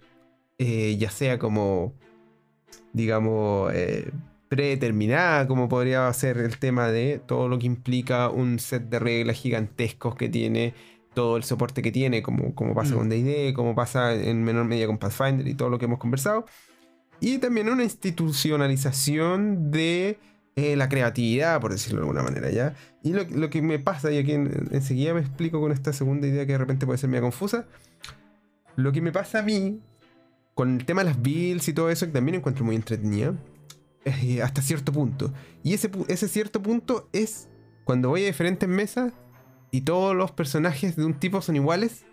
[0.58, 1.94] eh, ya sea como,
[2.92, 4.10] digamos, eh,
[4.48, 9.36] predeterminada, como podría ser el tema de todo lo que implica un set de reglas
[9.38, 10.74] gigantescos que tiene
[11.14, 12.98] todo el soporte que tiene, como, como pasa Mm.
[12.98, 16.44] con DD, como pasa en menor medida con Pathfinder y todo lo que hemos conversado.
[17.20, 20.18] Y también una institucionalización de
[20.56, 22.74] eh, la creatividad, por decirlo de alguna manera, ¿ya?
[23.02, 26.26] Y lo, lo que me pasa, y aquí en- enseguida me explico con esta segunda
[26.26, 27.66] idea que de repente puede ser media confusa,
[28.76, 29.80] lo que me pasa a mí
[30.54, 33.34] con el tema de las builds y todo eso, que también encuentro muy entretenida,
[34.42, 35.32] hasta cierto punto.
[35.62, 37.48] Y ese, ese cierto punto es
[37.84, 39.12] cuando voy a diferentes mesas
[39.70, 42.04] y todos los personajes de un tipo son iguales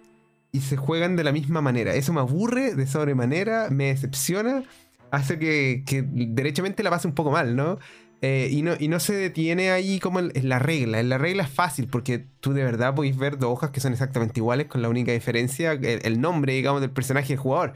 [0.51, 1.93] y se juegan de la misma manera.
[1.93, 4.63] Eso me aburre de sobremanera, me decepciona,
[5.11, 7.77] hace que, que derechamente la pase un poco mal, ¿no?
[8.21, 8.73] Eh, y ¿no?
[8.77, 10.99] y no se detiene ahí como en, en la regla.
[10.99, 13.93] En la regla es fácil porque tú de verdad podéis ver dos hojas que son
[13.93, 17.73] exactamente iguales con la única diferencia, el, el nombre, digamos, del personaje del jugador.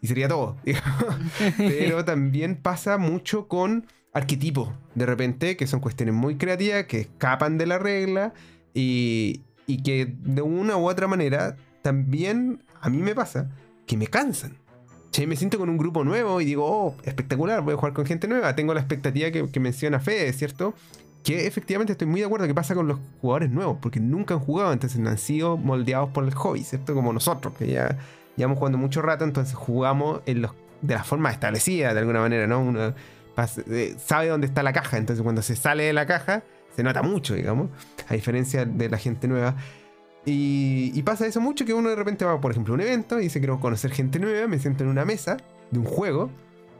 [0.00, 0.56] Y sería todo.
[1.56, 7.58] Pero también pasa mucho con arquetipos, de repente, que son cuestiones muy creativas, que escapan
[7.58, 8.34] de la regla
[8.74, 13.50] y, y que de una u otra manera también a mí me pasa
[13.86, 14.56] que me cansan.
[15.10, 18.04] Che, me siento con un grupo nuevo y digo, oh, espectacular, voy a jugar con
[18.04, 18.54] gente nueva.
[18.54, 20.74] Tengo la expectativa que, menciona Fede, ¿cierto?
[21.24, 24.40] Que efectivamente estoy muy de acuerdo que pasa con los jugadores nuevos, porque nunca han
[24.40, 26.94] jugado, entonces han sido moldeados por el hobby, ¿cierto?
[26.94, 27.98] Como nosotros, que ya
[28.36, 32.60] llevamos jugando mucho rato, entonces jugamos de la forma establecida, de alguna manera, ¿no?
[32.60, 32.94] Uno
[33.70, 36.42] eh, sabe dónde está la caja, entonces cuando se sale de la caja,
[36.74, 37.70] se nota mucho, digamos,
[38.08, 39.56] a diferencia de la gente nueva.
[40.30, 43.24] Y, pasa eso mucho que uno de repente va, por ejemplo, a un evento y
[43.24, 45.38] dice quiero conocer gente nueva, me siento en una mesa
[45.70, 46.30] de un juego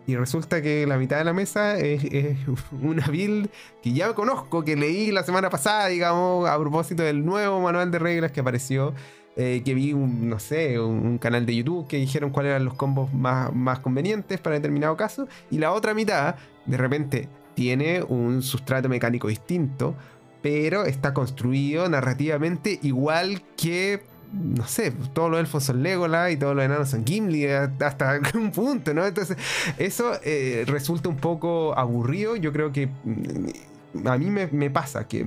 [0.07, 2.39] y resulta que la mitad de la mesa es, es
[2.83, 3.49] una build
[3.83, 7.99] que ya conozco, que leí la semana pasada, digamos, a propósito del nuevo manual de
[7.99, 8.95] reglas que apareció.
[9.37, 12.65] eh, que vi, un, no sé, un, un canal de YouTube que dijeron cuáles eran
[12.65, 15.29] los combos más, más convenientes para determinado caso.
[15.51, 16.35] Y la otra mitad,
[16.67, 19.95] de repente, tiene un sustrato mecánico distinto,
[20.43, 24.03] pero está construido narrativamente igual que
[24.33, 28.51] no sé, todos los elfos son Legolas y todos los enanos son Gimli hasta un
[28.51, 29.07] punto, ¿no?
[29.07, 29.37] Entonces,
[29.79, 32.37] eso eh, resulta un poco aburrido.
[32.37, 35.27] Yo creo que mm, a mí me, me, pasa que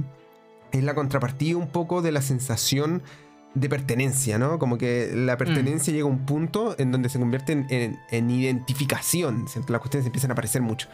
[0.72, 3.02] es la contrapartida un poco de la sensación
[3.54, 4.60] de pertenencia, ¿no?
[4.60, 5.96] Como que la pertenencia mm.
[5.96, 9.46] llega a un punto en donde se convierte en, en, en identificación.
[9.68, 10.88] Las cuestiones empiezan a aparecer mucho.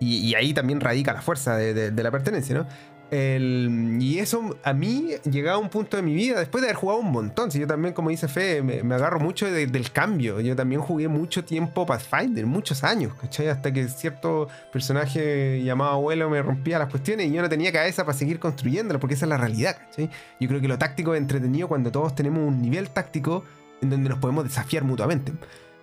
[0.00, 2.66] Y, y ahí también radica la fuerza de, de, de la pertenencia, ¿no?
[3.10, 7.00] Y eso a mí llegaba a un punto de mi vida después de haber jugado
[7.00, 7.50] un montón.
[7.50, 10.40] Si yo también, como dice Fe, me, agarro mucho de, del cambio.
[10.40, 13.48] Yo también jugué mucho tiempo Pathfinder, muchos años, ¿cachai?
[13.48, 18.04] Hasta que cierto personaje llamado abuelo me rompía las cuestiones y yo no tenía cabeza
[18.04, 20.10] para seguir construyéndolo, porque esa es la realidad, ¿cachai?
[20.40, 23.44] Yo creo que lo táctico es entretenido cuando todos tenemos un nivel táctico
[23.82, 25.32] en donde nos podemos desafiar mutuamente.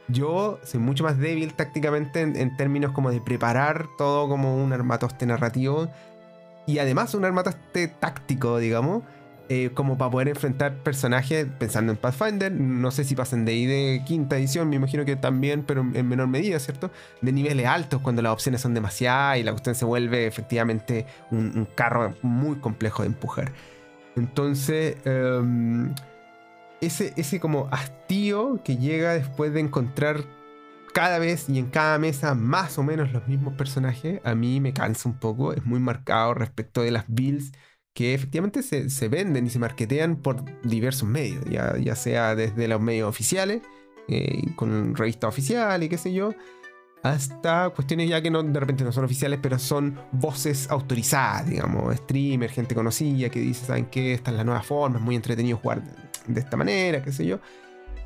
[0.10, 4.74] Yo soy mucho más débil tácticamente en, en términos como de preparar todo como un
[4.74, 5.90] armatoste narrativo
[6.66, 9.04] y además un armatoste táctico, digamos,
[9.50, 12.52] eh, como para poder enfrentar personajes pensando en Pathfinder.
[12.52, 16.08] No sé si pasan de ahí de quinta edición, me imagino que también, pero en
[16.08, 16.92] menor medida, ¿cierto?
[17.22, 21.68] De niveles altos, cuando las opciones son demasiadas y la cuestión se vuelve efectivamente un,
[21.76, 23.52] carro muy complejo de empujar.
[24.16, 25.94] Entonces, um,
[26.80, 30.24] ese, ese como hastío que llega después de encontrar
[30.94, 34.74] cada vez y en cada mesa más o menos los mismos personajes, a mí me
[34.74, 37.52] cansa un poco, es muy marcado respecto de las builds
[37.94, 42.68] que efectivamente se, se venden y se marketean por diversos medios, ya, ya sea desde
[42.68, 43.62] los medios oficiales,
[44.08, 46.34] eh, con revista oficial y qué sé yo,
[47.04, 51.96] hasta cuestiones ya que no, de repente no son oficiales, pero son voces autorizadas, digamos,
[51.98, 54.14] streamer, gente conocida que dice, ¿saben qué?
[54.14, 55.84] Esta es la nueva forma, es muy entretenido jugar
[56.28, 57.40] de esta manera, qué sé yo.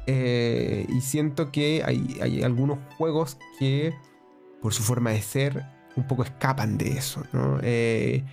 [0.10, 3.94] Eh, y siento que hay, hay, algunos juegos que,
[4.62, 5.66] por su forma de ser,
[5.98, 7.60] un poco escapan de eso, ¿no?
[7.62, 8.24] Eh,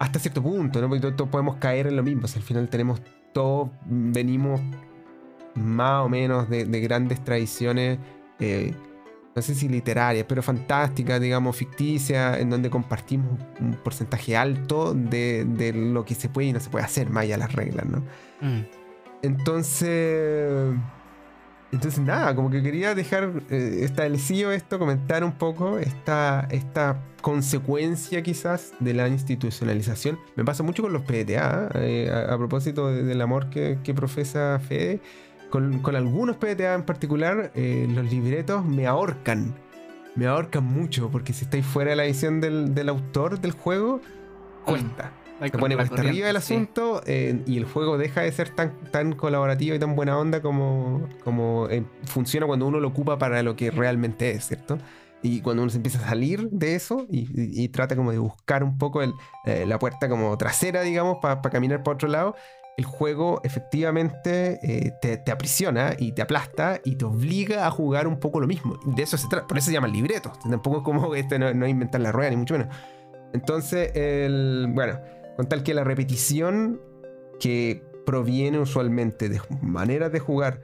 [0.00, 0.88] hasta cierto punto, ¿no?
[0.88, 2.26] Porque todos podemos caer en lo mismo.
[2.26, 3.00] Si al final tenemos
[3.32, 4.60] todos, venimos
[5.54, 8.00] más o menos de, de grandes tradiciones,
[8.40, 8.74] eh,
[9.36, 15.44] no sé si literarias, pero fantásticas, digamos, ficticias, en donde compartimos un porcentaje alto de,
[15.44, 17.86] de, lo que se puede y no se puede hacer, más allá de las reglas,
[17.86, 17.98] ¿no?
[18.40, 18.66] Mm.
[19.22, 20.74] Entonces
[21.72, 28.22] entonces, nada, como que quería dejar eh, establecido esto, comentar un poco esta, esta consecuencia
[28.22, 30.18] quizás de la institucionalización.
[30.36, 33.94] Me pasa mucho con los PTA, eh, a, a, propósito de, del amor que, que
[33.94, 35.00] profesa Fede.
[35.48, 39.54] Con, con, algunos PTA en particular, eh, los libretos me ahorcan.
[40.14, 44.02] Me ahorcan mucho, porque si estáis fuera de la visión del, del autor del juego,
[44.66, 45.10] cuesta.
[45.50, 47.12] Se pone hasta arriba el asunto sí.
[47.12, 51.08] eh, y el juego deja de ser tan, tan colaborativo y tan buena onda como,
[51.24, 54.78] como eh, funciona cuando uno lo ocupa para lo que realmente es, ¿cierto?
[55.22, 58.18] Y cuando uno se empieza a salir de eso y, y, y trata como de
[58.18, 59.12] buscar un poco el,
[59.44, 62.34] eh, la puerta como trasera, digamos, para pa caminar para otro lado,
[62.76, 68.06] el juego efectivamente eh, te, te, aprisiona y te aplasta y te obliga a jugar
[68.06, 68.78] un poco lo mismo.
[68.84, 70.32] De eso se trata, por eso se llama libreto.
[70.48, 72.74] Tampoco es como este no, no inventar la rueda, ni mucho menos.
[73.32, 74.98] Entonces, el, bueno,
[75.36, 76.80] con tal que la repetición
[77.40, 80.62] que proviene usualmente de maneras de jugar,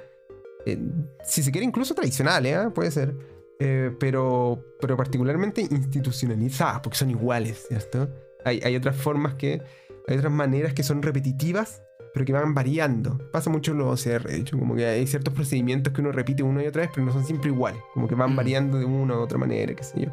[0.66, 0.78] eh,
[1.24, 2.70] si se quiere incluso tradicionales, ¿eh?
[2.70, 3.14] puede ser,
[3.58, 8.08] eh, pero, pero particularmente institucionalizadas, porque son iguales, ¿cierto?
[8.44, 9.62] Hay, hay otras formas que,
[10.06, 11.82] hay otras maneras que son repetitivas,
[12.12, 13.18] pero que van variando.
[13.30, 16.42] Pasa mucho en los OCR, de hecho, como que hay ciertos procedimientos que uno repite
[16.42, 19.16] una y otra vez, pero no son siempre iguales, como que van variando de una
[19.16, 20.10] u otra manera, qué sé yo.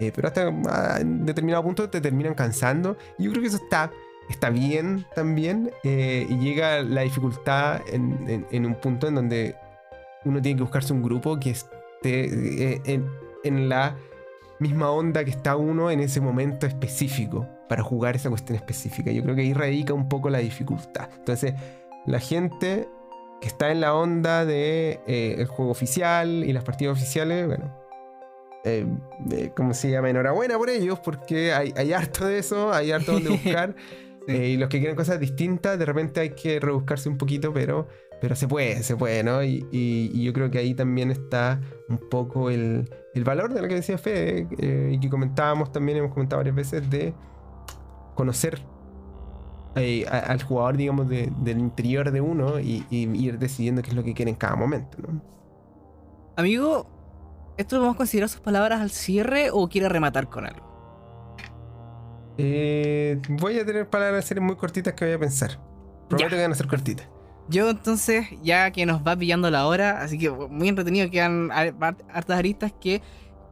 [0.00, 2.96] Eh, pero hasta a determinado punto te terminan cansando.
[3.18, 3.90] Y yo creo que eso está,
[4.30, 5.70] está bien también.
[5.84, 9.56] Eh, y llega la dificultad en, en, en, un punto en donde
[10.24, 13.10] uno tiene que buscarse un grupo que esté eh, en,
[13.44, 13.94] en, la
[14.58, 19.12] misma onda que está uno en ese momento específico para jugar esa cuestión específica.
[19.12, 21.10] Yo creo que ahí radica un poco la dificultad.
[21.18, 21.54] Entonces,
[22.06, 22.88] la gente
[23.42, 27.79] que está en la onda de juego oficial y las partidas oficiales, bueno,
[28.64, 28.86] eh,
[29.32, 30.10] eh, ¿cómo se llama?
[30.10, 33.74] Enhorabuena por ellos, porque hay, hay harto de eso, hay harto donde buscar.
[34.26, 34.26] sí.
[34.26, 37.88] eh, y los que quieren cosas distintas, de repente hay que rebuscarse un poquito, pero,
[38.20, 39.42] pero se puede, se puede, ¿no?
[39.42, 43.62] Y, y, y yo creo que ahí también está un poco el, el valor de
[43.62, 47.18] lo que decía Fede, eh, y que comentábamos también, hemos comentado varias veces, de
[48.14, 48.68] conocer
[49.74, 53.90] eh, a- al jugador, digamos, de- del interior de uno y, y ir decidiendo qué
[53.90, 55.22] es lo que quiere en cada momento, ¿no?
[56.36, 56.99] Amigo,
[57.56, 60.68] ¿esto lo vamos a considerar sus palabras al cierre o quiere rematar con algo?
[62.38, 65.58] Eh, voy a tener palabras series muy cortitas que voy a pensar.
[66.08, 66.36] Prometo Ya.
[66.36, 67.08] que van a ser cortitas.
[67.48, 71.74] Yo entonces, ya que nos va pillando la hora, así que muy entretenido, quedan har-
[72.12, 73.02] hartas aristas que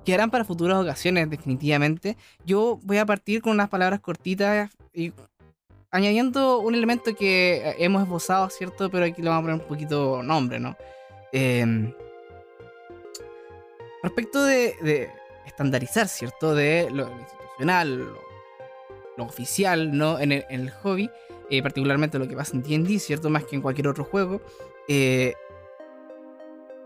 [0.04, 2.16] quedarán para futuras ocasiones definitivamente.
[2.46, 5.12] Yo voy a partir con unas palabras cortitas y
[5.90, 8.88] añadiendo un elemento que eh, hemos esbozado, ¿cierto?
[8.90, 10.76] Pero aquí le vamos a poner un poquito nombre, ¿no?
[11.32, 11.92] Eh,
[14.02, 15.10] respecto de,
[15.46, 16.54] estandarizar, ¿cierto?
[16.54, 18.20] De lo, institucional, lo,
[19.16, 20.20] lo oficial, ¿no?
[20.20, 21.10] En el, en el hobby
[21.50, 23.30] eh, particularmente lo que pasa en D&D, ¿cierto?
[23.30, 24.42] Más que en cualquier otro juego.
[24.86, 25.32] Eh,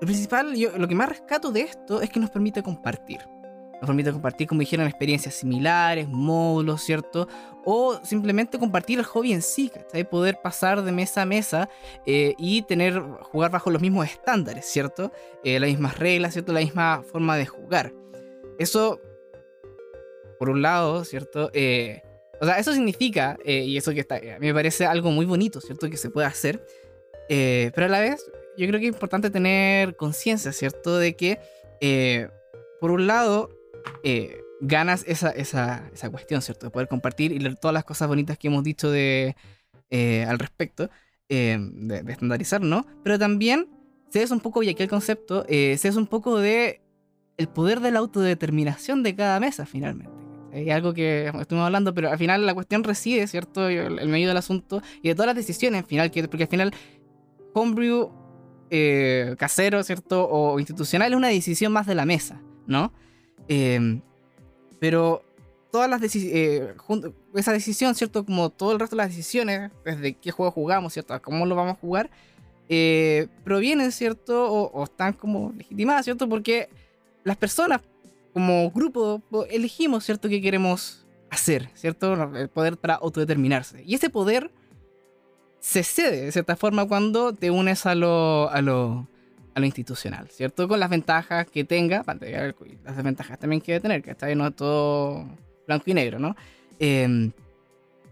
[0.01, 3.21] lo principal, yo, lo que más rescato de esto es que nos permite compartir.
[3.83, 7.27] Nos permite compartir, como dijeron, experiencias similares, módulos, ¿cierto?
[7.65, 10.09] O simplemente compartir el hobby en sí, ¿cachai?
[10.09, 11.69] Poder pasar de mesa a mesa
[12.07, 15.11] eh, y tener, jugar bajo los mismos estándares, ¿cierto?
[15.43, 16.53] Eh, las mismas reglas, ¿cierto?
[16.53, 17.93] La misma forma de jugar.
[18.57, 19.01] Eso,
[20.39, 21.51] por un lado, ¿cierto?
[21.53, 22.03] Eh,
[22.41, 25.61] o sea, eso significa, y eso que está, a mí me parece algo muy bonito,
[25.61, 25.91] ¿cierto?
[25.91, 26.65] Que se puede hacer.
[27.29, 30.99] Pero a la vez, yo creo que es importante tener conciencia, ¿cierto?
[30.99, 32.31] De que,
[32.81, 33.49] por un lado,
[34.05, 36.67] eh, ganas esa, esa, esa cuestión, ¿cierto?
[36.67, 39.37] De poder compartir y leer todas las cosas bonitas que hemos dicho de,
[39.95, 40.89] eh, al respecto,
[41.29, 42.87] eh, de, estandarizar, ¿no?
[43.05, 43.69] Pero también,
[44.11, 46.81] cedes un poco, y aquí el concepto, eh, cedes un poco de
[47.37, 50.11] el poder de la autodeterminación de cada mesa, finalmente.
[50.53, 53.69] Es algo que estuvimos hablando, pero al final la cuestión reside, ¿cierto?
[53.69, 56.73] El, medio del asunto y de todas las decisiones, al final, que, porque al final,
[57.53, 58.11] homebrew
[59.37, 60.27] casero, ¿cierto?
[60.27, 62.95] O institucional es una decisión más de la mesa, ¿no?
[63.53, 64.01] Eh,
[64.81, 65.23] pero
[65.71, 66.75] todas las decisiones,
[67.35, 68.25] esa decisión, ¿cierto?
[68.25, 71.21] Como todo el resto de las decisiones, desde qué juego jugamos, ¿cierto?
[71.21, 72.11] Cómo lo vamos a jugar,
[72.71, 74.51] eh, provienen, ¿cierto?
[74.51, 76.29] O, o están como legitimadas, ¿cierto?
[76.29, 76.71] Porque
[77.25, 77.83] las personas
[78.33, 80.31] como grupo elegimos, ¿cierto?
[80.31, 82.15] ¿Qué queremos hacer, ¿cierto?
[82.35, 83.83] El poder para autodeterminarse.
[83.87, 84.51] Y ese poder
[85.61, 89.07] se cede, de cierta forma, cuando te unes a lo, a lo,
[89.55, 90.67] a lo institucional, ¿cierto?
[90.69, 94.47] Con las ventajas que tenga, las desventajas también que debe tener, que está ahí no
[94.47, 95.27] es todo
[95.67, 96.37] blanco y negro, ¿no?
[96.79, 97.31] Eh,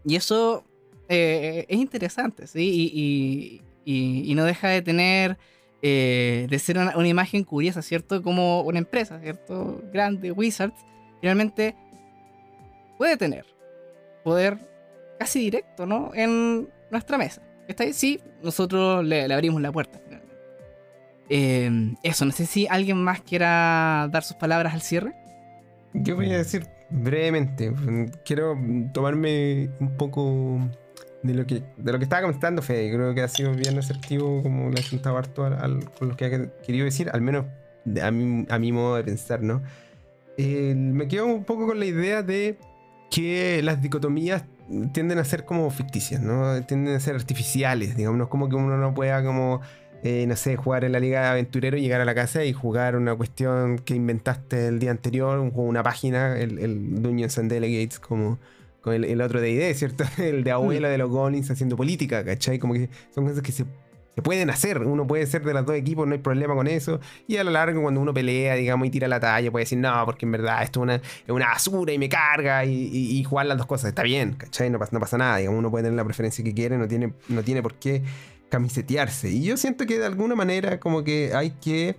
[0.04, 0.64] y eso
[1.08, 3.60] eh, es interesante, ¿sí?
[3.84, 5.36] Y, no deja de tener,
[5.82, 8.22] eh, de ser una, imagen curiosa, ¿cierto?
[8.22, 9.82] Como una empresa, ¿cierto?
[9.92, 10.80] Grande, Wizards,
[11.20, 11.74] finalmente
[12.96, 13.44] puede tener
[14.22, 14.58] poder
[15.18, 16.12] casi directo, ¿no?
[16.14, 17.42] En nuestra mesa.
[17.66, 17.92] ¿Está ahí?
[17.92, 20.00] Sí, nosotros le, abrimos la puerta.
[21.30, 25.14] Eh, eso, no sé si alguien más quiera dar sus palabras al cierre.
[25.94, 27.72] Yo voy a decir brevemente,
[28.24, 28.58] quiero
[28.92, 30.58] tomarme un poco
[31.22, 32.92] de lo que, de lo que estaba comentando Fede.
[32.92, 36.24] Creo que ha sido bien asertivo, como le ha sentado harto al, con lo que
[36.24, 37.46] ha querido decir, al menos
[38.02, 39.62] a mi, a mi modo de pensar, ¿no?
[40.36, 42.58] Me quedo un poco con la idea de
[43.10, 44.44] que las dicotomías
[44.92, 46.60] tienden a ser como ficticias, ¿no?
[46.62, 49.60] Tienden a ser artificiales, digamos, no es como que uno no pueda como,
[50.02, 52.96] eh, no sé, jugar en la Liga de Aventurero, llegar a la casa y jugar
[52.96, 57.50] una cuestión que inventaste el día anterior, un juego, una página, el, el Dungeons and
[57.50, 58.38] Delegates, como
[58.80, 60.04] con el, el otro de ID, ¿cierto?
[60.18, 62.58] El de abuela de los goblins haciendo política, ¿cachai?
[62.58, 63.64] Como que son cosas que se,
[64.14, 64.78] se, pueden hacer.
[64.78, 67.00] Uno puede ser de los dos equipos, no hay problema con eso.
[67.26, 70.02] Y a lo largo, cuando uno pelea, digamos, y tira la talla, puede decir, no,
[70.06, 73.24] porque en verdad esto es una, es una basura y me carga y, y, y,
[73.24, 73.90] jugar las dos cosas.
[73.90, 74.70] Está bien, ¿cachai?
[74.70, 75.36] No pasa, no pasa nada.
[75.36, 78.02] Digamos, uno puede tener la preferencia que quiere, no tiene, no tiene por qué
[78.50, 79.30] camisetearse.
[79.30, 81.96] Y yo siento que de alguna manera, como que hay que.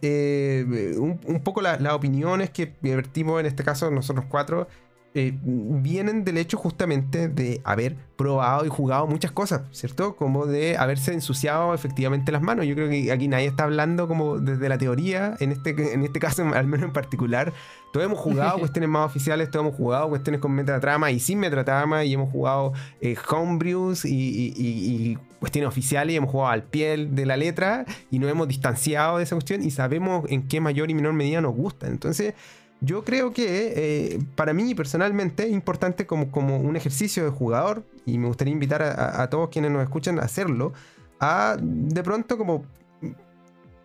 [0.00, 4.68] Eh, un, poco las la opiniones que vertimos en este caso nosotros cuatro
[5.14, 10.14] eh, vienen del hecho justamente de haber probado y jugado muchas cosas, ¿cierto?
[10.16, 12.66] Como de haberse ensuciado efectivamente las manos.
[12.66, 16.20] Yo creo que aquí nadie está hablando como desde la teoría, en este, en este
[16.20, 17.54] caso al menos en particular.
[17.92, 22.04] Todos hemos jugado cuestiones más oficiales, todos hemos jugado cuestiones con metatrama y sin metatrama,
[22.04, 26.64] y hemos jugado eh, homebrews y, y, y, y, cuestiones oficiales, y hemos jugado al
[26.64, 30.60] pie de la letra y nos hemos distanciado de esa cuestión y sabemos en qué
[30.60, 31.86] mayor y menor medida nos gusta.
[31.86, 32.34] Entonces,
[32.80, 37.84] yo creo que eh, para mí personalmente es importante como, como, un ejercicio de jugador
[38.06, 40.72] y me gustaría invitar a, todos quienes nos escuchan a hacerlo,
[41.18, 42.64] a de pronto como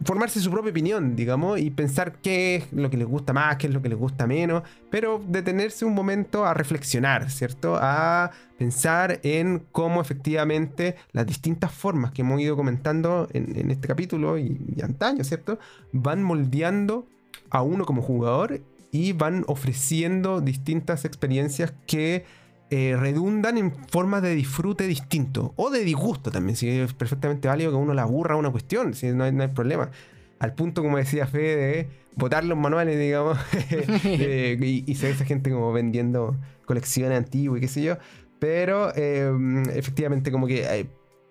[0.05, 3.67] formarse su propia opinión, digamos, y pensar qué es lo que les gusta más, qué
[3.67, 7.77] es lo que les gusta menos, pero detenerse un momento a reflexionar, ¿cierto?
[7.79, 14.37] A pensar en cómo efectivamente las distintas formas que hemos ido comentando en, este capítulo
[14.37, 15.57] y antaño, ¿cierto?
[15.93, 17.07] Van moldeando
[17.49, 18.61] a uno como jugador
[18.93, 22.23] y van ofreciendo distintas experiencias que
[22.69, 26.55] eh, redundan en formas de disfrute distinto o de disgusto también.
[26.55, 29.49] Si es perfectamente válido que uno la aburra una cuestión, si no hay, no hay
[29.49, 29.89] problema.
[30.37, 33.39] Al punto, como decía Fede, de botar los manuales, digamos,
[34.05, 37.97] y, y se ve esa gente como vendiendo colecciones antiguas y qué sé yo.
[38.37, 39.31] Pero eh,
[39.73, 40.85] efectivamente, como que eh,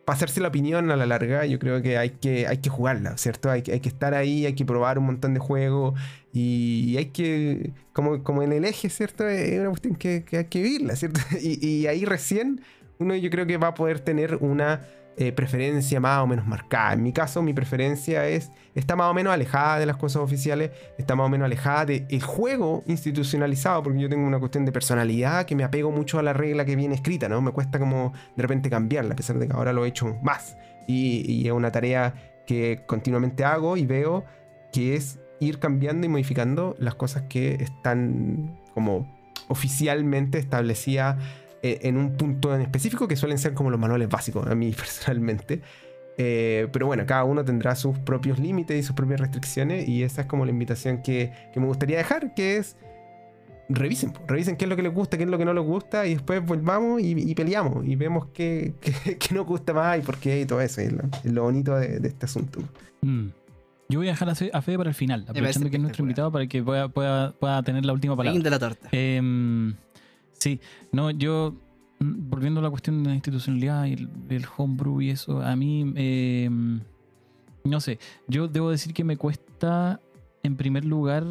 [0.05, 3.17] para hacerse la opinión a la larga, yo creo que hay que, hay que jugarla,
[3.19, 3.51] ¿cierto?
[3.51, 5.95] Hay, que- hay que estar ahí, hay que probar un montón de juegos
[6.33, 9.29] y hay que, como, como en el eje, ¿cierto?
[9.29, 11.21] Es una cuestión que, hay que vivirla, ¿cierto?
[11.41, 12.63] Y ahí recién
[12.99, 14.81] uno yo creo que va a poder tener una
[15.17, 16.95] eh, preferencia más o menos marcada.
[16.95, 20.71] En mi caso, mi preferencia es está más o menos alejada de las cosas oficiales,
[20.97, 25.45] está más o menos alejada del juego institucionalizado, porque yo tengo una cuestión de personalidad
[25.45, 27.43] que me apego mucho a la regla que viene escrita, ¿no?
[27.43, 30.57] Me cuesta como de repente cambiarla, a pesar de que ahora lo he hecho más.
[30.87, 32.15] Y, y es una tarea
[32.47, 34.25] que continuamente hago y veo
[34.73, 39.07] que es ir cambiando y modificando las cosas que están como
[39.49, 41.17] oficialmente establecidas
[41.63, 44.71] eh, en un punto en específico que suelen ser como los manuales básicos a mí
[44.77, 45.61] personalmente.
[46.19, 50.23] Eh, pero bueno, cada uno tendrá sus propios límites y sus propias restricciones y esa
[50.23, 52.77] es como la invitación que, que me gustaría dejar, que es
[53.71, 56.07] revisen, revisen qué es lo que les gusta, qué es lo que no les gusta
[56.07, 60.03] y después volvamos y, y peleamos y vemos qué, qué- qué nos gusta más y
[60.03, 60.83] por qué y todo eso.
[60.83, 62.61] Es lo, es lo bonito de, de este asunto.
[63.01, 63.29] Mm.
[63.89, 66.03] Yo voy a dejar a Fe- a Fede para el final, aprovechando que es nuestro
[66.03, 68.35] invitado para que pueda, pueda, pueda tener la última palabra.
[68.35, 68.89] Fin de la torta.
[68.93, 69.52] Em,
[70.43, 70.61] sí,
[70.91, 71.55] no, yo,
[72.01, 73.93] mm, volviendo a la cuestión de la institucionalidad y
[74.29, 76.81] el, homebrew y eso, a mí, em,
[77.65, 80.01] no sé, yo debo decir que me cuesta,
[80.43, 81.25] en primer lugar,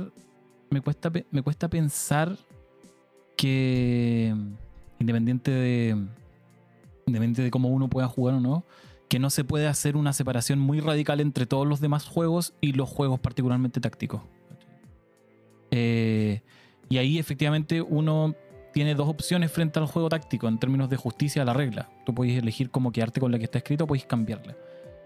[0.70, 2.38] me cuesta, me cuesta pensar
[3.36, 4.34] que,
[5.00, 5.90] independiente de,
[7.06, 8.64] independiente de cómo uno pueda jugar o no,
[9.10, 12.72] que no se puede hacer una separación muy radical entre todos los demás juegos y
[12.72, 14.22] los juegos particularmente tácticos.
[15.72, 16.42] Eh,
[16.88, 18.36] y ahí efectivamente uno
[18.72, 21.90] tiene dos opciones frente al juego táctico en términos de justicia a la regla.
[22.06, 24.56] Tú puedes elegir cómo quedarte con la que está escrita o puedes cambiarla.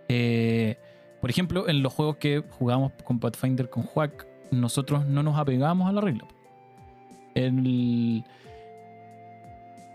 [0.08, 0.78] Eh,
[1.22, 5.90] por ejemplo, en los juegos que jugamos con Pathfinder con Juac, nosotros no nos apegamos
[5.90, 6.26] a la regla.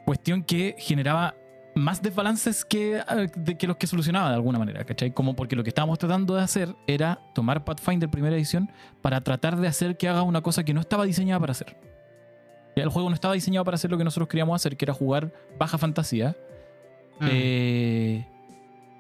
[0.05, 1.35] Cuestión que generaba
[1.75, 5.13] más desbalances que, eh, que los que solucionaba de alguna manera, ¿cachai?
[5.13, 8.71] Como porque lo que estábamos tratando de hacer era tomar Pathfinder primera edición
[9.03, 11.90] para tratar de hacer que haga una cosa que no estaba diseñada para hacer.
[12.77, 15.33] El juego no estaba diseñado para hacer lo que nosotros queríamos hacer, que era jugar
[15.59, 16.37] baja fantasía.
[17.21, 17.27] Mm.
[17.31, 18.27] Eh,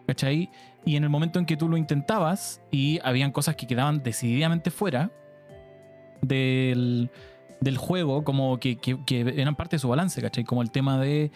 [0.06, 0.50] ¿Cachai?
[0.84, 4.70] Y en el momento en que tú lo intentabas y habían cosas que quedaban decididamente
[4.70, 5.10] fuera
[6.22, 7.10] del,
[7.60, 10.44] del juego, como que, que- que eran parte de su balance, ¿cachai?
[10.44, 11.30] Como el tema de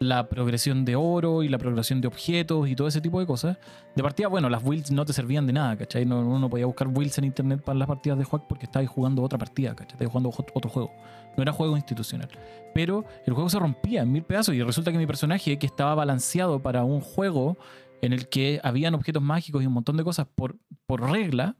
[0.00, 3.56] la progresión de oro y la progresión de objetos y todo ese tipo de cosas.
[3.96, 6.04] De partida, bueno, las builds no te servían de nada, ¿cachai?
[6.04, 8.88] No, uno no podía buscar builds en internet para las partidas de juego porque estabas
[8.88, 9.94] jugando otra partida, ¿cachai?
[9.94, 10.92] Estabas jugando ot- otro juego.
[11.38, 12.28] No era juego institucional.
[12.74, 15.94] Pero el juego se rompía en mil pedazos y resulta que mi personaje, que estaba
[15.94, 17.56] balanceado para un juego
[18.02, 20.56] en el que habían objetos mágicos y un montón de cosas por,
[20.88, 21.56] regla,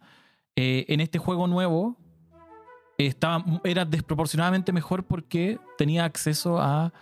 [0.57, 1.97] eh, en este juego nuevo
[3.63, 6.93] era desproporcionadamente mejor porque tenía acceso a,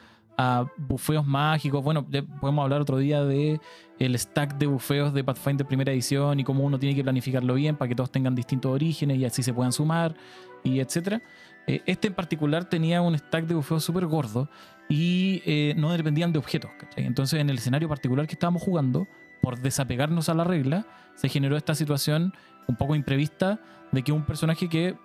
[0.77, 1.83] bufeos mágicos.
[1.83, 2.07] Bueno,
[2.43, 3.59] podemos hablar otro día de
[3.99, 7.75] el stack de bufeos de Pathfinder primera edición y cómo uno tiene que planificarlo bien
[7.75, 10.15] para que todos tengan distintos orígenes y así se puedan sumar
[10.63, 11.23] y etcétera.
[11.67, 14.49] Eh, este en particular tenía un stack de bufeos súper gordo
[14.89, 16.71] y eh, no dependían de objetos.
[16.79, 17.07] ¿cachai?
[17.07, 19.07] Entonces, en el escenario particular que estábamos jugando,
[19.43, 22.35] por desapegarnos a la regla, se generó esta situación
[22.69, 23.61] un poco imprevista
[23.93, 24.97] de que un personaje que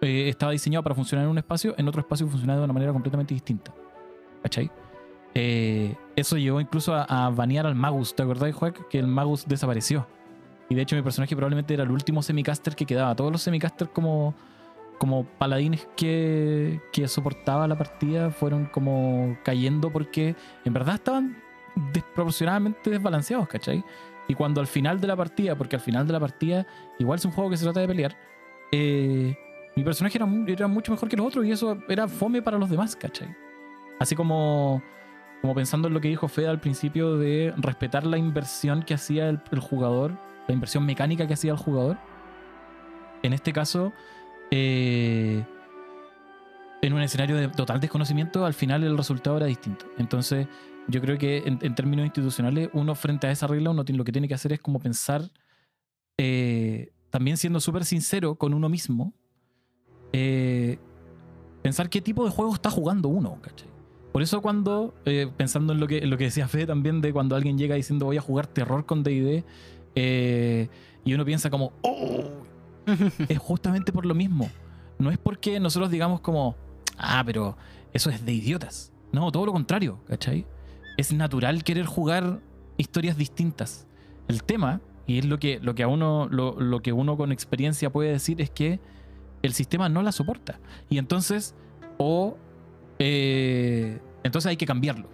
[0.00, 2.92] eh, estaba diseñado para funcionar en un espacio, en otro espacio funcionaba de una manera
[2.92, 3.72] completamente distinta.
[4.42, 4.70] ¿Cachai?
[5.34, 8.16] Eso llevó incluso a, a banear al Magus.
[8.16, 8.88] ¿Te acordás, Juac?
[8.88, 10.06] Que el Magus desapareció.
[10.68, 13.14] Y de hecho, mi personaje probablemente era el último semicaster que quedaba.
[13.14, 14.34] Todos los semicasters como,
[14.98, 21.42] como paladines que, que soportaba la partida fueron como cayendo porque en verdad estaban
[21.92, 23.84] desproporcionadamente desbalanceados, ¿cachai?
[24.28, 26.66] Y cuando al final de la partida, porque al final de la partida,
[26.98, 28.16] igual es un juego que se trata de pelear,
[28.72, 29.36] eh,
[29.76, 32.70] mi personaje era, era mucho mejor que los otros y eso era fome para los
[32.70, 33.28] demás, ¿cachai?
[34.00, 34.82] Así como,
[35.42, 39.28] como pensando en lo que dijo Fede al principio de respetar la inversión que hacía
[39.28, 40.12] el, el jugador,
[40.48, 41.98] la inversión mecánica que hacía el jugador.
[43.22, 43.92] En este caso,
[44.50, 45.44] eh,
[46.82, 49.86] en un escenario de total desconocimiento, al final el resultado era distinto.
[49.98, 50.46] Entonces,
[50.88, 54.28] yo creo que en, términos institucionales, uno frente a esa regla, uno lo que tiene
[54.28, 55.22] que hacer es como pensar,
[56.18, 59.12] eh, también siendo súper sincero con uno mismo,
[60.12, 60.78] eh,
[61.62, 63.68] pensar qué tipo de juego está jugando uno, ¿cachai?
[64.12, 67.36] Por eso cuando, eh, pensando en lo, que, lo que decía Fede también, de cuando
[67.36, 69.44] alguien llega diciendo voy a jugar terror con D&D,
[69.94, 70.68] eh,
[71.04, 72.45] y uno piensa como, oh,
[73.28, 74.50] es justamente por lo mismo.
[74.98, 76.56] No es porque nosotros digamos como,
[76.98, 77.56] ah, pero
[77.92, 78.92] eso es de idiotas.
[79.12, 80.46] No, todo lo contrario, ¿cachai?
[80.96, 82.40] Es natural querer jugar
[82.76, 83.86] historias distintas.
[84.28, 87.90] El tema, y es lo que, lo que uno, lo, lo que uno con experiencia
[87.90, 88.80] puede decir, es que
[89.42, 90.58] el sistema no la soporta.
[90.88, 91.54] Y entonces,
[91.98, 92.36] o
[92.98, 95.08] eh, entonces hay que cambiarlo.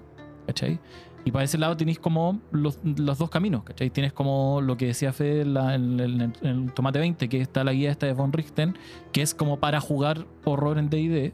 [0.47, 0.81] ¿Cachai?
[1.25, 3.91] Y para ese lado tenéis como los, los dos caminos, ¿cachai?
[3.91, 7.41] Tienes como lo que decía Fede en, la- en el- en el Tomate 20, que
[7.41, 8.77] está la guía esta de Von Richten,
[9.13, 11.33] que es como para jugar horror en D&D,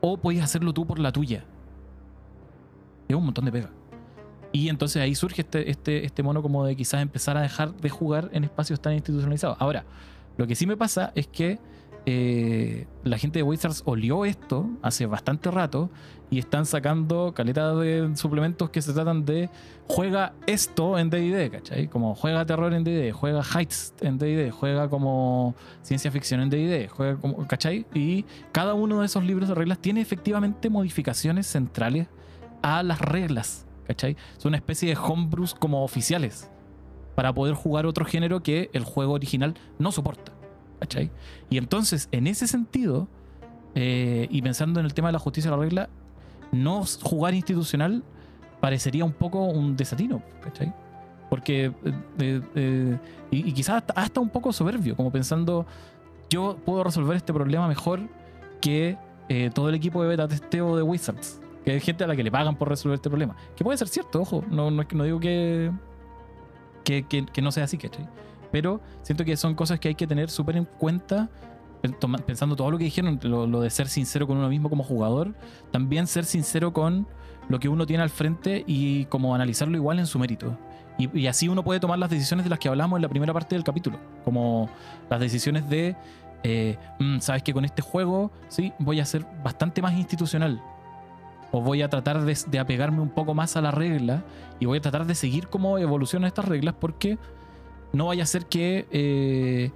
[0.00, 1.44] o podéis hacerlo tú por la tuya.
[3.08, 3.70] Es un montón de pega.
[4.52, 7.90] Y entonces ahí surge este, este, este mono como de quizás empezar a dejar de
[7.90, 9.58] jugar en espacios tan institucionalizados.
[9.60, 9.84] Ahora,
[10.38, 11.58] lo que sí me pasa es que
[12.08, 15.90] eh, la gente de Wizards olió esto hace bastante rato
[16.30, 19.50] y están sacando caleta de suplementos que se tratan de
[19.88, 21.88] juega esto en D&D, ¿cachai?
[21.88, 26.88] Como juega terror en D&D, juega heights en D&D, juega como ciencia ficción en D&D,
[26.88, 27.86] juega como, ¿cachai?
[27.92, 32.06] Y cada uno de esos libros de reglas tiene efectivamente modificaciones centrales
[32.62, 34.16] a las reglas, ¿cachai?
[34.38, 36.50] Son una especie de homebrews como oficiales
[37.16, 40.32] para poder jugar otro género que el juego original no soporta,
[40.80, 41.10] ¿cachai?
[41.50, 43.08] Y entonces, en ese sentido,
[43.74, 45.88] eh, y pensando en el tema de la justicia de la regla,
[46.52, 48.02] no jugar institucional
[48.60, 50.72] parecería un poco un desatino, ¿cachai?
[51.28, 51.72] Porque,
[52.18, 52.98] eh, eh,
[53.30, 55.66] y, quizás hasta, un poco soberbio, como pensando,
[56.30, 58.00] yo puedo resolver este problema mejor
[58.60, 58.96] que
[59.54, 62.30] todo el equipo de beta testeo de Wizards, que hay gente a la que le
[62.30, 63.34] pagan por resolver este problema.
[63.56, 65.72] Que puede ser cierto, ojo, no, no, es no digo que,
[66.84, 68.08] que, que- que no sea así, ¿cachai?
[68.56, 71.28] Pero siento que son cosas que hay que tener súper en cuenta
[72.26, 75.34] pensando todo lo que dijeron, lo, de ser sincero con uno mismo como jugador,
[75.72, 77.06] también ser sincero con
[77.50, 80.56] lo que uno tiene al frente y como analizarlo igual en su mérito.
[80.96, 83.34] Y, y así uno puede tomar las decisiones de las que hablamos en la primera
[83.34, 84.70] parte del capítulo, como
[85.10, 85.94] las decisiones de,
[86.42, 90.62] eh, "Mm, sabes que con este juego, sí, voy a ser bastante más institucional.
[91.52, 94.24] O voy a tratar de, de apegarme un poco más a la regla
[94.60, 97.18] y voy a tratar de seguir cómo evolucionan estas reglas porque
[97.92, 99.70] no vaya a ser que eh,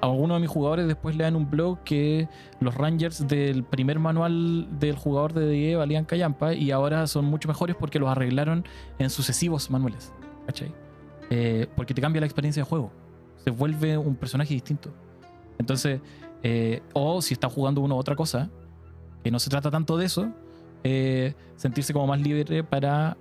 [0.00, 2.28] alguno de mis jugadores después lean un blog que
[2.60, 7.48] los Rangers del primer manual del jugador de DE valían callampa y ahora son mucho
[7.48, 8.64] mejores porque los arreglaron
[8.98, 10.12] en sucesivos manuales.
[10.46, 10.72] ¿Cachai?
[11.30, 12.92] Eh, porque te cambia la experiencia de juego.
[13.44, 14.90] Se vuelve un personaje distinto.
[15.58, 16.00] Entonces,
[16.42, 18.50] eh, o si está jugando uno otra cosa,
[19.24, 20.28] que no se trata tanto de eso,
[21.56, 23.16] sentirse como más libre para,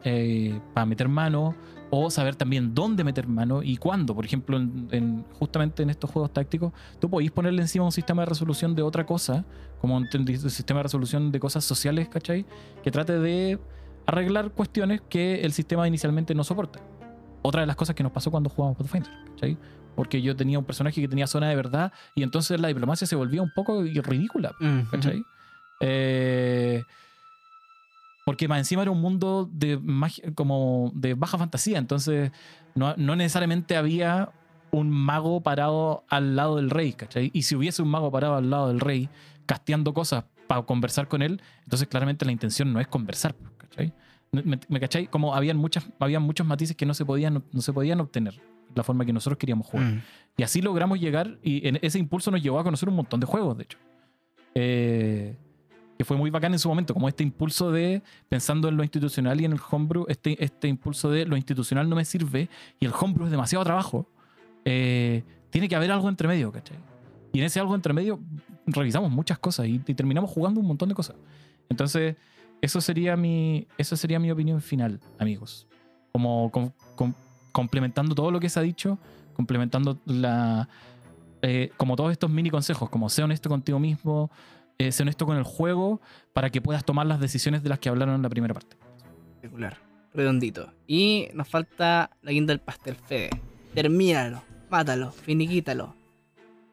[0.75, 1.55] para meter mano
[1.97, 4.13] o saber también dónde meter mano y cuándo.
[4.15, 8.21] Por ejemplo, en- en- justamente en estos juegos tácticos, tú podéis ponerle encima un sistema
[8.23, 9.45] de resolución de otra cosa,
[9.79, 12.45] como un, un sistema de resolución de cosas sociales, ¿cachai?
[12.83, 13.59] Que trate de
[14.07, 16.79] arreglar cuestiones que el sistema inicialmente no soporta.
[17.41, 19.57] Otra de las cosas que nos pasó cuando jugábamos Pathfinder, ¿cachai?
[19.95, 23.15] Porque yo tenía un personaje que tenía zona de verdad y entonces la diplomacia se
[23.15, 24.53] volvía un poco ridícula.
[24.91, 25.23] ¿cachai?
[25.81, 26.83] Eh,
[28.25, 32.31] porque más encima era un mundo de magia- como de baja fantasía, entonces
[32.73, 34.29] no, no necesariamente había
[34.71, 37.31] un mago parado al lado del rey, ¿cachai?
[37.33, 39.07] Y si hubiese un mago parado al lado del rey,
[39.45, 43.93] casteando cosas para conversar con él, entonces claramente la intención no es conversar, ¿cachai?
[44.31, 45.07] ¿Me, me cachai?
[45.07, 48.41] Como habían, muchas, habían muchos matices que no se podían, no se podían obtener
[48.73, 49.85] la forma que nosotros queríamos jugar.
[49.85, 50.01] Mm.
[50.35, 53.27] Y así logramos llegar, y en ese impulso nos llevó a conocer un montón de
[53.27, 53.77] juegos, de hecho.
[54.55, 55.37] Eh,
[55.97, 59.39] que fue muy bacán en su momento, como este impulso de, pensando en lo institucional
[59.39, 62.49] y en el homebrew, este, este impulso de lo institucional no me sirve
[62.79, 64.07] y el homebrew es demasiado trabajo.
[64.65, 66.77] eh, tiene que haber algo entre medio, ¿cachai?
[67.31, 68.19] Y en ese algo entre medio
[68.65, 71.15] revisamos muchas cosas y, y terminamos jugando un montón de cosas.
[71.69, 72.17] Entonces,
[72.61, 75.65] eso sería mi, eso sería mi opinión final, amigos.
[76.11, 77.13] Como com- com-
[77.53, 78.97] complementando todo lo que se ha dicho,
[79.33, 80.67] complementando la,
[81.41, 84.29] eh, como todos estos mini consejos, como sé honesto contigo mismo,
[84.77, 86.01] eh, sé honesto con el juego,
[86.33, 88.77] para que puedas tomar las decisiones de las que hablaron en la primera parte.
[89.35, 89.77] Espectacular.
[90.13, 90.71] Redondito.
[90.87, 93.29] Y nos falta la guinda del pastel, Fede.
[93.73, 95.93] Termínalo, mátalo, finiquítalo.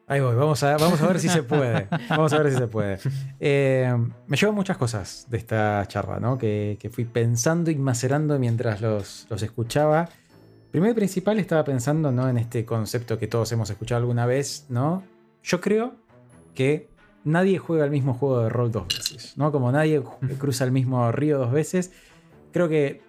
[0.07, 1.87] Ahí voy, vamos a, vamos a ver si se puede.
[2.09, 2.99] Vamos a ver si se puede.
[3.39, 3.93] Eh,
[4.27, 6.37] me llevo muchas cosas de esta charla, ¿no?
[6.37, 10.09] Que, que fui pensando y macerando mientras los, los escuchaba.
[10.73, 12.27] Primero y principal estaba pensando ¿no?
[12.27, 15.03] en este concepto que todos hemos escuchado alguna vez, ¿no?
[15.43, 15.93] Yo creo
[16.55, 16.89] que
[17.23, 19.51] nadie juega el mismo juego de rol dos veces, ¿no?
[19.51, 20.01] Como nadie
[20.37, 21.91] cruza el mismo río dos veces.
[22.51, 23.01] Creo que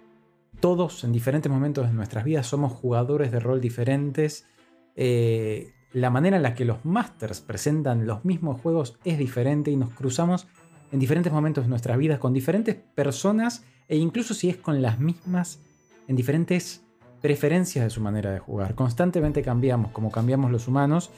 [0.59, 4.47] todos en diferentes momentos de nuestras vidas somos jugadores de rol diferentes.
[4.95, 9.77] Eh, la manera en la que los masters presentan los mismos juegos es diferente y
[9.77, 10.47] nos cruzamos
[10.91, 14.99] en diferentes momentos de nuestras vidas con diferentes personas e incluso si es con las
[14.99, 15.61] mismas
[16.07, 16.83] en diferentes
[17.21, 18.75] preferencias de su manera de jugar.
[18.75, 21.11] Constantemente cambiamos como cambiamos los humanos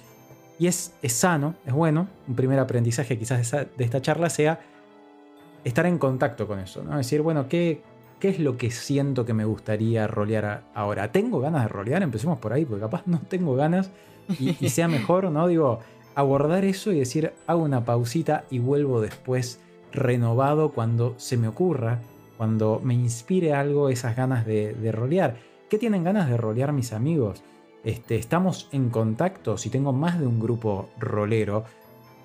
[0.60, 2.08] y es, es sano, es bueno.
[2.28, 4.60] Un primer aprendizaje quizás de, esa- de esta charla sea
[5.64, 6.98] estar en contacto con eso, ¿no?
[6.98, 7.82] Decir, bueno, ¿qué,
[8.20, 11.12] ¿qué es lo que siento que me gustaría rolear a- ahora?
[11.12, 12.04] ¿Tengo ganas de rolear?
[12.04, 13.92] Empecemos por ahí, porque capaz no tengo ganas
[14.40, 15.48] y, y sea mejor, ¿no?
[15.48, 15.80] Digo,
[16.16, 19.60] abordar eso y decir, hago una pausita y vuelvo después
[19.92, 22.00] renovado cuando se me ocurra,
[22.38, 25.38] cuando me inspire algo esas ganas de, de rolear.
[25.70, 27.44] ¿Qué tienen ganas de rolear mis amigos?
[27.88, 31.64] Este, estamos en contacto, si tengo más de un grupo rolero,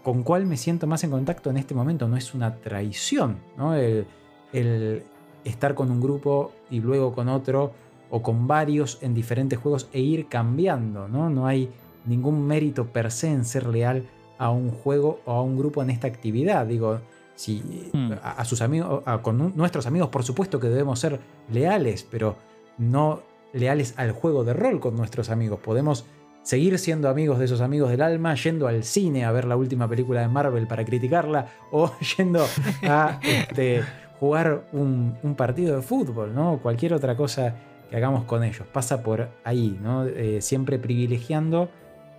[0.03, 2.09] ¿con cuál me siento más en contacto en este momento?
[2.09, 3.77] No es una traición, ¿no?
[3.77, 4.05] El,
[4.53, 5.05] el
[5.45, 7.71] estar con un grupo y luego con otro
[8.11, 11.31] o con varios en diferentes juegos e ir cambiando, ¿no?
[11.31, 11.71] No hay
[12.07, 14.05] ningún mérito per se en ser leal
[14.39, 16.67] a un juego o a un grupo en esta actividad.
[16.67, 16.99] Digo,
[17.37, 17.63] si
[17.93, 18.15] Hmm.
[18.21, 21.21] a, a sus amigos, a- con un- nuestros amigos, por supuesto que debemos ser
[21.53, 22.35] leales, pero
[22.79, 23.21] no
[23.53, 25.61] leales al juego de rol con nuestros amigos.
[25.61, 26.07] Podemos
[26.43, 29.89] seguir siendo amigos de esos amigos del alma, yendo al cine a ver la última
[29.89, 32.47] película de Marvel para criticarla, o yendo
[32.83, 33.83] a este,
[34.19, 36.59] jugar un, partido de fútbol, ¿no?
[36.63, 37.55] Cualquier otra cosa
[37.89, 38.67] que hagamos con ellos.
[38.73, 40.07] Pasa por ahí, ¿no?
[40.07, 41.69] Eh, siempre privilegiando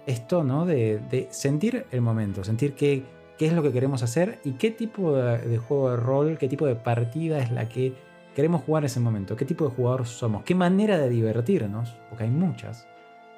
[0.06, 0.66] esto, ¿no?
[0.66, 3.04] De, sentir el momento, sentir qué,
[3.38, 6.66] qué es lo que queremos hacer y qué tipo de juego de rol, qué tipo
[6.66, 7.94] de partida es la que
[8.36, 12.26] queremos jugar en ese momento, qué tipo de jugador somos, qué manera de divertirnos, porque
[12.26, 12.88] hay muchas.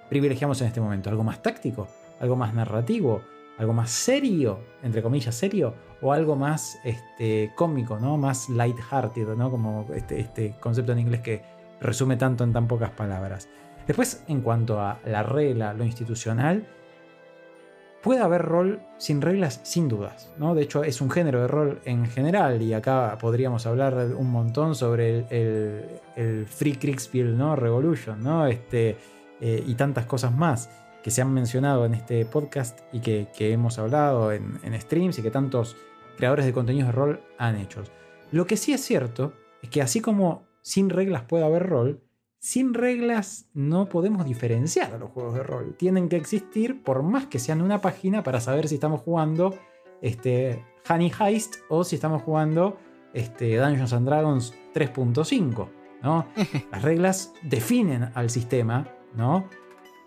[0.10, 1.88] Privilegiamos en este momento algo más táctico,
[2.20, 3.22] algo más narrativo,
[3.58, 8.18] algo más serio, entre comillas serio, o algo más este, cómico, ¿no?
[8.18, 9.50] Más light-hearted, ¿no?
[9.50, 11.44] Como este, este concepto en inglés que
[11.82, 13.50] resume tanto en tan pocas palabras.
[13.88, 16.68] Después, en cuanto a la regla, lo institucional,
[18.06, 20.32] puede haber rol sin reglas, sin dudas.
[20.38, 20.54] ¿no?
[20.54, 24.76] De hecho, es un género de rol en general, y acá podríamos hablar un montón
[24.76, 27.56] sobre el, el- Free Kriegspiel ¿no?
[27.56, 28.46] Revolution, ¿no?
[28.46, 28.96] Este,
[29.42, 30.70] eh, y tantas cosas más
[31.02, 35.18] que se han mencionado en este podcast y que, que hemos hablado en, en streams
[35.18, 35.76] y que tantos
[36.16, 37.82] creadores de contenidos de rol han hecho.
[38.32, 39.34] Lo que sí es cierto
[39.64, 42.02] es que así como sin reglas puede haber rol,
[42.46, 45.74] sin reglas no podemos diferenciar a los juegos de rol.
[45.80, 49.56] Tienen que existir por más que sean una página para saber si estamos jugando
[50.00, 52.78] este, Honey Heist o si estamos jugando
[53.16, 55.70] este, Dungeons and Dragons 3.5.
[56.04, 56.28] ¿no?
[56.72, 59.50] Las reglas definen al sistema ¿no?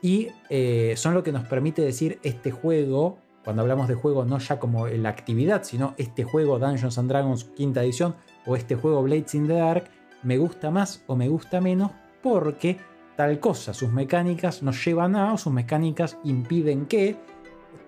[0.00, 4.38] y eh, son lo que nos permite decir este juego, cuando hablamos de juego no
[4.38, 8.14] ya como la actividad, sino este juego Dungeons and Dragons quinta edición
[8.46, 9.90] o este juego Blades in the Dark,
[10.22, 11.90] me gusta más o me gusta menos
[12.22, 12.78] porque
[13.16, 17.16] tal cosa, sus mecánicas nos llevan a, o sus mecánicas impiden que,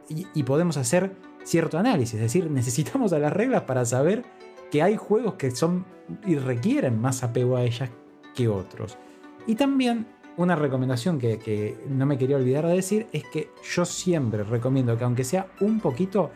[0.09, 1.13] y, podemos hacer
[1.45, 4.25] cierto análisis, es decir, necesitamos a las reglas para saber
[4.71, 5.85] que hay juegos que son
[6.27, 7.91] y requieren más apego a ellas
[8.35, 8.99] que otros.
[9.47, 13.85] Y también una recomendación que, que no me quería olvidar de decir es que yo
[13.85, 16.31] siempre recomiendo que aunque sea un poquito,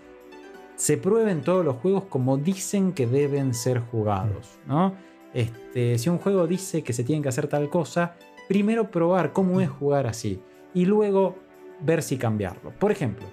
[0.77, 4.95] se prueben todos los juegos como dicen que deben ser jugados, ¿no?
[5.35, 8.15] Este, si un juego dice que se tiene que hacer tal cosa,
[8.49, 10.41] primero probar cómo es jugar así
[10.73, 11.37] y luego
[11.81, 12.71] ver si cambiarlo.
[12.79, 13.27] Por ejemplo,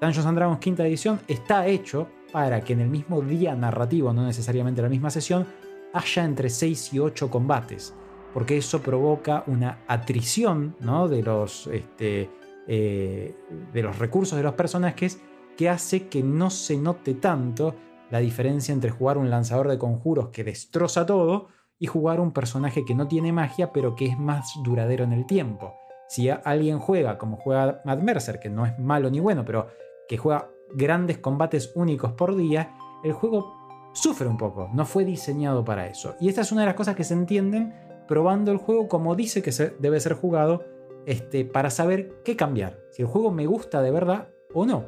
[0.00, 4.24] Dungeons and Dragons quinta edición está hecho para que en el mismo día narrativo, no
[4.24, 5.46] necesariamente la misma sesión,
[5.92, 7.92] haya entre 6 y 8 combates,
[8.32, 11.08] porque eso provoca una atrición ¿no?
[11.08, 12.30] de, los, este,
[12.66, 13.34] eh,
[13.72, 15.20] de los recursos de los personajes
[15.56, 17.74] que hace que no se note tanto
[18.12, 21.48] la diferencia entre jugar un lanzador de conjuros que destroza todo
[21.78, 25.24] y jugar un personaje que no tiene magia pero que es más duradero en el
[25.24, 25.76] tiempo.
[26.10, 29.68] Si alguien juega como juega Matt Mercer, que no es malo ni bueno, pero
[30.10, 33.54] que juega grandes combates únicos por día, el juego
[33.94, 36.14] sufre un poco, no fue diseñado para eso.
[36.20, 37.74] Y esta es una de las cosas que se entienden
[38.06, 40.66] probando el juego como dice que se debe ser jugado
[41.06, 44.84] este, para saber qué cambiar, si el juego me gusta de verdad o no.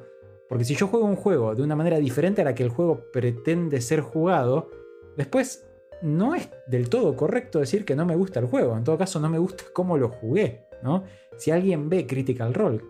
[0.49, 3.11] Porque si yo juego un juego de una manera diferente a la que el juego
[3.13, 4.71] pretende ser jugado,
[5.17, 5.67] después
[6.03, 8.77] no es del todo correcto decir que no me gusta el juego.
[8.77, 10.67] En todo caso, no me gusta cómo lo jugué.
[10.83, 11.05] ¿no?
[11.37, 12.81] Si alguien ve Critical Role,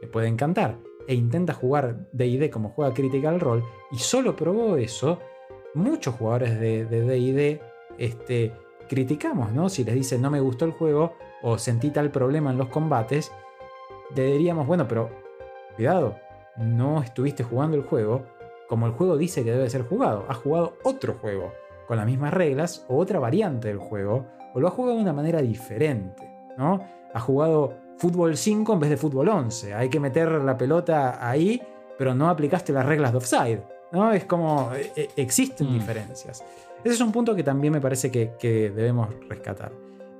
[0.00, 5.18] le puede encantar, e intenta jugar DD como juega Critical Role, y solo probó eso,
[5.74, 7.60] muchos jugadores de DD
[7.98, 8.52] este,
[8.88, 9.68] criticamos, ¿no?
[9.68, 13.32] Si les dice no me gustó el juego o sentí tal problema en los combates,
[14.14, 15.10] le diríamos, bueno, pero
[15.76, 16.16] cuidado,
[16.56, 18.24] no estuviste jugando el juego
[18.72, 20.24] como el juego dice que debe ser jugado.
[20.30, 21.52] Has jugado otro juego
[21.86, 24.24] con las mismas reglas o otra variante del juego,
[24.54, 26.26] o lo has jugado de una manera diferente,
[26.56, 26.80] ¿no?
[27.12, 29.74] Has jugado fútbol 5 en vez de fútbol 11.
[29.74, 31.60] Hay que meter la pelota ahí,
[31.98, 33.62] pero no aplicaste las reglas de offside,
[33.92, 34.10] ¿no?
[34.10, 35.74] Es como eh, eh, existen Mm.
[35.74, 36.42] diferencias.
[36.82, 39.70] Ese es un punto que también me parece que, que debemos rescatar.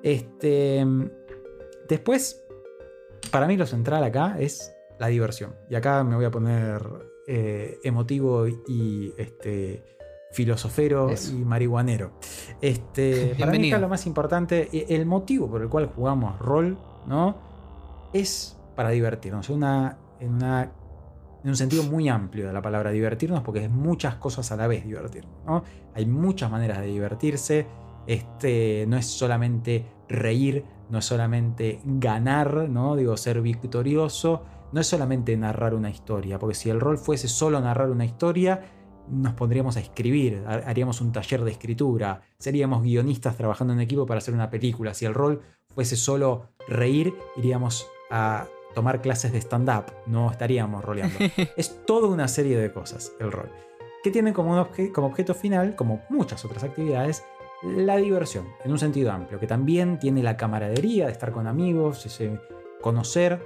[0.03, 0.85] Este,
[1.89, 2.45] después,
[3.31, 5.57] para mí lo central acá es la diversión.
[5.69, 6.81] Y acá me voy a poner
[7.27, 9.83] eh, emotivo y este,
[10.31, 11.33] filosofero Eso.
[11.33, 12.13] y marihuanero.
[12.61, 17.37] Este, para mí acá lo más importante, el motivo por el cual jugamos rol, ¿no?
[18.13, 20.71] Es para divertirnos, una, en, una,
[21.43, 24.69] en un sentido muy amplio de la palabra divertirnos, porque es muchas cosas a la
[24.69, 25.65] vez divertirnos, ¿no?
[25.95, 27.67] Hay muchas maneras de divertirse,
[28.07, 32.95] este, no es solamente reír, no es solamente ganar, ¿no?
[32.95, 37.61] Digo, ser victorioso, no es solamente narrar una historia, porque si el rol fuese solo
[37.61, 38.61] narrar una historia,
[39.09, 44.07] nos pondríamos a escribir, ha- haríamos un taller de escritura, seríamos guionistas trabajando en equipo
[44.07, 44.95] para hacer una película.
[44.95, 45.43] Si el rol
[45.75, 51.19] fuese solo reír, iríamos a tomar clases de stand-up, no estaríamos roleando.
[51.57, 53.51] es toda una serie de cosas el rol,
[54.03, 57.25] que tiene como, un obje- como objeto final, como muchas otras actividades,
[57.63, 62.07] la diversión, en un sentido amplio, que también tiene la camaradería de estar con amigos,
[62.07, 62.41] ese
[62.81, 63.41] conocer,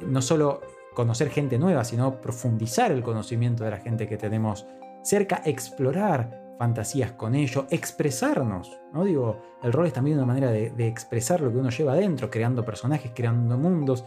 [0.00, 0.60] no solo
[0.94, 4.66] conocer gente nueva, sino profundizar el conocimiento de la gente que tenemos
[5.02, 9.04] cerca, explorar fantasías con ello, expresarnos, ¿no?
[9.04, 12.64] Digo, el rol es también una manera de, expresar lo que uno lleva adentro, creando
[12.64, 14.04] personajes, creando mundos,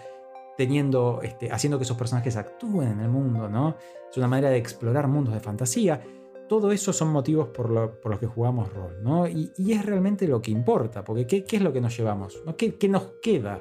[0.55, 3.75] teniendo, este, haciendo que esos personajes actúen en el mundo, ¿no?
[4.09, 6.01] Es una manera de explorar mundos de fantasía.
[6.47, 9.27] Todo eso son motivos por, lo- por los que jugamos rol, ¿no?
[9.27, 12.41] Y, y es realmente lo que importa, porque ¿qué, qué es lo que nos llevamos?
[12.57, 13.59] ¿Qué, qué nos queda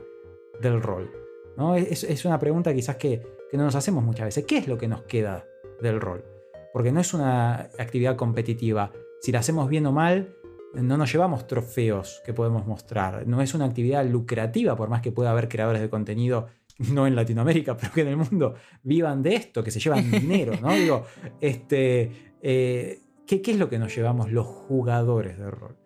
[0.63, 1.11] del rol?
[1.57, 1.75] ¿No?
[1.75, 4.45] Es, es una pregunta quizás que, que no nos hacemos muchas veces.
[4.45, 5.45] ¿Qué es lo que nos queda
[5.81, 6.25] del rol?
[6.73, 8.93] Porque no es una actividad competitiva.
[9.21, 10.37] Si la hacemos bien o mal,
[10.75, 13.27] no nos llevamos trofeos que podemos mostrar.
[13.27, 16.49] No es una actividad lucrativa, por más que pueda haber creadores de contenido,
[16.93, 20.53] no en Latinoamérica, pero que en el mundo vivan de esto, que se llevan dinero,
[20.61, 20.73] ¿no?
[20.73, 21.05] Digo,
[21.41, 25.77] este, eh, ¿qué, qué es lo que nos llevamos los jugadores de rol?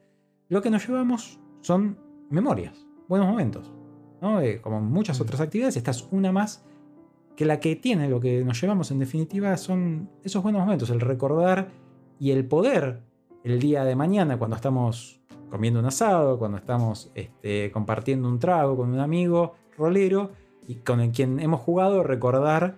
[0.48, 1.98] Lo que nos llevamos son
[2.30, 3.72] memorias, buenos momentos.
[4.20, 4.40] ¿No?
[4.40, 6.64] Eh, como muchas otras actividades, esta es una más
[7.36, 11.00] que la que tiene, lo que nos llevamos en definitiva son esos buenos momentos, el
[11.00, 11.70] recordar
[12.18, 13.00] y el poder
[13.44, 15.20] el día de mañana cuando estamos
[15.50, 20.32] comiendo un asado, cuando estamos este, compartiendo un trago con un amigo rolero
[20.68, 22.76] y con el quien hemos jugado, recordar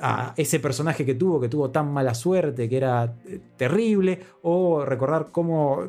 [0.00, 4.84] a ese personaje que tuvo, que tuvo tan mala suerte, que era eh, terrible, o
[4.84, 5.88] recordar cómo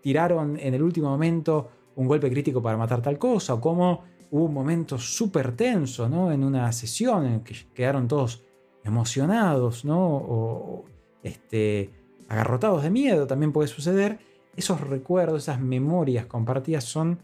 [0.00, 4.44] tiraron en el último momento un golpe crítico para matar tal cosa, o cómo hubo
[4.44, 6.32] un momento súper tenso, ¿no?
[6.32, 8.44] En una sesión en que quedaron todos
[8.84, 10.00] emocionados, ¿no?
[10.00, 10.84] O
[11.22, 11.90] este,
[12.28, 14.18] agarrotados de miedo, también puede suceder.
[14.56, 17.18] Esos recuerdos, esas memorias compartidas son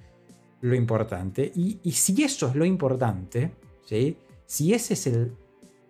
[0.60, 1.50] lo importante.
[1.54, 3.52] Y, y si eso es lo importante,
[3.84, 4.16] ¿sí?
[4.46, 5.32] Si ese es el,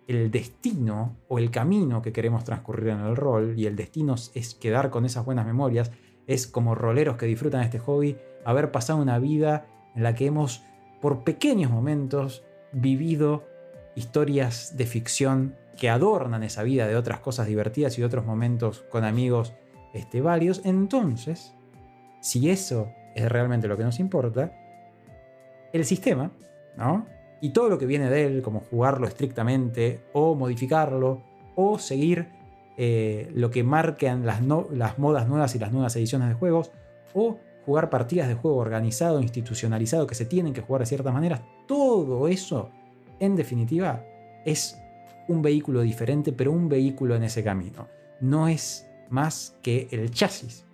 [0.07, 4.55] el destino o el camino que queremos transcurrir en el rol, y el destino es
[4.55, 5.91] quedar con esas buenas memorias,
[6.27, 9.65] es como roleros que disfrutan este hobby, haber pasado una vida
[9.95, 10.63] en la que hemos
[11.01, 13.43] por pequeños momentos vivido
[13.95, 18.85] historias de ficción que adornan esa vida de otras cosas divertidas y de otros momentos
[18.89, 19.53] con amigos
[19.93, 20.61] este, varios.
[20.63, 21.53] Entonces,
[22.21, 24.53] si eso es realmente lo que nos importa,
[25.73, 26.31] el sistema,
[26.77, 27.05] ¿no?
[27.41, 31.23] Y todo lo que viene de él, como jugarlo estrictamente, o modificarlo,
[31.55, 32.27] o seguir
[32.77, 36.71] eh, lo que marcan las, no- las modas nuevas y las nuevas ediciones de juegos,
[37.13, 41.41] o jugar partidas de juego organizado, institucionalizado, que se tienen que jugar de ciertas maneras,
[41.67, 42.69] todo eso,
[43.19, 44.03] en definitiva,
[44.45, 44.77] es
[45.27, 47.87] un vehículo diferente, pero un vehículo en ese camino.
[48.19, 50.65] No es más que el chasis,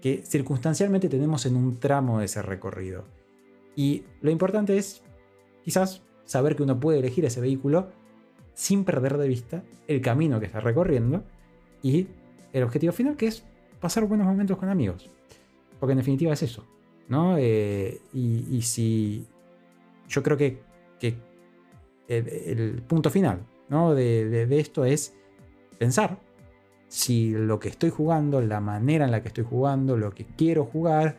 [0.00, 3.04] que circunstancialmente tenemos en un tramo de ese recorrido.
[3.74, 5.02] Y lo importante es,
[5.62, 7.88] quizás, saber que uno puede elegir ese vehículo
[8.54, 11.22] sin perder de vista el camino que está recorriendo
[11.82, 12.08] y
[12.52, 13.44] el objetivo final, que es
[13.80, 15.10] pasar buenos momentos con amigos.
[15.78, 16.64] Porque en definitiva es eso,
[17.08, 17.36] ¿no?
[17.38, 19.26] Eh, y, si
[20.08, 20.58] yo creo que,
[22.08, 23.94] el, punto final ¿no?
[23.94, 25.14] de, esto es
[25.78, 26.20] pensar
[26.88, 30.64] si lo que estoy jugando, la manera en la que estoy jugando, lo que quiero
[30.64, 31.16] jugar,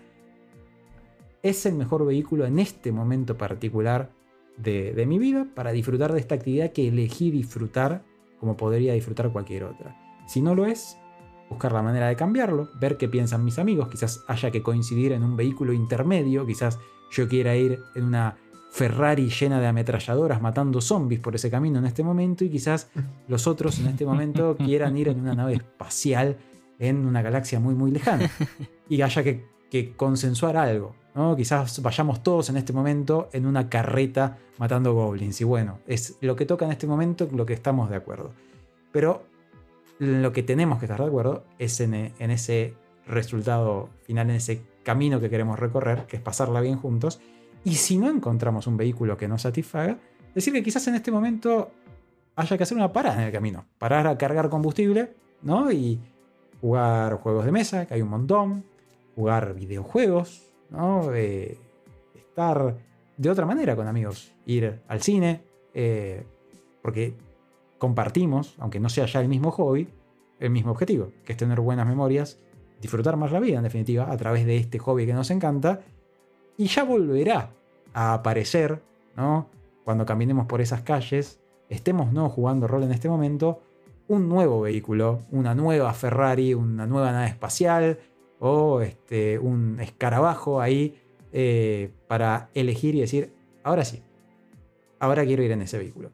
[1.44, 4.12] es el mejor vehículo en este momento particular
[4.58, 8.04] de mi vida para disfrutar de esta actividad que elegí disfrutar
[8.40, 9.96] como podría disfrutar cualquier otra.
[10.28, 10.98] Si no lo es,
[11.50, 15.24] buscar la manera de cambiarlo, ver qué piensan mis amigos, quizás haya que coincidir en
[15.24, 16.80] un vehículo intermedio, quizás
[17.12, 18.38] yo quiera ir en una
[18.72, 22.90] Ferrari llena de ametralladoras matando zombies por ese camino en este momento y quizás
[23.28, 26.38] los otros en este momento quieran ir en una nave espacial
[26.78, 28.30] en una galaxia muy muy lejana
[28.90, 30.96] y haya que, que consensuar algo.
[31.16, 31.36] ¿no?
[31.36, 36.36] Quizás vayamos todos en este momento en una carreta matando goblins y bueno, es lo
[36.36, 38.32] que toca en este momento lo que estamos de acuerdo.
[38.92, 39.24] Pero
[40.00, 42.76] lo que tenemos que estar de acuerdo es en, en ese
[43.06, 47.20] resultado final, en ese camino que queremos recorrer, que es pasarla bien juntos.
[47.64, 49.98] Y si no encontramos un vehículo que nos satisfaga,
[50.34, 51.72] decir que quizás en este momento
[52.36, 53.66] haya que hacer una parada en el camino.
[53.80, 55.72] Parar a cargar combustible, ¿no?
[55.72, 56.00] Y
[56.62, 58.64] jugar juegos de mesa, que hay un montón,
[59.16, 61.14] jugar videojuegos, ¿no?
[61.14, 61.58] Eh,
[62.16, 62.78] estar
[63.18, 65.42] de otra manera con amigos, ir al cine,
[65.74, 66.24] eh,
[66.84, 67.16] porque
[67.78, 69.88] compartimos, aunque no sea ya el mismo hobby,
[70.40, 72.40] el mismo objetivo, que es tener buenas memorias,
[72.82, 75.82] disfrutar más la vida en definitiva a través de este hobby que nos encanta,
[76.58, 77.52] y ya volverá
[77.94, 78.82] a aparecer,
[79.16, 79.50] ¿no?
[79.84, 81.40] Cuando caminemos por esas calles,
[81.70, 83.62] estemos no jugando rol en este momento,
[84.08, 88.00] un nuevo vehículo, una nueva Ferrari, una nueva nave espacial
[88.40, 91.00] o este, un escarabajo ahí
[91.34, 93.34] eh, para elegir y decir,
[93.64, 94.02] ahora sí,
[95.00, 96.12] ahora quiero ir en ese vehículo.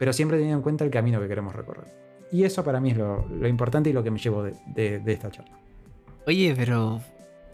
[0.00, 1.84] Pero siempre teniendo en cuenta el camino que queremos recorrer.
[2.32, 4.98] Y eso para mí es lo, lo importante y lo que me llevo de, de-
[4.98, 5.56] de esta charla.
[6.26, 7.00] Oye, pero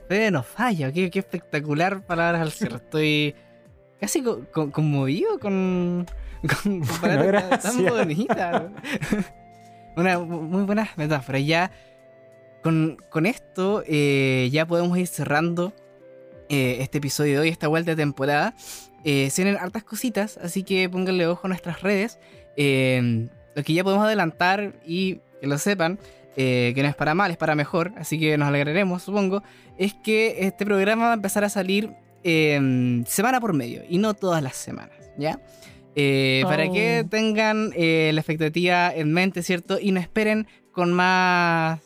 [0.08, 2.76] Fede no falla, qué, qué espectacular palabras al cierre.
[2.84, 3.34] Estoy
[4.00, 6.06] casi co- co- conmovido con,
[6.62, 8.62] con, con palabras tan- bonitas.
[9.96, 11.38] Una muy buena metáfora.
[11.40, 11.70] Ya
[12.62, 15.72] con, con esto eh, ya podemos ir cerrando
[16.48, 18.54] eh, este episodio de hoy, esta vuelta de temporada.
[19.08, 22.18] Eh, se vienen hartas cositas, así que pónganle ojo a nuestras redes.
[22.56, 26.00] Eh, lo que ya podemos adelantar y que lo sepan,
[26.36, 29.44] eh, que no es para mal, es para mejor, así que nos alegraremos, supongo,
[29.78, 31.90] es que este programa va a empezar a salir
[32.24, 35.38] eh, semana por medio y no todas las semanas, ¿ya?
[36.42, 37.08] Para que Oh.
[37.08, 39.78] tengan la expectativa en mente, ¿cierto?
[39.80, 41.80] Y no esperen con más,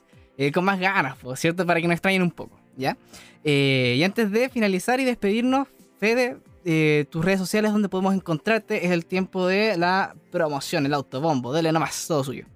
[0.54, 1.66] con más ganas, ¿cierto?
[1.66, 2.96] Para que nos extrañen un poco, ¿ya?
[3.44, 5.68] Y antes de finalizar y despedirnos,
[6.00, 10.94] Fede, eh, tus redes sociales donde podemos encontrarte es el tiempo de la promoción, el
[10.94, 11.52] autobombo.
[11.52, 12.46] Dele nomás, todo suyo.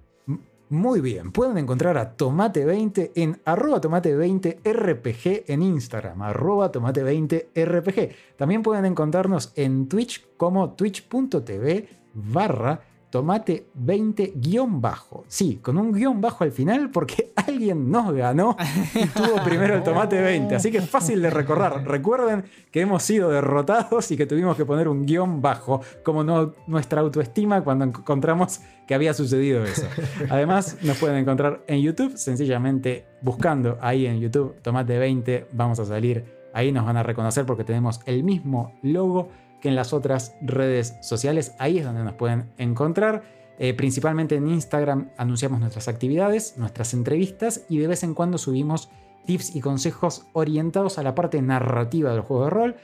[0.69, 8.15] Muy bien, pueden encontrar a Tomate20 en arroba tomate20rpg en Instagram, arroba tomate20rpg.
[8.35, 12.81] También pueden encontrarnos en Twitch como twitch.tv barra
[13.15, 15.23] tomate20-bajo.
[15.27, 18.57] Sí, con un guion bajo al final porque alguien nos ganó
[18.93, 20.53] y tuvo primero el tomate 20.
[20.55, 21.87] Así que es fácil de recordar.
[21.87, 26.53] Recuerden que hemos sido derrotados y que tuvimos que poner un guion bajo, como no,
[26.67, 29.87] nuestra autoestima cuando encontramos que había sucedido eso.
[30.29, 35.85] Además, nos pueden encontrar en YouTube, sencillamente buscando ahí en YouTube Tomate 20, vamos a
[35.85, 36.25] salir.
[36.53, 39.29] Ahí nos van a reconocer porque tenemos el mismo logo
[39.67, 41.53] en las otras redes sociales.
[41.59, 43.23] Ahí es donde nos pueden encontrar.
[43.57, 48.89] Eh, principalmente en Instagram anunciamos nuestras actividades, nuestras entrevistas y de vez en cuando subimos
[49.25, 52.75] tips y consejos orientados a la parte narrativa del juego de rol.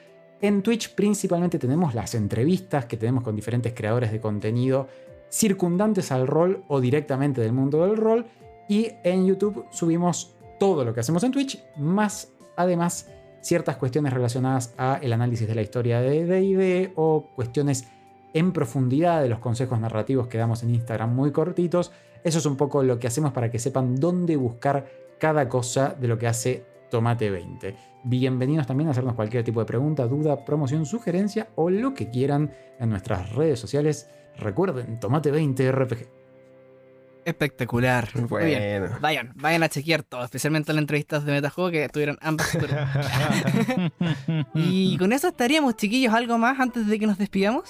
[0.41, 4.87] En Twitch principalmente tenemos las entrevistas que tenemos con diferentes creadores de contenido
[5.29, 8.25] circundantes al rol o directamente del mundo del rol.
[8.67, 13.09] Y en YouTube subimos todo lo que hacemos en Twitch, más además
[13.41, 17.87] ciertas cuestiones relacionadas a el análisis de la historia de D&D o cuestiones
[18.33, 21.91] en profundidad de los consejos narrativos que damos en Instagram muy cortitos.
[22.23, 24.85] Eso es un poco lo que hacemos para que sepan dónde buscar
[25.19, 27.75] cada cosa de lo que hace Tomate 20.
[28.03, 32.51] Bienvenidos también a hacernos cualquier tipo de pregunta, duda, promoción, sugerencia o lo que quieran
[32.79, 34.09] en nuestras redes sociales.
[34.37, 36.20] Recuerden, Tomate 20 RPG.
[37.25, 38.09] Espectacular.
[38.29, 38.81] Muy bien.
[38.81, 38.97] Bueno.
[38.99, 42.57] Vayan, vayan a chequear todo, especialmente las entrevistas de Metajuego que tuvieron ambas
[44.55, 47.65] Y con eso estaríamos, chiquillos, algo más antes de que nos despidamos.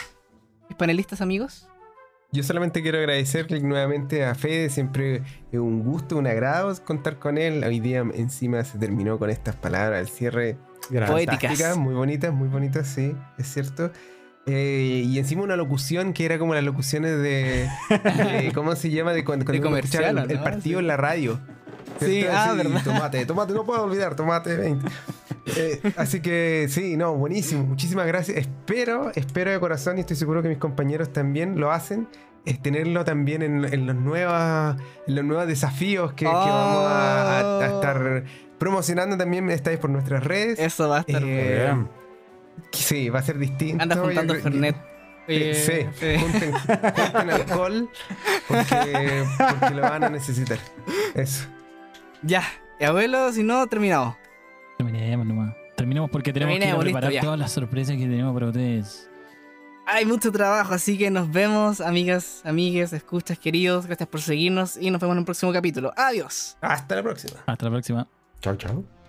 [0.70, 1.68] Mis panelistas amigos.
[2.34, 5.22] Yo solamente quiero agradecerle nuevamente a Fede, siempre
[5.52, 7.62] es un gusto, un agrado contar con él.
[7.66, 10.58] Hoy día encima se terminó con estas palabras al cierre.
[11.08, 11.78] Poéticas.
[11.78, 13.92] muy bonitas, muy bonitas, sí, es cierto.
[14.48, 19.14] Eh, y encima una locución que era como las locuciones de, de- ¿cómo se llama?
[19.14, 20.44] De cuando, cuando De comercial, el, el ¿no?
[20.44, 20.84] partido Sí.
[20.84, 21.40] en la radio.
[22.00, 22.38] Sí, ¿Cierto?
[22.38, 22.82] ah, verdad.
[22.84, 24.88] Tomate, tomate, no puedo olvidar, tomate 20.
[25.58, 28.38] Eh, así que sí, no, buenísimo, muchísimas gracias.
[28.38, 32.08] Espero, espero de corazón y estoy seguro que mis compañeros también lo hacen.
[32.44, 34.78] Es tenerlo también en, en los, nuevas,
[35.08, 38.24] en los nuevos desafíos que, que vamos a, a- a estar
[38.58, 40.58] promocionando también vez por nuestras redes.
[40.60, 41.22] Eso va a estar.
[41.22, 41.88] Muy Eh, bien.
[42.72, 43.82] Sí, va a ser distinto.
[43.84, 44.76] Anda juntando que- Fernet.
[45.28, 46.18] Eh, Eh, sí, eh.
[46.20, 47.90] junten, junten alcohol
[48.48, 50.58] porque, porque lo van a necesitar.
[51.14, 51.46] Eso.
[52.24, 52.44] Ya,
[52.80, 54.16] y abuelo, si no, terminamos.
[54.78, 55.56] Terminemos nomás.
[55.78, 59.08] Terminemos porque tenemos Terminemos, que listo, preparar todas las sorpresas que tenemos para ustedes.
[59.86, 63.86] Hay mucho trabajo, así que nos vemos, amigas, amigues, escuchas, queridos.
[63.88, 65.94] Gracias por seguirnos y nos vemos en un próximo capítulo.
[65.96, 66.58] Adiós.
[66.62, 67.40] Hasta la próxima.
[67.46, 68.08] Hasta la próxima.
[68.42, 69.01] Chao, chao.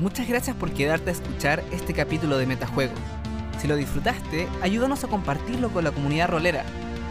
[0.00, 2.94] Muchas gracias por quedarte a escuchar este capítulo de Metajuego.
[3.60, 6.64] Si lo disfrutaste, ayúdanos a compartirlo con la comunidad rolera.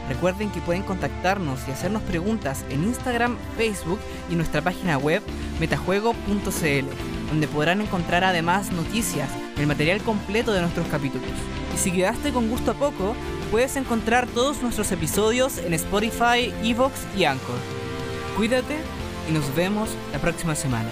[0.09, 3.99] Recuerden que pueden contactarnos y hacernos preguntas en Instagram, Facebook
[4.29, 5.21] y nuestra página web
[5.59, 6.85] metajuego.cl,
[7.29, 11.29] donde podrán encontrar además noticias el material completo de nuestros capítulos.
[11.73, 13.15] Y si quedaste con gusto a poco,
[13.51, 17.57] puedes encontrar todos nuestros episodios en Spotify, Evox y Anchor.
[18.35, 18.75] Cuídate
[19.29, 20.89] y nos vemos la próxima semana.